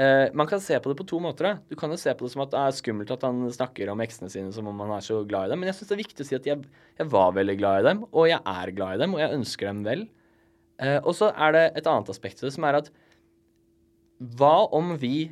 uh, 0.00 0.32
Man 0.34 0.48
kan 0.50 0.62
se 0.62 0.78
på 0.82 0.90
det 0.90 0.98
på 0.98 1.06
to 1.06 1.20
måter. 1.22 1.46
Da. 1.46 1.52
Du 1.70 1.78
kan 1.78 1.92
jo 1.92 1.98
se 2.00 2.14
på 2.16 2.26
det 2.26 2.32
som 2.34 2.42
at 2.42 2.50
det 2.54 2.62
er 2.62 2.74
skummelt 2.74 3.12
at 3.14 3.26
han 3.26 3.44
snakker 3.54 3.92
om 3.92 4.02
eksene 4.02 4.32
sine 4.32 4.50
som 4.54 4.70
om 4.70 4.82
han 4.82 4.96
er 4.96 5.04
så 5.06 5.20
glad 5.28 5.46
i 5.46 5.52
dem, 5.52 5.62
men 5.62 5.70
jeg 5.70 5.78
syns 5.78 5.92
det 5.92 5.96
er 5.98 6.02
viktig 6.02 6.26
å 6.26 6.30
si 6.30 6.38
at 6.40 6.48
jeg, 6.50 6.64
jeg 6.98 7.12
var 7.12 7.36
veldig 7.38 7.56
glad 7.60 7.82
i 7.82 7.86
dem, 7.90 8.02
og 8.10 8.26
jeg 8.32 8.40
er 8.40 8.74
glad 8.74 8.96
i 8.96 9.04
dem, 9.04 9.14
og 9.14 9.22
jeg 9.22 9.38
ønsker 9.38 9.70
dem 9.70 9.84
vel. 9.86 10.04
Uh, 10.82 10.98
og 10.98 11.14
så 11.14 11.30
er 11.36 11.54
det 11.54 11.64
et 11.78 11.92
annet 11.92 12.10
aspekt 12.10 12.42
ved 12.42 12.50
det, 12.50 12.56
som 12.56 12.66
er 12.66 12.80
at 12.82 12.90
hva 14.38 14.56
om 14.74 14.96
vi 14.98 15.30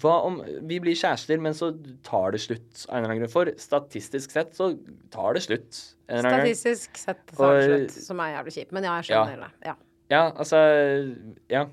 hva 0.00 0.14
om 0.24 0.38
vi 0.68 0.78
blir 0.80 0.96
kjærester, 0.96 1.40
men 1.42 1.54
så 1.56 1.72
tar 2.06 2.32
det 2.32 2.40
slutt 2.44 2.84
av 2.88 2.96
en 2.96 3.02
eller 3.02 3.10
annen 3.10 3.20
grunn? 3.24 3.32
For 3.32 3.50
statistisk 3.60 4.32
sett 4.32 4.54
så 4.56 4.70
tar 5.12 5.36
det 5.36 5.42
slutt 5.44 5.80
en 6.08 6.20
eller 6.20 6.28
annen. 6.30 6.54
Statistisk 6.54 7.00
sett 7.00 7.22
tar 7.36 7.58
det 7.58 7.66
slutt, 7.66 7.96
som 8.06 8.22
er 8.24 8.34
jævlig 8.36 8.54
kjipt. 8.56 8.74
Men 8.76 8.88
ja, 8.88 8.96
jeg 9.00 9.10
skjønner 9.10 9.44
det. 9.44 9.50
Ja. 9.68 9.76
Ja, 10.12 10.24
altså 10.32 10.60
Ja. 11.52 11.66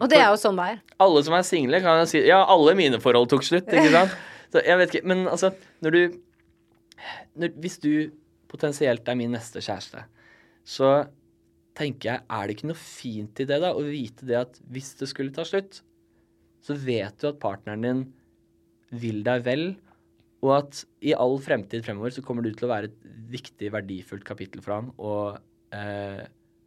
Og 0.00 0.06
det 0.08 0.16
er 0.16 0.30
jo 0.32 0.38
sånn 0.40 0.56
det 0.56 0.66
er. 0.72 0.78
Alle 1.04 1.20
som 1.26 1.34
er 1.36 1.44
single, 1.44 1.82
kan 1.84 1.98
jo 2.00 2.06
si 2.08 2.22
Ja, 2.24 2.38
alle 2.48 2.72
mine 2.78 2.96
forhold 3.02 3.28
tok 3.28 3.44
slutt, 3.44 3.68
ikke 3.68 3.92
sant? 3.98 4.14
Så 4.50 4.62
jeg 4.64 4.80
vet 4.80 4.94
ikke 4.94 5.10
Men 5.12 5.26
altså, 5.28 5.50
når 5.84 5.96
du 5.96 6.00
når, 7.36 7.52
Hvis 7.60 7.76
du 7.82 7.92
potensielt 8.50 9.06
er 9.08 9.18
min 9.20 9.30
neste 9.36 9.60
kjæreste, 9.62 10.06
så 10.64 10.88
tenker 11.76 12.08
jeg 12.14 12.24
Er 12.24 12.48
det 12.48 12.56
ikke 12.56 12.70
noe 12.72 12.80
fint 12.80 13.44
i 13.44 13.46
det, 13.46 13.60
da? 13.62 13.74
Å 13.76 13.84
vite 13.84 14.26
det 14.26 14.40
at 14.40 14.56
hvis 14.72 14.94
det 14.98 15.10
skulle 15.12 15.36
ta 15.36 15.44
slutt, 15.46 15.82
så 16.64 16.76
vet 16.76 17.16
du 17.20 17.30
at 17.30 17.40
partneren 17.42 17.86
din 17.86 18.02
vil 19.00 19.22
deg 19.26 19.44
vel, 19.46 19.64
og 20.40 20.52
at 20.56 20.82
i 21.04 21.14
all 21.14 21.36
fremtid 21.42 21.84
fremover 21.84 22.14
så 22.14 22.24
kommer 22.24 22.44
du 22.44 22.52
til 22.52 22.66
å 22.66 22.72
være 22.72 22.90
et 22.90 23.08
viktig, 23.30 23.70
verdifullt 23.72 24.26
kapittel 24.26 24.62
for 24.64 24.76
han, 24.76 24.90
og 24.98 25.76
eh, 25.76 26.24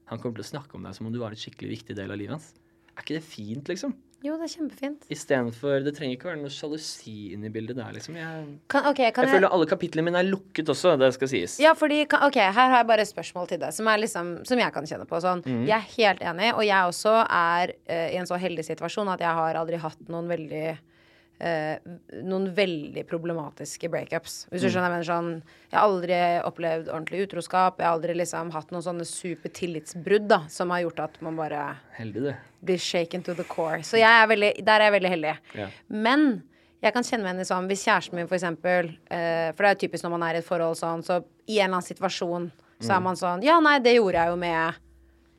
han 0.09 0.21
kommer 0.21 0.39
til 0.39 0.45
å 0.45 0.51
snakke 0.53 0.77
om 0.77 0.85
deg 0.85 0.95
som 0.97 1.09
om 1.09 1.13
du 1.13 1.19
var 1.21 1.33
en 1.33 1.41
skikkelig 1.41 1.79
viktig 1.79 1.97
del 1.97 2.13
av 2.13 2.19
livet 2.19 2.37
hans. 2.37 2.51
Er 2.93 3.01
ikke 3.01 3.17
det 3.17 3.25
fint, 3.25 3.69
liksom? 3.71 3.95
Jo, 4.23 4.37
det 4.39 4.47
er 4.47 4.51
kjempefint. 4.53 5.07
Istedenfor 5.11 5.83
Det 5.83 5.91
trenger 5.97 6.15
ikke 6.15 6.29
være 6.29 6.39
noe 6.39 6.51
sjalusi 6.53 7.33
inni 7.35 7.51
bildet 7.51 7.75
der, 7.75 7.91
liksom. 7.95 8.15
Jeg, 8.15 8.45
Kan, 8.71 8.87
okay, 8.87 9.11
kan 9.11 9.27
jeg 9.27 9.35
føler 9.35 9.51
alle 9.51 9.67
kapitlene 9.67 10.07
mine 10.07 10.21
er 10.21 10.29
lukket 10.29 10.71
også, 10.71 10.95
det 10.99 11.11
skal 11.17 11.31
sies. 11.31 11.57
Ja, 11.59 11.73
fordi, 11.75 12.05
ok, 12.07 12.39
Her 12.39 12.55
har 12.55 12.77
jeg 12.79 12.87
bare 12.87 13.03
et 13.03 13.11
spørsmål 13.11 13.51
til 13.51 13.59
deg 13.59 13.75
som, 13.75 13.89
liksom, 13.99 14.31
som 14.47 14.63
jeg 14.63 14.75
kan 14.75 14.87
kjenne 14.87 15.07
på. 15.09 15.19
Sånn. 15.23 15.43
Mm. 15.43 15.65
Jeg 15.67 15.75
er 15.75 15.91
helt 15.97 16.23
enig, 16.31 16.53
og 16.55 16.63
jeg 16.67 16.93
også 16.93 17.17
er 17.27 17.75
uh, 17.75 18.07
i 18.13 18.17
en 18.21 18.29
så 18.29 18.39
heldig 18.39 18.63
situasjon 18.71 19.11
at 19.11 19.23
jeg 19.23 19.39
har 19.41 19.59
aldri 19.59 19.81
hatt 19.83 20.07
noen 20.07 20.31
veldig 20.31 20.65
eh, 21.43 21.77
noen 22.23 22.45
veldig 22.55 23.03
problematiske 23.09 23.89
breakups. 23.91 24.45
Hvis 24.51 24.61
du 24.63 24.67
Mm. 24.67 24.71
skjønner 24.73 24.87
jeg 24.87 24.93
mener 24.93 25.09
sånn 25.09 25.31
Jeg 25.73 25.79
har 25.79 25.87
aldri 25.89 26.19
opplevd 26.47 26.87
ordentlig 26.93 27.27
utroskap. 27.27 27.77
Jeg 27.79 27.85
har 27.87 27.97
aldri 27.97 28.13
liksom 28.15 28.51
hatt 28.53 28.69
noen 28.71 28.83
sånne 28.85 29.05
super 29.09 29.49
tillitsbrudd 29.49 30.27
da 30.29 30.43
som 30.47 30.69
har 30.69 30.83
gjort 30.83 30.99
at 31.03 31.21
man 31.21 31.35
bare 31.35 31.75
Heldig, 31.97 32.13
du. 32.23 32.33
blir 32.63 32.77
shaken 32.79 33.23
to 33.23 33.33
the 33.33 33.43
core. 33.43 33.79
Så 33.83 33.97
er 33.99 34.27
veldig, 34.27 34.63
der 34.63 34.79
er 34.79 34.91
jeg 34.91 35.01
veldig 35.01 35.09
heldig. 35.11 35.37
Ja. 35.55 35.67
Men 35.89 36.43
jeg 36.81 36.93
kan 36.93 37.03
kjenne 37.03 37.23
meg 37.23 37.35
igjen 37.35 37.41
i 37.41 37.49
sånn 37.53 37.67
hvis 37.67 37.83
kjæresten 37.87 38.13
min 38.13 38.27
for 38.27 38.35
eksempel 38.37 38.95
eh, 39.11 39.51
For 39.51 39.63
det 39.63 39.69
er 39.69 39.75
jo 39.75 39.87
typisk 39.87 40.03
når 40.03 40.09
man 40.11 40.23
er 40.23 40.35
i 40.35 40.37
et 40.37 40.45
forhold 40.45 40.77
sånn, 40.77 41.03
så 41.03 41.23
i 41.49 41.59
en 41.59 41.65
eller 41.73 41.79
annen 41.79 41.89
situasjon 41.89 42.51
så 42.79 42.91
er 42.95 42.99
Mm. 42.99 43.03
man 43.03 43.15
sånn 43.15 43.43
Ja, 43.43 43.59
nei, 43.59 43.79
det 43.79 43.95
gjorde 43.97 44.13
jeg 44.13 44.27
jo 44.27 44.35
med 44.37 44.75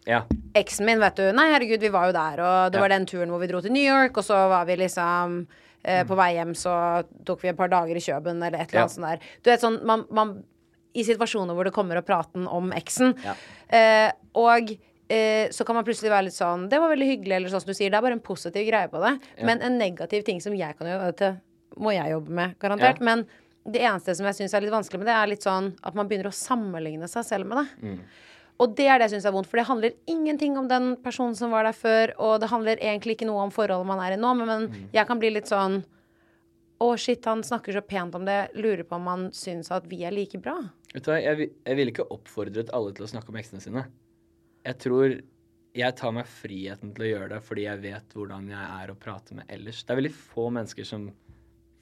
Ja. 0.06 0.22
eksen 0.54 0.84
min, 0.84 0.98
vet 1.00 1.14
du. 1.16 1.32
Nei, 1.32 1.50
herregud, 1.52 1.80
vi 1.80 1.88
var 1.88 2.06
jo 2.06 2.12
der, 2.12 2.40
og 2.42 2.72
det 2.72 2.78
Ja. 2.78 2.80
var 2.80 2.88
den 2.88 3.06
turen 3.06 3.28
hvor 3.30 3.40
vi 3.40 3.46
dro 3.46 3.60
til 3.62 3.72
New 3.72 3.82
York, 3.82 4.16
og 4.18 4.24
så 4.24 4.48
var 4.50 4.64
vi 4.66 4.76
liksom 4.76 5.46
eh, 5.84 6.02
Mm. 6.02 6.08
På 6.08 6.16
vei 6.16 6.34
hjem 6.34 6.54
så 6.56 7.04
tok 7.24 7.42
vi 7.42 7.48
et 7.52 7.56
par 7.56 7.68
dager 7.68 7.94
i 7.96 8.00
Kjøben, 8.00 8.42
eller 8.42 8.58
et 8.60 8.72
eller 8.72 8.80
Ja. 8.80 8.86
annet 8.86 8.90
sånt 8.96 9.08
der. 9.08 9.18
Du 9.42 9.50
vet 9.50 9.60
sånn, 9.60 9.84
man, 9.84 10.06
man 10.10 10.44
I 10.96 11.02
situasjoner 11.02 11.54
hvor 11.54 11.64
det 11.64 11.72
kommer 11.74 11.98
opp 11.98 12.06
praten 12.06 12.46
om 12.48 12.70
eksen, 12.72 13.14
Ja. 13.24 13.34
eh, 13.68 14.12
og 14.34 14.70
eh, 15.10 15.48
så 15.50 15.64
kan 15.66 15.74
man 15.74 15.84
plutselig 15.84 16.08
være 16.10 16.24
litt 16.28 16.34
sånn 16.38 16.68
Det 16.70 16.78
var 16.80 16.88
veldig 16.88 17.08
hyggelig, 17.18 17.32
eller 17.36 17.48
sånn 17.50 17.60
som 17.60 17.66
du 17.72 17.74
sier. 17.74 17.90
Det 17.90 17.98
er 17.98 18.02
bare 18.02 18.12
en 18.12 18.20
positiv 18.20 18.66
greie 18.68 18.88
på 18.88 19.00
det. 19.02 19.20
Ja. 19.38 19.44
Men 19.46 19.60
en 19.60 19.76
negativ 19.78 20.24
ting 20.24 20.40
som 20.40 20.54
jeg 20.54 20.78
kan 20.78 20.86
gjøre, 20.86 21.10
dette 21.12 21.40
må 21.76 21.92
jeg 21.92 22.12
jobbe 22.14 22.30
med, 22.30 22.58
garantert. 22.60 23.00
Ja. 23.00 23.04
Men 23.04 23.26
det 23.66 23.80
eneste 23.82 24.14
som 24.14 24.24
jeg 24.26 24.34
syns 24.38 24.54
er 24.54 24.60
litt 24.60 24.70
vanskelig 24.72 24.98
med 25.02 25.06
det, 25.08 25.14
er 25.16 25.26
litt 25.26 25.42
sånn 25.42 25.74
at 25.82 25.94
man 25.94 26.06
begynner 26.08 26.28
å 26.30 26.32
sammenligne 26.32 27.08
seg 27.08 27.24
selv 27.24 27.46
med 27.46 27.58
det. 27.58 27.68
Mm. 27.82 28.00
Og 28.62 28.76
det 28.78 28.86
er 28.86 28.98
det 29.00 29.08
jeg 29.08 29.16
syns 29.16 29.24
er 29.26 29.34
vondt, 29.34 29.48
for 29.50 29.58
det 29.58 29.66
handler 29.66 29.94
ingenting 30.06 30.56
om 30.60 30.68
den 30.70 30.92
personen 31.02 31.34
som 31.34 31.50
var 31.50 31.64
der 31.66 31.74
før, 31.74 32.12
og 32.22 32.36
det 32.40 32.50
handler 32.52 32.76
egentlig 32.78 33.16
ikke 33.16 33.26
noe 33.26 33.42
om 33.48 33.50
forholdet 33.50 33.88
man 33.88 33.98
er 34.04 34.14
i 34.14 34.20
nå, 34.20 34.30
men, 34.38 34.68
Mm. 34.70 34.88
jeg 34.94 35.06
kan 35.08 35.18
bli 35.18 35.30
litt 35.30 35.50
sånn 35.50 35.82
Å, 36.80 36.98
shit, 36.98 37.24
han 37.24 37.40
snakker 37.42 37.72
så 37.72 37.80
pent 37.86 38.14
om 38.18 38.24
det. 38.26 38.50
Lurer 38.58 38.82
på 38.84 38.96
om 38.96 39.06
han 39.06 39.30
syns 39.32 39.70
at 39.70 39.84
vi 39.88 40.02
er 40.04 40.10
like 40.10 40.36
bra. 40.42 40.56
Vet 40.92 41.04
du 41.04 41.10
hva, 41.12 41.20
jeg, 41.22 41.50
jeg 41.64 41.76
ville 41.78 41.92
ikke 41.92 42.08
oppfordret 42.10 42.68
alle 42.74 42.92
til 42.92 43.04
å 43.06 43.08
snakke 43.08 43.30
om 43.30 43.36
eksene 43.38 43.62
sine. 43.62 43.84
Jeg 44.66 44.78
tror 44.82 45.14
jeg 45.74 45.96
tar 45.96 46.12
meg 46.12 46.26
friheten 46.26 46.92
til 46.94 47.04
å 47.06 47.08
gjøre 47.08 47.28
det 47.30 47.40
fordi 47.46 47.62
jeg 47.68 47.80
vet 47.80 48.12
hvordan 48.18 48.50
jeg 48.50 48.66
er 48.82 48.90
å 48.92 48.96
prate 48.98 49.34
med 49.38 49.46
ellers. 49.48 49.84
Det 49.84 49.94
er 49.94 50.00
veldig 50.02 50.12
få 50.18 50.48
mennesker 50.50 50.84
som 50.84 51.06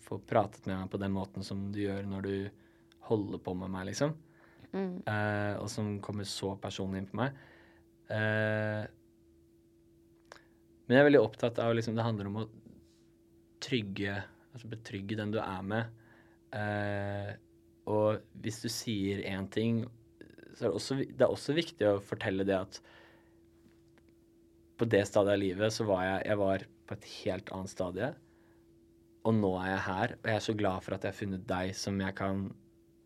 får 0.04 0.20
pratet 0.28 0.66
med 0.68 0.76
meg 0.82 0.90
på 0.92 1.00
den 1.00 1.12
måten 1.16 1.42
som 1.42 1.64
du 1.72 1.80
gjør 1.80 2.04
når 2.06 2.22
du 2.28 2.50
holder 3.08 3.38
på 3.42 3.56
med 3.58 3.70
meg, 3.72 3.86
liksom. 3.90 4.12
Eh, 4.72 5.54
og 5.60 5.68
som 5.70 5.98
kommer 6.04 6.28
så 6.28 6.54
personlig 6.60 7.02
inn 7.02 7.08
på 7.10 7.20
meg. 7.20 7.40
Eh, 8.12 8.82
men 10.82 10.96
jeg 10.96 11.02
er 11.02 11.08
veldig 11.08 11.22
opptatt 11.22 11.60
av 11.62 11.74
liksom, 11.76 11.94
Det 11.96 12.04
handler 12.04 12.28
om 12.28 12.40
å 12.42 12.48
trygge 13.62 14.16
Altså 14.52 14.68
betrygge 14.68 15.16
den 15.16 15.30
du 15.32 15.38
er 15.40 15.62
med. 15.64 16.00
Eh, 16.52 17.30
og 17.88 18.20
hvis 18.44 18.58
du 18.60 18.68
sier 18.68 19.22
én 19.24 19.46
ting, 19.48 19.78
så 20.52 20.66
er 20.66 20.68
det, 20.68 20.74
også, 20.76 20.96
det 21.00 21.24
er 21.24 21.32
også 21.32 21.54
viktig 21.56 21.86
å 21.88 22.02
fortelle 22.04 22.44
det 22.44 22.58
at 22.58 22.76
på 24.76 24.88
det 24.92 25.06
stadiet 25.08 25.32
av 25.32 25.40
livet 25.40 25.72
så 25.72 25.86
var 25.88 26.04
jeg, 26.04 26.18
jeg 26.28 26.40
var 26.42 26.66
på 26.84 26.98
et 26.98 27.08
helt 27.22 27.54
annet 27.56 27.72
stadie. 27.72 28.10
Og 29.24 29.38
nå 29.38 29.54
er 29.62 29.70
jeg 29.70 29.82
her, 29.86 30.14
og 30.18 30.28
jeg 30.28 30.42
er 30.42 30.46
så 30.50 30.56
glad 30.58 30.84
for 30.84 30.98
at 30.98 31.06
jeg 31.06 31.14
har 31.14 31.20
funnet 31.22 31.48
deg 31.48 31.72
som 31.78 32.04
jeg 32.04 32.18
kan 32.18 32.44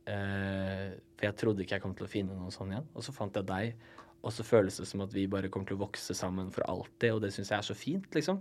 For 0.07 1.27
jeg 1.27 1.37
trodde 1.41 1.65
ikke 1.65 1.77
jeg 1.79 1.83
kom 1.83 1.95
til 1.99 2.07
å 2.07 2.11
finne 2.13 2.37
noen 2.37 2.53
sånn 2.55 2.71
igjen. 2.75 2.87
Og 2.95 3.03
så 3.07 3.13
fant 3.17 3.35
jeg 3.35 3.47
deg, 3.49 3.75
og 4.23 4.33
så 4.35 4.45
føles 4.47 4.77
det 4.81 4.87
som 4.87 5.03
at 5.05 5.13
vi 5.15 5.27
bare 5.31 5.49
kommer 5.53 5.67
til 5.71 5.77
å 5.79 5.83
vokse 5.85 6.15
sammen 6.17 6.49
for 6.55 6.67
alltid, 6.71 7.13
og 7.17 7.21
det 7.25 7.33
syns 7.35 7.51
jeg 7.53 7.59
er 7.59 7.67
så 7.69 7.77
fint, 7.79 8.07
liksom. 8.15 8.41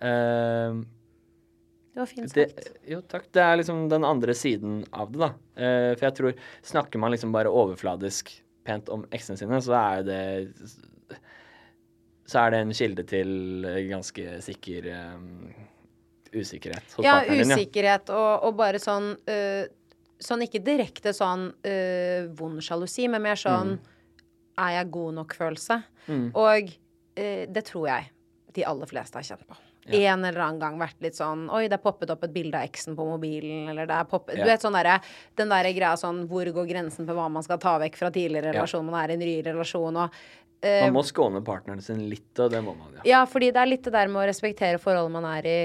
Eh, 0.00 0.78
Det 1.94 2.02
var 2.02 2.06
fint 2.06 2.34
Det, 2.34 2.44
sagt. 2.52 2.76
jo, 2.86 3.00
takk. 3.10 3.24
Det 3.34 3.42
er 3.42 3.56
liksom 3.58 3.88
den 3.90 4.04
andre 4.06 4.34
siden 4.36 4.84
av 4.92 5.10
det, 5.12 5.18
da. 5.18 5.30
Eh, 5.56 5.94
for 5.96 6.04
jeg 6.06 6.14
tror 6.20 6.34
Snakker 6.62 6.98
man 7.02 7.10
liksom 7.12 7.32
bare 7.34 7.50
overfladisk 7.50 8.30
pent 8.68 8.88
om 8.92 9.04
eksene 9.10 9.36
sine, 9.40 9.58
så 9.64 9.72
er 9.74 10.02
det 10.06 10.20
Så 12.28 12.38
er 12.44 12.50
det 12.52 12.58
en 12.60 12.72
kilde 12.76 13.04
til 13.08 13.64
ganske 13.88 14.36
sikker 14.44 14.86
um, 15.16 15.48
usikkerhet 16.34 16.84
hos 16.98 17.04
Ja, 17.06 17.22
partneren 17.22 17.40
din. 17.48 17.54
usikkerhet 17.56 18.10
og, 18.12 18.44
og 18.44 18.56
bare 18.58 18.78
sånn 18.82 19.14
øh, 19.24 19.64
Sånn 20.22 20.42
ikke 20.42 20.62
direkte 20.66 21.12
sånn 21.14 21.48
øh, 21.54 22.28
vond 22.38 22.62
sjalusi, 22.64 23.06
men 23.10 23.22
mer 23.22 23.38
sånn 23.38 23.76
Er 24.58 24.72
jeg 24.80 24.90
god 24.90 25.14
nok-følelse. 25.20 25.82
Mm. 26.08 26.28
Og 26.34 26.72
øh, 27.22 27.44
det 27.46 27.64
tror 27.68 27.88
jeg 27.92 28.12
de 28.56 28.64
aller 28.66 28.90
fleste 28.90 29.20
har 29.20 29.26
kjent 29.26 29.46
på. 29.46 29.58
En 29.88 30.24
eller 30.24 30.40
annen 30.42 30.60
gang 30.60 30.76
vært 30.80 30.98
litt 31.04 31.16
sånn 31.16 31.46
Oi, 31.54 31.62
det 31.70 31.78
er 31.78 31.80
poppet 31.80 32.10
opp 32.12 32.26
et 32.26 32.34
bilde 32.34 32.58
av 32.58 32.66
eksen 32.68 32.96
på 32.98 33.06
mobilen, 33.08 33.70
eller 33.72 33.88
det 33.88 33.96
er 33.96 34.10
poppet 34.10 34.36
Ja. 34.36 34.44
Du 34.44 34.50
vet 34.50 34.64
sånn 34.64 34.76
derre 34.76 34.98
Den 35.38 35.52
derre 35.52 35.72
greia 35.76 35.94
sånn 36.00 36.26
Hvor 36.30 36.50
går 36.58 36.68
grensen 36.68 37.08
på 37.08 37.16
hva 37.16 37.28
man 37.32 37.46
skal 37.46 37.60
ta 37.62 37.78
vekk 37.80 37.96
fra 37.96 38.12
tidligere 38.12 38.52
Ja. 38.52 38.82
Man 38.82 38.98
er 39.00 39.10
i 39.10 39.16
en 39.16 39.24
ny 39.24 39.42
relasjon, 39.46 39.96
og 39.96 40.18
øh, 40.62 40.82
Man 40.84 40.96
må 40.98 41.04
skåne 41.08 41.42
partneren 41.44 41.80
sin 41.84 42.04
litt, 42.10 42.32
og 42.38 42.50
det 42.52 42.62
må 42.64 42.74
man, 42.76 42.98
ja. 42.98 43.06
ja, 43.14 43.24
fordi 43.26 43.50
det 43.50 43.62
er 43.62 43.72
litt 43.72 43.84
det 43.84 43.94
der 43.94 44.08
med 44.12 44.22
å 44.24 44.28
respektere 44.28 44.82
forholdet 44.82 45.14
man 45.16 45.28
er 45.32 45.48
i 45.48 45.60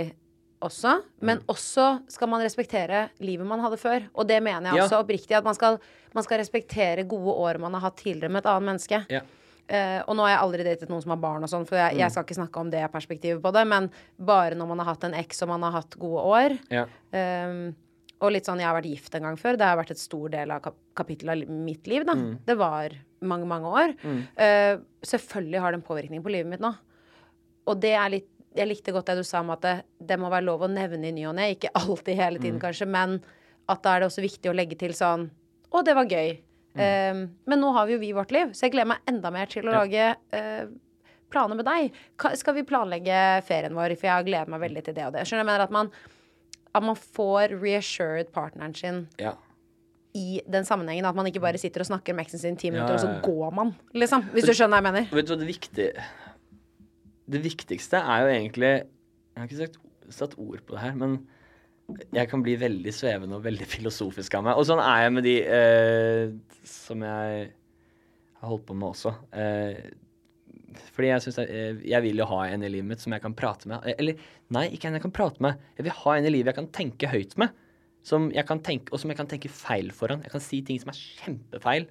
også. 0.63 0.95
Men 1.21 1.39
Mm. 1.39 1.45
også 1.53 1.85
skal 2.09 2.27
man 2.31 2.41
respektere 2.41 3.09
livet 3.19 3.45
man 3.45 3.59
hadde 3.59 3.77
før. 3.77 4.07
Og 4.15 4.27
det 4.27 4.41
mener 4.43 4.69
jeg 4.71 4.75
Ja. 4.79 4.83
også 4.87 5.03
oppriktig. 5.03 5.35
At 5.37 5.43
man 5.43 5.55
skal, 5.55 5.79
man 6.15 6.23
skal 6.23 6.39
respektere 6.39 7.03
gode 7.07 7.35
år 7.35 7.59
man 7.59 7.73
har 7.73 7.81
hatt 7.81 7.97
tidligere 7.97 8.31
med 8.31 8.45
et 8.45 8.49
annet 8.51 8.67
menneske. 8.71 9.05
Ja. 9.09 9.21
Uh, 9.63 10.03
og 10.09 10.17
nå 10.17 10.25
har 10.27 10.33
jeg 10.35 10.39
aldri 10.43 10.63
datet 10.67 10.89
noen 10.89 11.01
som 11.01 11.11
har 11.11 11.17
barn 11.23 11.43
og 11.43 11.49
sånn, 11.49 11.65
for 11.65 11.75
jeg, 11.77 11.93
Mm. 11.93 11.99
jeg 11.99 12.11
skal 12.11 12.23
ikke 12.25 12.35
snakke 12.35 12.59
om 12.59 12.69
det 12.69 12.91
perspektivet 12.91 13.41
på 13.41 13.53
det. 13.53 13.65
Men 13.67 13.89
bare 14.19 14.55
når 14.55 14.67
man 14.67 14.79
har 14.79 14.85
hatt 14.95 15.03
en 15.05 15.13
eks 15.13 15.41
og 15.41 15.47
man 15.49 15.61
har 15.63 15.71
hatt 15.71 15.95
gode 15.97 16.19
år. 16.21 16.59
ja. 16.69 16.85
Um, 17.13 17.75
og 18.21 18.31
litt 18.31 18.45
sånn, 18.45 18.57
jeg 18.59 18.67
har 18.67 18.75
vært 18.81 18.89
gift 18.91 19.15
en 19.15 19.21
gang 19.23 19.35
før. 19.35 19.57
Det 19.57 19.65
har 19.67 19.75
vært 19.77 19.91
et 19.91 19.97
stor 19.97 20.29
del 20.29 20.49
av 20.51 20.61
kap 20.61 20.75
kapittelet 20.95 21.43
av 21.43 21.49
mitt 21.49 21.87
liv, 21.87 22.05
da. 22.05 22.13
Mm. 22.13 22.37
Det 22.45 22.57
var 22.57 22.89
mange, 23.21 23.45
mange 23.45 23.65
år. 23.65 23.95
Uh, 24.37 24.79
selvfølgelig 25.03 25.59
har 25.59 25.71
det 25.71 25.79
en 25.83 25.87
påvirkning 25.95 26.21
på 26.23 26.31
livet 26.31 26.47
mitt 26.47 26.59
nå. 26.61 26.73
Og 27.67 27.79
det 27.79 27.91
er 27.95 28.09
litt 28.09 28.32
Jeg 28.55 28.67
likte 28.69 28.91
godt 28.93 29.05
det 29.09 29.15
du 29.17 29.23
sa 29.23 29.39
om 29.41 29.49
at 29.55 29.61
det, 29.65 29.75
det 29.99 30.17
må 30.21 30.29
være 30.29 30.45
lov 30.45 30.61
å 30.65 30.69
nevne 30.71 31.07
i 31.09 31.11
ny 31.15 31.25
og 31.29 31.35
ne. 31.35 31.49
Ikke 31.55 31.71
alltid 31.73 32.15
hele 32.19 32.37
Mm. 32.39 32.43
tiden, 32.43 32.59
kanskje, 32.61 32.87
men 32.87 33.19
at 33.69 33.81
da 33.83 33.95
er 33.95 33.99
det 34.03 34.07
også 34.11 34.21
viktig 34.21 34.51
å 34.51 34.55
legge 34.55 34.77
til 34.77 34.91
sånn 34.93 35.29
Å, 35.73 35.81
det 35.83 35.95
var 35.97 36.05
gøy. 36.05 36.35
Um, 36.75 37.19
men 37.49 37.59
nå 37.61 37.71
har 37.73 37.85
vi 37.87 37.93
jo 37.93 37.99
vi 37.99 38.11
vårt 38.13 38.31
liv, 38.31 38.51
så 38.53 38.65
jeg 38.67 38.71
gleder 38.73 38.87
meg 38.93 38.99
enda 39.09 39.31
mer 39.31 39.45
til 39.49 39.63
å 39.65 39.71
Mm. 39.71 39.73
Ja. 39.73 39.79
lage 39.79 40.05
uh, 40.33 40.67
planer 41.33 41.55
med 41.57 41.65
deg. 41.65 41.91
Ka 42.17 42.29
skal 42.37 42.53
vi 42.53 42.63
planlegge 42.63 43.41
ferien 43.45 43.73
vår? 43.73 43.95
For 43.97 44.05
jeg 44.09 44.25
gleder 44.27 44.49
meg 44.53 44.61
veldig 44.61 44.83
til 44.85 44.93
det 44.93 45.05
og 45.07 45.13
det. 45.13 45.23
Skjønner? 45.25 45.41
Jeg 45.41 45.49
mener 45.49 45.63
at 45.65 45.71
man 45.71 45.89
at 46.75 46.81
man 46.83 46.95
får 46.95 47.53
reassured 47.61 48.31
partneren 48.33 48.73
sin 48.75 49.07
ja. 49.21 49.33
i 50.13 50.41
den 50.49 50.65
sammenhengen. 50.65 51.05
At 51.05 51.15
man 51.15 51.25
ikke 51.29 51.41
bare 51.41 51.57
sitter 51.61 51.81
og 51.81 51.89
snakker 51.89 52.13
med 52.17 52.25
eksen 52.25 52.39
sin 52.41 52.53
i 52.53 52.57
ti 52.57 52.71
minutter, 52.71 52.93
Ja, 52.93 52.99
og 52.99 53.01
så 53.01 53.09
ja, 53.09 53.13
ja. 53.13 53.21
går 53.21 53.53
man, 53.53 53.75
liksom. 53.93 54.23
Hvis 54.33 54.45
du 54.49 54.53
skjønner 54.53 54.77
hva 54.77 54.81
jeg 54.81 54.87
mener. 54.93 55.09
Vet 55.13 55.25
du 55.27 55.33
hva 55.33 55.39
det 55.41 55.49
viktige 55.49 55.91
Det 57.29 57.39
viktigste 57.43 58.01
er 58.01 58.23
jo 58.23 58.33
egentlig 58.33 58.71
Jeg 58.73 59.39
har 59.39 59.47
ikke 59.47 59.61
sagt, 59.63 59.79
satt 60.13 60.35
ord 60.37 60.61
på 60.65 60.75
det 60.75 60.83
her, 60.83 60.97
men 60.99 61.21
jeg 62.13 62.29
kan 62.31 62.43
bli 62.43 62.53
veldig 62.59 62.93
svevende 62.95 63.37
og 63.37 63.45
veldig 63.45 63.65
filosofisk 63.75 64.37
av 64.37 64.45
meg. 64.47 64.59
Og 64.59 64.67
sånn 64.69 64.81
er 64.83 65.05
jeg 65.05 65.13
med 65.15 65.27
de 65.27 65.35
eh, 65.41 66.23
som 66.67 67.03
jeg 67.05 67.49
har 68.39 68.51
holdt 68.51 68.65
på 68.67 68.77
med 68.77 68.89
også. 68.91 69.13
Eh, 69.39 69.81
fordi 70.93 71.09
jeg 71.11 71.23
syns 71.25 71.41
jeg, 71.41 71.81
jeg 71.85 72.05
vil 72.05 72.21
jo 72.21 72.29
ha 72.29 72.39
en 72.49 72.63
i 72.65 72.71
livet 72.71 72.89
mitt 72.89 73.03
som 73.03 73.13
jeg 73.15 73.23
kan 73.23 73.35
prate 73.37 73.69
med. 73.69 73.83
Eller 73.95 74.21
nei, 74.53 74.67
ikke 74.73 74.89
en 74.89 74.97
jeg 74.97 75.05
kan 75.05 75.15
prate 75.15 75.43
med. 75.43 75.59
Jeg 75.77 75.87
vil 75.87 75.97
ha 75.99 76.15
en 76.17 76.29
i 76.29 76.33
livet 76.33 76.53
jeg 76.53 76.59
kan 76.61 76.71
tenke 76.75 77.11
høyt 77.11 77.35
med. 77.41 77.53
Som 78.03 78.31
jeg 78.35 78.43
kan 78.47 78.59
tenke, 78.63 78.91
og 78.91 78.99
som 78.99 79.11
jeg 79.13 79.19
kan 79.19 79.29
tenke 79.31 79.51
feil 79.53 79.91
foran. 79.95 80.23
Jeg 80.25 80.33
kan 80.33 80.43
si 80.43 80.59
ting 80.65 80.79
som 80.81 80.91
er 80.91 80.99
kjempefeil. 80.99 81.87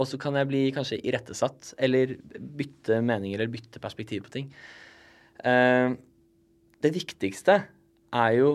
Og 0.00 0.08
så 0.08 0.18
kan 0.20 0.38
jeg 0.38 0.48
bli 0.48 0.62
kanskje 0.72 1.00
irettesatt, 1.04 1.74
eller 1.78 2.16
bytte 2.56 3.02
meninger 3.04 3.40
eller 3.40 3.52
bytte 3.52 3.82
perspektiv 3.82 4.24
på 4.26 4.34
ting. 4.38 4.48
Eh, 5.44 5.92
det 6.80 6.94
viktigste 6.96 7.58
er 8.16 8.32
jo 8.38 8.54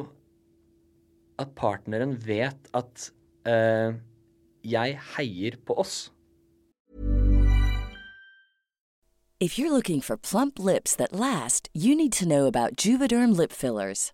at 1.37 1.53
partneren 1.57 2.15
vet 2.25 2.69
at 2.73 3.09
eh, 3.45 3.93
jeg 4.65 4.99
heier 5.15 5.61
på 5.65 5.77
oss. 5.77 6.09
If 9.37 9.59
you're 9.59 9.71
looking 9.71 10.01
for 10.01 10.15
plump 10.17 10.57
lips 10.57 10.95
that 10.95 11.11
last, 11.11 11.69
you 11.73 11.93
need 11.93 12.13
to 12.13 12.25
know 12.25 12.45
about 12.47 12.77
Juvederm 12.77 13.35
lip 13.35 13.51
fillers. 13.51 14.13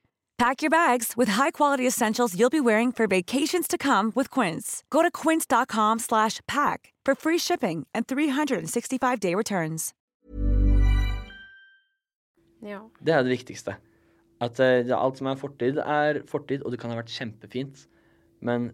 Pack 0.41 0.63
your 0.63 0.71
bags 0.71 1.13
with 1.15 1.29
high-quality 1.29 1.85
essentials 1.85 2.35
you'll 2.35 2.49
be 2.49 2.59
wearing 2.59 2.91
for 2.91 3.05
vacations 3.05 3.67
to 3.67 3.77
come 3.77 4.11
with 4.15 4.29
Quince. 4.31 4.83
Go 4.89 5.03
to 5.03 5.11
quince.com 5.11 5.99
slash 5.99 6.39
pack 6.47 6.93
for 7.05 7.13
free 7.13 7.37
shipping 7.37 7.85
and 7.93 8.07
365-day 8.07 9.35
returns. 9.35 9.93
Ja. 12.65 12.79
Det 13.05 13.13
er 13.13 13.21
det 13.23 13.29
viktigste. 13.35 13.75
At 14.41 14.59
eh, 14.59 14.89
alt 14.97 15.21
som 15.21 15.29
er 15.29 15.37
fortid, 15.37 15.77
er 15.77 16.23
fortid, 16.25 16.65
og 16.65 16.73
det 16.73 16.81
kan 16.81 16.89
ha 16.89 16.97
vært 16.97 17.13
kjempefint. 17.13 17.85
Men 18.41 18.71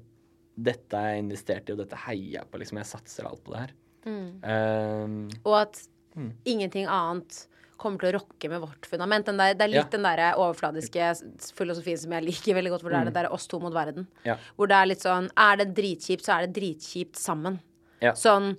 dette 0.55 0.95
er 0.95 1.17
jeg 1.17 1.25
investert 1.25 1.67
i, 1.67 1.75
og 1.75 1.83
dette 1.83 1.99
heier 2.07 2.37
jeg 2.37 2.47
på. 2.51 2.63
Liksom, 2.63 2.79
jeg 2.79 2.91
satser 2.93 3.27
alt 3.27 3.43
på 3.43 3.51
det 3.57 3.65
her. 3.65 3.75
Eh, 4.07 5.39
Og 5.43 5.61
at 5.65 5.83
Mm. 6.15 6.31
ingenting 6.45 6.87
annet 6.87 7.47
kommer 7.77 8.01
til 8.01 8.09
å 8.11 8.19
rokke 8.19 8.49
med 8.51 8.61
vårt 8.63 8.87
fundament. 8.89 9.25
Der, 9.29 9.53
det 9.53 9.61
er 9.67 9.73
litt 9.73 9.83
Ja. 9.83 9.89
den 9.97 10.03
der 10.03 10.35
overfladiske 10.37 11.11
filosofien 11.57 11.97
som 12.01 12.11
jeg 12.17 12.23
liker 12.25 12.55
veldig 12.57 12.71
godt, 12.73 12.81
hvor 12.85 12.91
det 12.95 12.99
er 13.01 13.05
det 13.11 13.13
der 13.19 13.31
oss 13.33 13.47
to 13.47 13.59
mot 13.59 13.73
verden. 13.73 14.07
Ja. 14.25 14.37
Hvor 14.57 14.67
det 14.67 14.75
er 14.79 14.85
litt 14.89 15.03
sånn 15.05 15.29
Er 15.37 15.57
det 15.57 15.73
dritkjipt, 15.77 16.25
så 16.25 16.37
er 16.39 16.47
det 16.47 16.55
dritkjipt 16.57 17.15
sammen. 17.15 17.59
Ja. 18.01 18.13
Sånn 18.13 18.57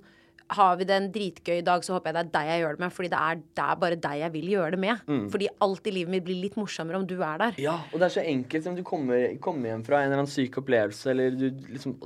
har 0.49 0.77
vi 0.79 0.83
det 0.89 0.95
en 0.95 1.11
dritgøy 1.13 1.59
dag, 1.63 1.83
så 1.85 1.93
håper 1.93 2.09
jeg 2.09 2.15
det 2.15 2.21
er 2.25 2.31
deg 2.39 2.47
jeg 2.49 2.61
gjør 2.63 2.71
det 2.77 2.79
med. 2.81 2.93
Fordi 2.95 3.09
det 3.11 3.19
er, 3.21 3.35
det 3.53 3.65
er 3.69 3.75
bare 3.83 3.95
deg 4.01 4.15
jeg 4.23 4.31
vil 4.33 4.47
gjøre 4.49 4.71
det 4.71 4.79
med. 4.81 5.03
Mm. 5.05 5.27
Fordi 5.29 5.47
alt 5.61 5.85
i 5.87 5.91
livet 5.93 6.09
mitt 6.15 6.23
blir 6.25 6.39
litt 6.41 6.55
morsommere 6.57 6.97
om 6.97 7.05
du 7.05 7.19
er 7.21 7.37
der. 7.37 7.53
Ja, 7.61 7.75
og 7.93 7.99
det 7.99 8.07
er 8.07 8.15
så 8.15 8.23
enkelt 8.25 8.63
som 8.65 8.75
du 8.75 8.81
kommer, 8.81 9.37
kommer 9.39 9.69
hjem 9.69 9.83
fra 9.85 9.99
en 10.01 10.09
eller 10.09 10.23
annen 10.23 10.31
syk 10.33 10.57
opplevelse, 10.63 11.11
eller 11.13 11.37
du 11.37 11.49
liksom 11.69 11.99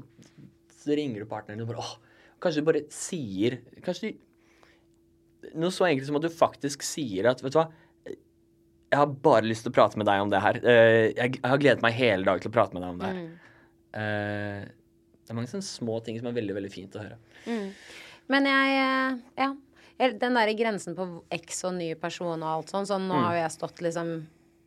Så 0.84 0.92
ringer 1.00 1.24
du 1.24 1.26
partneren 1.32 1.62
din 1.62 1.64
og 1.64 1.72
bare 1.72 1.80
åh, 1.86 1.94
Kanskje 2.44 2.60
du 2.60 2.66
bare 2.68 2.82
sier 2.92 3.54
Kanskje 3.86 4.10
du 4.12 4.18
Noe 5.56 5.72
så 5.72 5.86
enkelt 5.90 6.08
som 6.08 6.16
at 6.20 6.22
du 6.26 6.30
faktisk 6.30 6.82
sier 6.84 7.28
at 7.30 7.42
Vet 7.44 7.52
du 7.54 7.60
hva, 7.60 7.68
jeg 8.94 9.00
har 9.00 9.08
bare 9.26 9.42
lyst 9.50 9.64
til 9.66 9.72
å 9.72 9.76
prate 9.76 9.98
med 9.98 10.06
deg 10.06 10.22
om 10.22 10.30
det 10.30 10.40
her. 10.42 10.60
Eh, 10.64 11.14
Jeg, 11.18 11.40
har 11.44 11.58
gledet 11.58 11.82
meg 11.82 11.94
hele 11.98 12.24
dag 12.28 12.40
til 12.42 12.52
å 12.52 12.54
prate 12.54 12.74
med 12.74 12.84
deg 12.84 12.90
om 12.94 13.00
det 13.02 13.08
her. 13.10 13.16
Mm. 13.18 13.32
Det 15.24 15.32
er 15.32 15.38
mange 15.38 15.50
sånne 15.52 15.66
små 15.66 16.00
ting 16.06 16.18
som 16.20 16.28
er 16.30 16.36
veldig, 16.38 16.56
veldig 16.58 16.72
fint 16.74 16.96
å 16.98 17.04
høre. 17.04 17.18
Mm. 17.48 17.70
Men 18.34 18.50
jeg 18.50 18.80
eh, 18.80 19.22
Ja. 19.46 19.54
Den 20.04 20.34
derre 20.36 20.56
grensen 20.58 20.96
på 20.98 21.06
eks 21.32 21.64
og 21.70 21.76
ny 21.78 21.94
person 21.96 22.42
og 22.42 22.50
alt 22.50 22.72
sånn, 22.74 22.86
sånn 22.90 23.06
nå 23.08 23.14
Mm. 23.16 23.24
har 23.24 23.34
jo 23.36 23.42
jeg 23.44 23.52
stått 23.52 23.82
liksom 23.86 24.08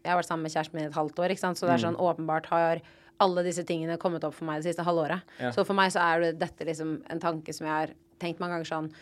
Jeg 0.06 0.12
har 0.12 0.18
vært 0.22 0.28
sammen 0.28 0.42
med 0.46 0.52
kjæresten 0.52 0.74
min 0.74 0.84
i 0.84 0.86
et 0.86 0.94
halvt 0.94 1.18
år, 1.18 1.30
ikke 1.34 1.40
sant, 1.42 1.58
så 1.58 1.66
det 1.66 1.74
er 1.74 1.82
Mm. 1.82 1.86
sånn 1.96 1.98
åpenbart 1.98 2.46
har 2.46 2.80
alle 3.18 3.42
disse 3.42 3.64
tingene 3.66 3.98
kommet 3.98 4.22
opp 4.24 4.34
for 4.34 4.44
meg 4.44 4.62
det 4.62 4.70
siste 4.70 4.84
halvåret. 4.84 5.20
Ja. 5.40 5.50
Så 5.50 5.64
for 5.66 5.74
meg 5.74 5.90
så 5.90 5.98
er 6.00 6.20
det 6.20 6.38
dette 6.38 6.64
liksom 6.64 7.02
en 7.10 7.18
tanke 7.18 7.52
som 7.52 7.66
jeg 7.66 7.74
har 7.88 7.94
tenkt 8.20 8.38
mange 8.38 8.52
ganger 8.54 8.64
sånn 8.70 8.86
eh, 8.92 8.94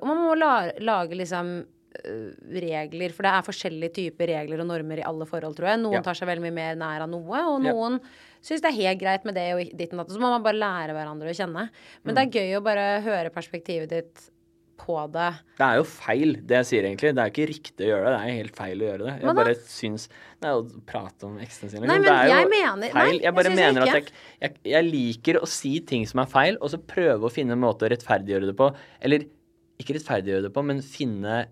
Og 0.00 0.06
man 0.08 0.16
må 0.24 0.36
la, 0.38 0.70
lage 0.80 1.16
liksom 1.18 1.66
eh, 1.96 2.30
regler, 2.60 3.12
for 3.16 3.24
det 3.24 3.32
er 3.32 3.46
forskjellige 3.46 3.92
typer 3.96 4.26
regler 4.28 4.60
og 4.60 4.68
normer 4.68 5.00
i 5.00 5.06
alle 5.08 5.24
forhold, 5.28 5.56
tror 5.56 5.70
jeg. 5.72 5.80
Noen 5.80 5.98
Ja. 5.98 6.02
tar 6.04 6.14
seg 6.18 6.28
veldig 6.28 6.44
mye 6.44 6.52
mer 6.58 6.76
nær 6.76 7.02
av 7.06 7.08
noe, 7.08 7.24
og 7.48 7.64
Ja. 7.64 7.72
noen 7.72 8.00
syns 8.42 8.60
det 8.60 8.70
er 8.72 8.80
helt 8.82 9.00
greit 9.00 9.24
med 9.24 9.34
det 9.34 9.46
og 9.54 9.76
ditt 9.76 9.92
og 9.92 9.98
datt. 10.04 10.10
Så 10.12 10.20
må 10.20 10.28
man 10.30 10.42
bare 10.42 10.60
lære 10.60 10.92
hverandre 10.94 11.28
å 11.32 11.36
kjenne. 11.36 11.70
Men 12.04 12.14
Mm. 12.14 12.14
det 12.14 12.22
er 12.22 12.40
gøy 12.40 12.56
å 12.60 12.62
bare 12.64 13.02
høre 13.02 13.30
perspektivet 13.32 13.88
ditt 13.88 14.30
på 14.78 15.10
det. 15.10 15.40
Det 15.56 15.64
er 15.64 15.76
jo 15.78 15.84
feil, 15.84 16.34
det 16.46 16.56
jeg 16.60 16.64
sier 16.68 16.82
egentlig. 16.84 17.14
Det 17.16 17.22
er 17.24 17.30
ikke 17.32 17.48
riktig 17.48 17.80
å 17.86 17.90
gjøre 17.96 18.04
det. 18.04 18.18
Det 18.20 18.28
er 18.28 18.42
helt 18.44 18.56
feil 18.56 18.76
å 18.76 18.86
gjøre 18.90 18.98
det. 19.06 19.14
Jeg 19.16 19.24
Hva 19.24 19.34
bare 19.34 19.54
syns 19.64 20.08
jo 20.42 20.48
å 20.62 20.86
prate 20.86 21.24
om 21.24 21.38
eksene 21.38 21.70
sine. 21.70 21.86
Nei, 21.86 21.96
liksom. 21.96 22.02
men 22.02 22.02
det 22.02 22.12
er 22.12 22.28
jeg 22.28 22.44
jo 22.44 22.50
mener- 22.50 22.92
feil. 22.92 23.08
nei, 23.08 23.18
jeg 23.24 23.34
bare 23.34 23.44
jeg 23.48 23.56
mener 23.56 23.80
at 23.82 23.94
jeg, 23.94 24.04
jeg, 24.42 24.54
jeg 24.64 24.84
liker 24.84 25.40
å 25.40 25.48
si 25.48 25.80
ting 25.80 26.04
som 26.04 26.20
er 26.20 26.26
feil, 26.26 26.58
og 26.60 26.68
så 26.68 26.76
prøve 26.76 27.22
å 27.24 27.32
finne 27.32 27.52
en 27.52 27.60
måte 27.60 27.88
å 27.88 27.90
rettferdiggjøre 27.90 28.46
det 28.52 28.56
på. 28.56 28.76
Eller 29.00 29.24
ikke 29.78 29.94
rettferdiggjøre 29.98 30.42
det 30.48 30.52
på, 30.56 30.64
men 30.64 30.82
finne 30.82 31.46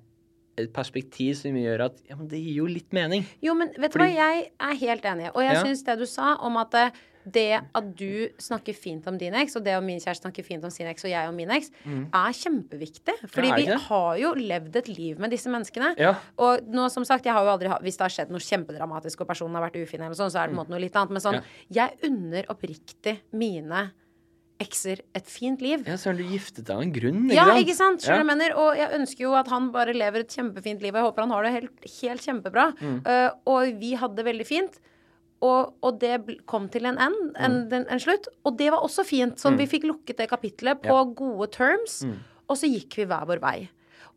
et 0.56 0.70
perspektiv 0.72 1.34
som 1.34 1.56
gjør 1.58 1.86
at 1.88 1.96
ja, 2.08 2.14
men 2.14 2.28
det 2.30 2.38
gir 2.38 2.60
jo 2.62 2.66
litt 2.70 2.92
mening. 2.94 3.24
Jo, 3.42 3.54
men 3.58 3.72
vet 3.76 3.90
du 3.92 3.98
Fordi- 3.98 4.14
hva, 4.14 4.30
jeg 4.36 4.52
er 4.60 4.74
helt 4.86 5.02
enig. 5.02 5.30
Og 5.34 5.42
jeg 5.42 5.52
Ja. 5.56 5.62
syns 5.64 5.82
det 5.84 5.98
du 5.98 6.06
sa 6.06 6.36
om 6.36 6.56
at 6.56 6.74
eh, 6.74 6.90
det 7.28 7.62
at 7.74 7.96
du 7.96 8.28
snakker 8.38 8.74
fint 8.76 9.06
om 9.08 9.16
din 9.16 9.32
eks, 9.34 9.56
og 9.56 9.64
det 9.64 9.74
om 9.78 9.84
min 9.84 9.98
kjæreste 9.98 10.22
snakker 10.28 10.44
fint 10.44 10.62
om 10.62 10.68
sin 10.70 10.86
eks, 10.86 11.04
og 11.06 11.10
jeg 11.10 11.26
om 11.28 11.34
min 11.34 11.50
eks, 11.50 11.70
Mm. 11.86 12.06
er 12.12 12.32
kjempeviktig. 12.36 13.14
Fordi 13.30 13.48
Ja, 13.48 13.54
er 13.54 13.56
vi 13.56 13.82
har 13.82 14.18
jo 14.18 14.34
levd 14.34 14.76
et 14.76 14.88
liv 14.88 15.18
med 15.18 15.30
disse 15.30 15.46
menneskene. 15.48 15.96
Ja. 15.98 16.14
Og 16.38 16.60
nå, 16.68 16.88
som 16.90 17.02
sagt, 17.02 17.24
jeg 17.24 17.32
har 17.32 17.42
jo 17.44 17.50
aldri 17.58 17.80
Hvis 17.82 17.96
det 17.96 18.00
har 18.00 18.10
skjedd 18.10 18.30
noe 18.30 18.38
kjempedramatisk 18.40 19.22
og 19.22 19.26
personen 19.28 19.54
har 19.54 19.68
vært 19.70 19.82
ufin, 19.82 20.00
eller 20.02 20.14
sånn, 20.14 20.30
så 20.30 20.44
er 20.44 20.48
det 20.48 20.54
på 20.54 20.60
en 20.60 20.66
måte 20.66 20.70
noe 20.70 20.80
litt 20.80 20.92
annet. 20.92 21.10
Men 21.10 21.20
sånn, 21.20 21.42
jeg 21.72 21.90
unner 22.04 22.44
oppriktig 22.44 23.18
mine 23.32 23.90
ekser 24.60 25.00
et 25.14 25.26
fint 25.26 25.60
liv. 25.60 25.82
Ja, 25.86 25.96
Søren, 25.98 26.16
du 26.16 26.24
giftet 26.30 26.64
deg 26.64 26.76
av 26.76 26.82
en 26.82 26.92
grunn, 26.94 27.24
ikke 27.26 27.34
Ja, 27.34 27.44
sant? 27.46 27.60
ikke 27.66 27.74
sant? 27.74 28.00
Skjønner 28.02 28.14
Ja. 28.14 28.22
jeg 28.22 28.26
mener? 28.26 28.56
Og 28.56 28.76
jeg 28.76 28.90
ønsker 29.00 29.18
jo 29.26 29.32
at 29.34 29.48
han 29.48 29.70
bare 29.72 29.92
lever 29.94 30.20
et 30.20 30.28
kjempefint 30.28 30.80
liv, 30.80 30.94
og 30.94 31.00
jeg 31.02 31.06
håper 31.08 31.22
han 31.22 31.30
har 31.30 31.42
det 31.42 31.52
helt, 31.52 31.88
helt 32.00 32.20
kjempebra. 32.22 32.66
Mm. 32.80 33.00
Uh, 33.06 33.30
og 33.46 33.80
vi 33.80 33.94
hadde 33.94 34.16
det 34.16 34.24
veldig 34.24 34.46
fint. 34.46 34.78
Og, 35.42 35.74
og 35.82 35.98
det 36.00 36.22
kom 36.46 36.68
til 36.70 36.86
en 36.86 36.96
end, 36.96 37.34
en, 37.36 37.56
en, 37.70 37.86
en 37.90 37.98
slutt. 38.00 38.28
Og 38.46 38.56
det 38.56 38.70
var 38.70 38.80
også 38.80 39.04
fint. 39.04 39.36
Sånn, 39.36 39.54
Mm. 39.54 39.58
Vi 39.58 39.66
fikk 39.66 39.84
lukket 39.90 40.16
det 40.16 40.30
kapitlet 40.30 40.80
på 40.82 40.94
Ja. 40.94 41.04
gode 41.04 41.50
terms, 41.52 42.02
Mm. 42.04 42.18
og 42.48 42.56
så 42.56 42.70
gikk 42.70 42.94
vi 42.96 43.04
hver 43.04 43.26
vår 43.26 43.40
vei. 43.40 43.68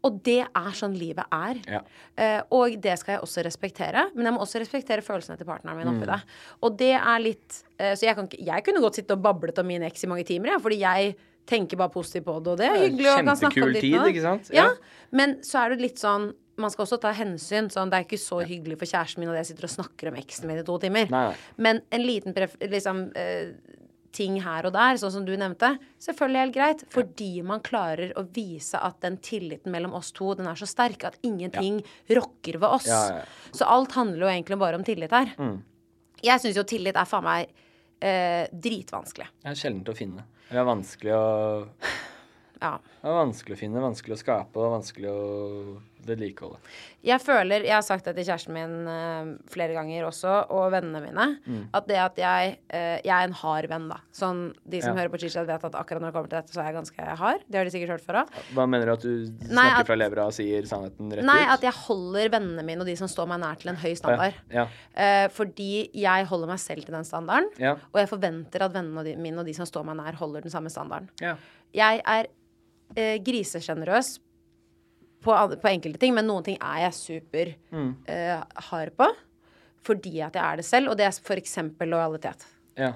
Og 0.08 0.18
det 0.26 0.40
er 0.48 0.72
sånn 0.80 0.96
livet 0.98 1.28
er. 1.36 1.60
Ja. 1.68 1.82
Uh, 2.16 2.42
og 2.62 2.78
det 2.82 2.96
skal 3.02 3.18
jeg 3.18 3.26
også 3.28 3.44
respektere. 3.46 4.08
Men 4.16 4.30
jeg 4.30 4.36
må 4.38 4.44
også 4.46 4.62
respektere 4.64 5.04
følelsene 5.06 5.38
til 5.40 5.50
partneren 5.50 5.78
min 5.78 5.92
oppi 5.92 6.06
Mm. 6.08 6.12
det. 6.14 6.20
Og 6.64 6.78
det 6.80 6.94
er 6.96 7.20
litt 7.24 7.62
uh, 7.82 7.94
Så 7.98 8.08
jeg, 8.08 8.16
kan 8.16 8.30
jeg 8.32 8.64
kunne 8.66 8.82
godt 8.84 9.02
sitte 9.02 9.18
og 9.18 9.22
bablet 9.26 9.60
om 9.60 9.68
min 9.68 9.84
eks 9.84 10.06
i 10.08 10.12
mange 10.12 10.26
timer, 10.28 10.56
ja, 10.56 10.60
fordi 10.64 10.80
jeg 10.82 11.16
tenker 11.48 11.80
bare 11.80 11.94
positivt 11.94 12.26
på 12.28 12.40
det, 12.44 12.52
og 12.52 12.58
det 12.60 12.66
er 12.68 12.82
hyggelig. 12.88 13.08
Og 13.14 13.26
kan 13.26 13.38
snakke 13.40 13.64
om 13.64 13.72
ditt 13.74 13.86
tid, 13.86 14.02
ikke 14.10 14.24
sant? 14.26 14.50
Ja. 14.52 14.66
Ja. 14.68 15.08
Men 15.16 15.38
så 15.48 15.62
er 15.64 15.76
det 15.76 15.82
litt 15.86 16.02
sånn 16.02 16.34
man 16.58 16.72
skal 16.74 16.88
også 16.88 16.98
ta 17.02 17.12
hensyn. 17.14 17.68
Sånn, 17.70 17.92
det 17.92 18.00
er 18.00 18.06
ikke 18.08 18.18
så 18.18 18.40
hyggelig 18.42 18.80
for 18.82 18.90
kjæresten 18.90 19.22
min 19.22 19.30
at 19.30 19.38
jeg 19.44 19.52
sitter 19.52 19.68
og 19.68 19.74
snakker 19.76 20.10
om 20.10 20.16
eksen 20.18 20.50
min 20.50 20.58
i 20.58 20.64
to 20.66 20.78
timer. 20.82 21.06
Nei. 21.14 21.36
Men 21.62 21.84
en 21.94 22.02
liten 22.02 22.34
pref 22.34 22.56
liksom, 22.64 23.12
eh, 23.16 23.52
ting 24.18 24.40
her 24.42 24.66
og 24.68 24.74
der, 24.76 24.98
sånn 25.00 25.14
som 25.14 25.26
du 25.28 25.34
nevnte, 25.38 25.76
selvfølgelig 26.04 26.42
helt 26.42 26.56
greit. 26.56 26.84
Fordi 26.94 27.30
man 27.46 27.62
klarer 27.66 28.16
å 28.18 28.26
vise 28.34 28.82
at 28.82 29.00
den 29.06 29.20
tilliten 29.24 29.74
mellom 29.74 29.96
oss 29.98 30.12
to, 30.16 30.32
den 30.40 30.50
er 30.50 30.58
så 30.60 30.70
sterk 30.70 31.06
at 31.10 31.20
ingenting 31.28 31.80
rokker 32.18 32.60
ved 32.62 32.78
oss. 32.80 32.90
Ja, 32.90 33.04
ja, 33.12 33.22
ja. 33.22 33.54
Så 33.56 33.70
alt 33.70 33.96
handler 33.98 34.28
jo 34.28 34.34
egentlig 34.34 34.60
bare 34.62 34.80
om 34.80 34.86
tillit 34.88 35.14
her. 35.16 35.34
Mm. 35.38 35.60
Jeg 36.26 36.42
syns 36.44 36.58
jo 36.58 36.66
tillit 36.68 36.98
er 36.98 37.08
faen 37.10 37.28
meg 37.28 37.54
eh, 38.02 38.50
dritvanskelig. 38.52 39.30
Det 39.44 39.54
er 39.54 39.60
sjeldent 39.60 39.94
å 39.94 39.98
finne. 39.98 40.26
Det 40.48 40.58
er 40.58 40.68
vanskelig 40.68 41.14
å 41.14 41.26
Ja. 42.62 42.78
Det 43.02 43.10
er 43.12 43.18
vanskelig 43.26 43.56
å 43.56 43.60
finne, 43.60 43.82
vanskelig 43.84 44.16
å 44.18 44.24
skape 44.24 44.58
og 44.58 44.72
vanskelig 44.82 45.10
å 45.12 45.82
vedlikeholde. 46.08 46.58
Jeg 47.04 47.20
føler, 47.20 47.64
jeg 47.68 47.74
har 47.76 47.84
sagt 47.84 48.06
det 48.08 48.14
til 48.16 48.26
kjæresten 48.30 48.54
min 48.56 48.88
eh, 48.88 49.32
flere 49.52 49.74
ganger 49.76 50.06
også, 50.08 50.34
og 50.56 50.72
vennene 50.72 51.02
mine, 51.04 51.26
Mm. 51.48 51.66
at 51.74 51.88
det 51.88 51.98
at 51.98 52.16
jeg 52.18 52.58
eh, 52.70 53.00
Jeg 53.04 53.12
er 53.14 53.24
en 53.28 53.34
hard 53.34 53.68
venn, 53.70 53.88
da. 53.90 53.98
Sånn, 54.14 54.54
de 54.68 54.82
som 54.82 54.96
Ja. 54.96 55.02
hører 55.04 55.10
på 55.12 55.20
Chichat, 55.20 55.46
vet 55.48 55.64
at 55.64 55.74
akkurat 55.76 56.02
når 56.02 56.12
det 56.12 56.14
kommer 56.14 56.30
til 56.30 56.40
dette, 56.40 56.54
så 56.54 56.62
er 56.62 56.72
jeg 56.72 56.76
ganske 56.76 57.18
hard. 57.18 57.42
Det 57.50 57.58
har 57.58 57.66
de 57.66 57.72
sikkert 57.72 57.90
hørt 57.90 58.06
før 58.06 58.20
òg. 58.24 58.30
Hva 58.54 58.68
mener 58.70 58.86
du 58.86 58.92
at 58.94 59.02
du 59.02 59.10
Nei, 59.28 59.48
snakker 59.52 59.80
at- 59.80 59.88
fra 59.88 59.96
levra 59.96 60.26
og 60.28 60.34
sier 60.34 60.62
sannheten 60.64 61.12
rett 61.12 61.24
Nei, 61.26 61.44
ut? 61.44 61.50
at 61.58 61.62
jeg 61.62 61.74
holder 61.74 62.30
vennene 62.30 62.64
mine 62.66 62.80
og 62.82 62.86
de 62.86 62.96
som 62.96 63.08
står 63.08 63.28
meg 63.28 63.40
nær, 63.42 63.56
til 63.60 63.70
en 63.70 63.76
høy 63.78 63.94
standard. 63.96 64.34
Ja. 64.50 64.68
Eh, 64.96 65.28
fordi 65.30 65.90
jeg 65.94 66.26
holder 66.26 66.48
meg 66.48 66.60
selv 66.60 66.86
til 66.86 66.94
den 66.96 67.04
standarden, 67.04 67.50
Ja. 67.60 67.74
og 67.74 67.94
jeg 67.96 68.08
forventer 68.10 68.62
at 68.62 68.74
vennene 68.74 69.18
mine 69.18 69.40
og 69.40 69.46
de 69.46 69.54
som 69.54 69.66
står 69.66 69.84
meg 69.86 69.98
nær, 69.98 70.14
holder 70.16 70.42
den 70.42 70.52
samme 70.52 70.70
standarden. 70.70 71.10
Ja. 71.22 71.36
Jeg 71.74 72.02
er 72.06 72.28
eh, 72.96 73.18
grisesjenerøs 73.24 74.20
på, 75.24 75.34
på 75.62 75.70
enkelte 75.72 76.00
ting, 76.00 76.14
men 76.16 76.28
noen 76.30 76.46
ting 76.46 76.58
er 76.62 76.86
jeg 76.88 76.94
super 76.94 77.54
Mm. 77.74 77.96
eh, 78.08 78.44
hard 78.70 78.94
på. 78.98 79.10
Fordi 79.88 80.22
at 80.22 80.36
jeg 80.36 80.44
er 80.44 80.56
det 80.60 80.66
selv, 80.68 80.90
og 80.92 80.98
det 81.00 81.06
er 81.08 81.16
f.eks. 81.16 81.58
lojalitet. 81.80 82.46
Ja. 82.78 82.94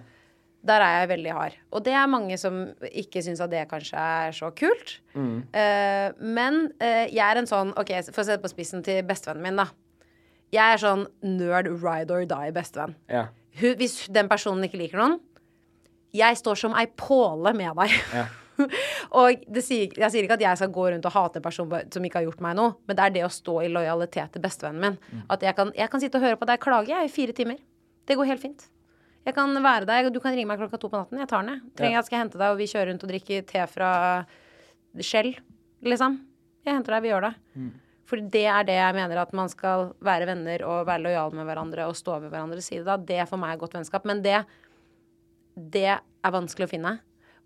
Der 0.63 0.81
er 0.85 0.99
jeg 0.99 1.09
veldig 1.09 1.31
hard. 1.33 1.53
Og 1.73 1.83
det 1.85 1.93
er 1.97 2.05
mange 2.11 2.35
som 2.37 2.57
ikke 2.91 3.23
syns 3.25 3.39
at 3.41 3.49
det 3.49 3.63
kanskje 3.71 3.97
er 3.97 4.31
så 4.35 4.51
kult. 4.53 4.99
Mm. 5.15 5.39
Eh, 5.57 6.11
men 6.21 6.59
eh, 6.83 7.07
jeg 7.09 7.23
er 7.25 7.39
en 7.41 7.47
sånn 7.49 7.71
OK, 7.79 7.89
for 8.11 8.21
å 8.21 8.27
sette 8.27 8.43
på 8.43 8.51
spissen 8.51 8.83
til 8.85 9.01
bestevennen 9.07 9.41
min, 9.47 9.55
da. 9.63 9.69
Jeg 10.51 10.75
er 10.75 10.81
sånn 10.83 11.05
nerd 11.23 11.69
ride 11.81 12.11
or 12.11 12.25
die-bestevenn. 12.27 12.93
Ja. 13.09 13.29
Hvis 13.57 14.03
den 14.11 14.27
personen 14.31 14.63
ikke 14.67 14.79
liker 14.79 14.99
noen 15.01 15.17
Jeg 16.15 16.37
står 16.39 16.55
som 16.59 16.73
ei 16.75 16.85
påle 16.99 17.53
med 17.55 17.73
deg. 17.79 17.97
Ja. 18.13 18.27
og 19.21 19.45
det 19.47 19.63
sier, 19.65 19.93
jeg 19.97 20.13
sier 20.13 20.27
ikke 20.27 20.37
at 20.39 20.45
jeg 20.45 20.61
skal 20.61 20.73
gå 20.75 20.87
rundt 20.93 21.07
og 21.09 21.15
hate 21.15 21.41
en 21.41 21.45
person 21.45 21.75
som 21.93 22.07
ikke 22.07 22.21
har 22.21 22.27
gjort 22.27 22.43
meg 22.45 22.57
noe, 22.59 22.75
men 22.87 22.99
det 22.99 23.07
er 23.07 23.15
det 23.17 23.25
å 23.27 23.31
stå 23.33 23.57
i 23.65 23.71
lojalitet 23.71 24.35
til 24.35 24.43
bestevennen 24.43 24.85
min. 24.85 24.99
Mm. 25.11 25.25
At 25.35 25.45
jeg 25.47 25.57
kan, 25.57 25.73
jeg 25.77 25.93
kan 25.93 26.03
sitte 26.03 26.21
og 26.21 26.27
høre 26.27 26.39
på 26.39 26.49
deg 26.49 26.63
klage 26.63 26.93
jeg, 26.93 27.09
i 27.09 27.13
fire 27.13 27.35
timer. 27.37 27.61
Det 28.09 28.17
går 28.19 28.31
helt 28.33 28.43
fint. 28.43 28.67
Jeg 29.21 29.37
kan 29.37 29.53
være 29.53 29.85
der, 29.85 30.09
Du 30.09 30.19
kan 30.19 30.33
ringe 30.33 30.49
meg 30.49 30.57
klokka 30.57 30.79
to 30.81 30.89
på 30.89 30.97
natten. 30.97 31.19
Jeg 31.21 31.29
tar 31.29 31.45
den, 31.45 31.53
jeg. 31.53 31.75
Trenger 31.77 31.97
jeg 31.99 32.07
skal 32.07 32.21
hente 32.23 32.41
deg, 32.41 32.49
og 32.49 32.57
vi 32.57 32.69
kjører 32.71 32.89
rundt 32.89 33.05
og 33.05 33.11
drikker 33.11 33.45
te 33.45 33.65
fra 33.69 33.91
Shell, 34.97 35.35
liksom. 35.85 36.17
Jeg 36.65 36.77
henter 36.77 36.95
deg, 36.95 37.03
vi 37.05 37.11
gjør 37.11 37.27
det. 37.27 37.33
Mm. 37.55 37.71
For 38.11 38.31
det 38.33 38.43
er 38.49 38.65
det 38.67 38.75
jeg 38.75 38.95
mener, 38.97 39.21
at 39.21 39.31
man 39.37 39.49
skal 39.51 39.91
være 40.03 40.27
venner 40.27 40.65
og 40.67 40.87
være 40.89 41.05
lojal 41.05 41.37
med 41.37 41.47
hverandre 41.47 41.85
og 41.87 41.95
stå 41.95 42.17
ved 42.19 42.33
hverandres 42.33 42.67
side. 42.67 42.83
Da. 42.87 42.97
Det 42.97 43.21
er 43.23 43.29
for 43.29 43.39
meg 43.39 43.61
godt 43.61 43.77
vennskap. 43.77 44.07
Men 44.09 44.23
det, 44.25 44.41
det 45.55 45.87
er 45.93 46.33
vanskelig 46.35 46.67
å 46.67 46.71
finne. 46.73 46.97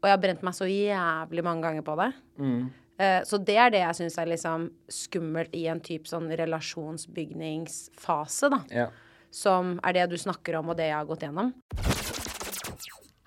Og 0.06 0.10
jeg 0.12 0.20
har 0.20 0.22
brent 0.22 0.44
meg 0.46 0.54
så 0.54 0.68
jævlig 0.70 1.42
mange 1.48 1.64
ganger 1.66 1.82
på 1.82 1.96
det. 1.98 2.12
Mm. 2.38 2.70
Eh, 3.02 3.26
Så 3.26 3.42
det 3.42 3.58
er 3.58 3.72
det 3.74 3.82
jeg 3.82 3.98
syns 3.98 4.14
er 4.22 4.30
liksom 4.30 4.70
skummelt 4.86 5.50
i 5.58 5.66
en 5.66 5.82
type 5.82 6.06
sånn 6.06 6.30
relasjonsbygningsfase, 6.30 8.54
da. 8.54 8.62
Ja. 8.70 8.94
Som 9.34 9.82
er 9.82 9.98
det 9.98 10.14
du 10.14 10.18
snakker 10.22 10.62
om, 10.62 10.70
og 10.70 10.78
det 10.78 10.86
jeg 10.92 11.00
har 11.00 11.10
gått 11.10 11.26
gjennom. 11.26 11.50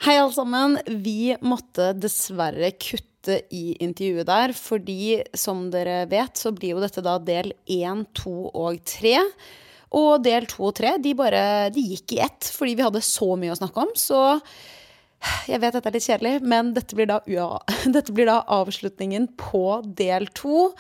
Hei, 0.07 0.15
alle 0.15 0.31
sammen. 0.33 0.79
Vi 1.03 1.35
måtte 1.43 1.91
dessverre 1.99 2.71
kutte 2.79 3.43
i 3.51 3.75
intervjuet 3.83 4.31
der, 4.31 4.55
fordi 4.55 5.27
som 5.35 5.75
dere 5.75 6.07
vet, 6.09 6.39
så 6.39 6.55
blir 6.55 6.77
jo 6.77 6.81
dette 6.87 7.03
da 7.03 7.19
del 7.19 7.51
én, 7.67 8.07
to 8.15 8.55
og 8.55 8.79
tre. 8.87 9.19
Og 9.99 10.23
del 10.23 10.47
to 10.47 10.71
og 10.71 10.79
tre, 10.79 10.95
de 11.03 11.11
bare 11.19 11.75
De 11.75 11.83
gikk 11.83 12.15
i 12.15 12.23
ett, 12.23 12.47
fordi 12.55 12.79
vi 12.79 12.87
hadde 12.87 13.03
så 13.03 13.35
mye 13.35 13.51
å 13.51 13.59
snakke 13.59 13.83
om. 13.83 13.91
Så 13.99 14.39
jeg 15.49 15.61
vet 15.63 15.75
dette 15.75 15.91
er 15.91 15.97
litt 15.97 16.07
kjedelig, 16.07 16.35
men 16.47 16.73
dette 16.77 16.97
blir 16.97 17.09
da, 17.11 17.19
ja, 17.31 17.49
dette 17.97 18.15
blir 18.15 18.29
da 18.29 18.41
avslutningen 18.55 19.31
på 19.41 19.81
del 19.99 20.29
to. 20.39 20.71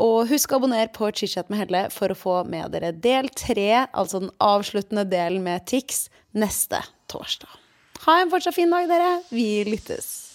Og 0.00 0.30
husk 0.30 0.52
å 0.52 0.60
abonnere 0.60 0.88
på 0.94 1.10
Chitchat 1.12 1.50
med 1.52 1.64
Helle 1.64 1.82
for 1.92 2.12
å 2.12 2.18
få 2.18 2.36
med 2.48 2.72
dere 2.74 2.92
del 2.96 3.28
tre, 3.36 3.86
altså 3.90 4.22
den 4.24 4.32
avsluttende 4.40 5.04
delen 5.08 5.44
med 5.44 5.66
Tix, 5.68 6.08
neste 6.32 6.80
torsdag. 7.10 7.52
Ha 8.06 8.22
en 8.22 8.32
fortsatt 8.32 8.56
fin 8.56 8.70
dag, 8.72 8.88
dere. 8.88 9.18
Vi 9.28 9.60
lyttes. 9.68 10.30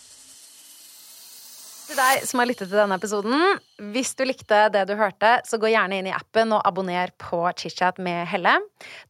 Til 1.86 1.97
deg 1.99 2.24
som 2.26 2.41
har 2.41 2.49
lyttet 2.49 2.70
til 2.70 2.80
denne 2.80 2.97
episoden, 2.97 3.60
hvis 3.93 4.16
du 4.18 4.24
likte 4.26 4.64
det 4.74 4.88
du 4.89 4.95
hørte, 4.97 5.36
så 5.45 5.60
gå 5.62 5.70
gjerne 5.70 5.99
inn 6.01 6.10
i 6.10 6.14
appen 6.14 6.53
og 6.58 6.64
abonner 6.66 7.14
på 7.22 7.43
ChitChat 7.53 8.01
med 8.01 8.26
Helle. 8.30 8.56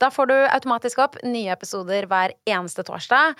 Da 0.03 0.09
får 0.11 0.31
du 0.31 0.35
automatisk 0.43 0.99
opp 1.03 1.15
nye 1.23 1.53
episoder 1.55 2.07
hver 2.11 2.35
eneste 2.51 2.83
torsdag. 2.87 3.39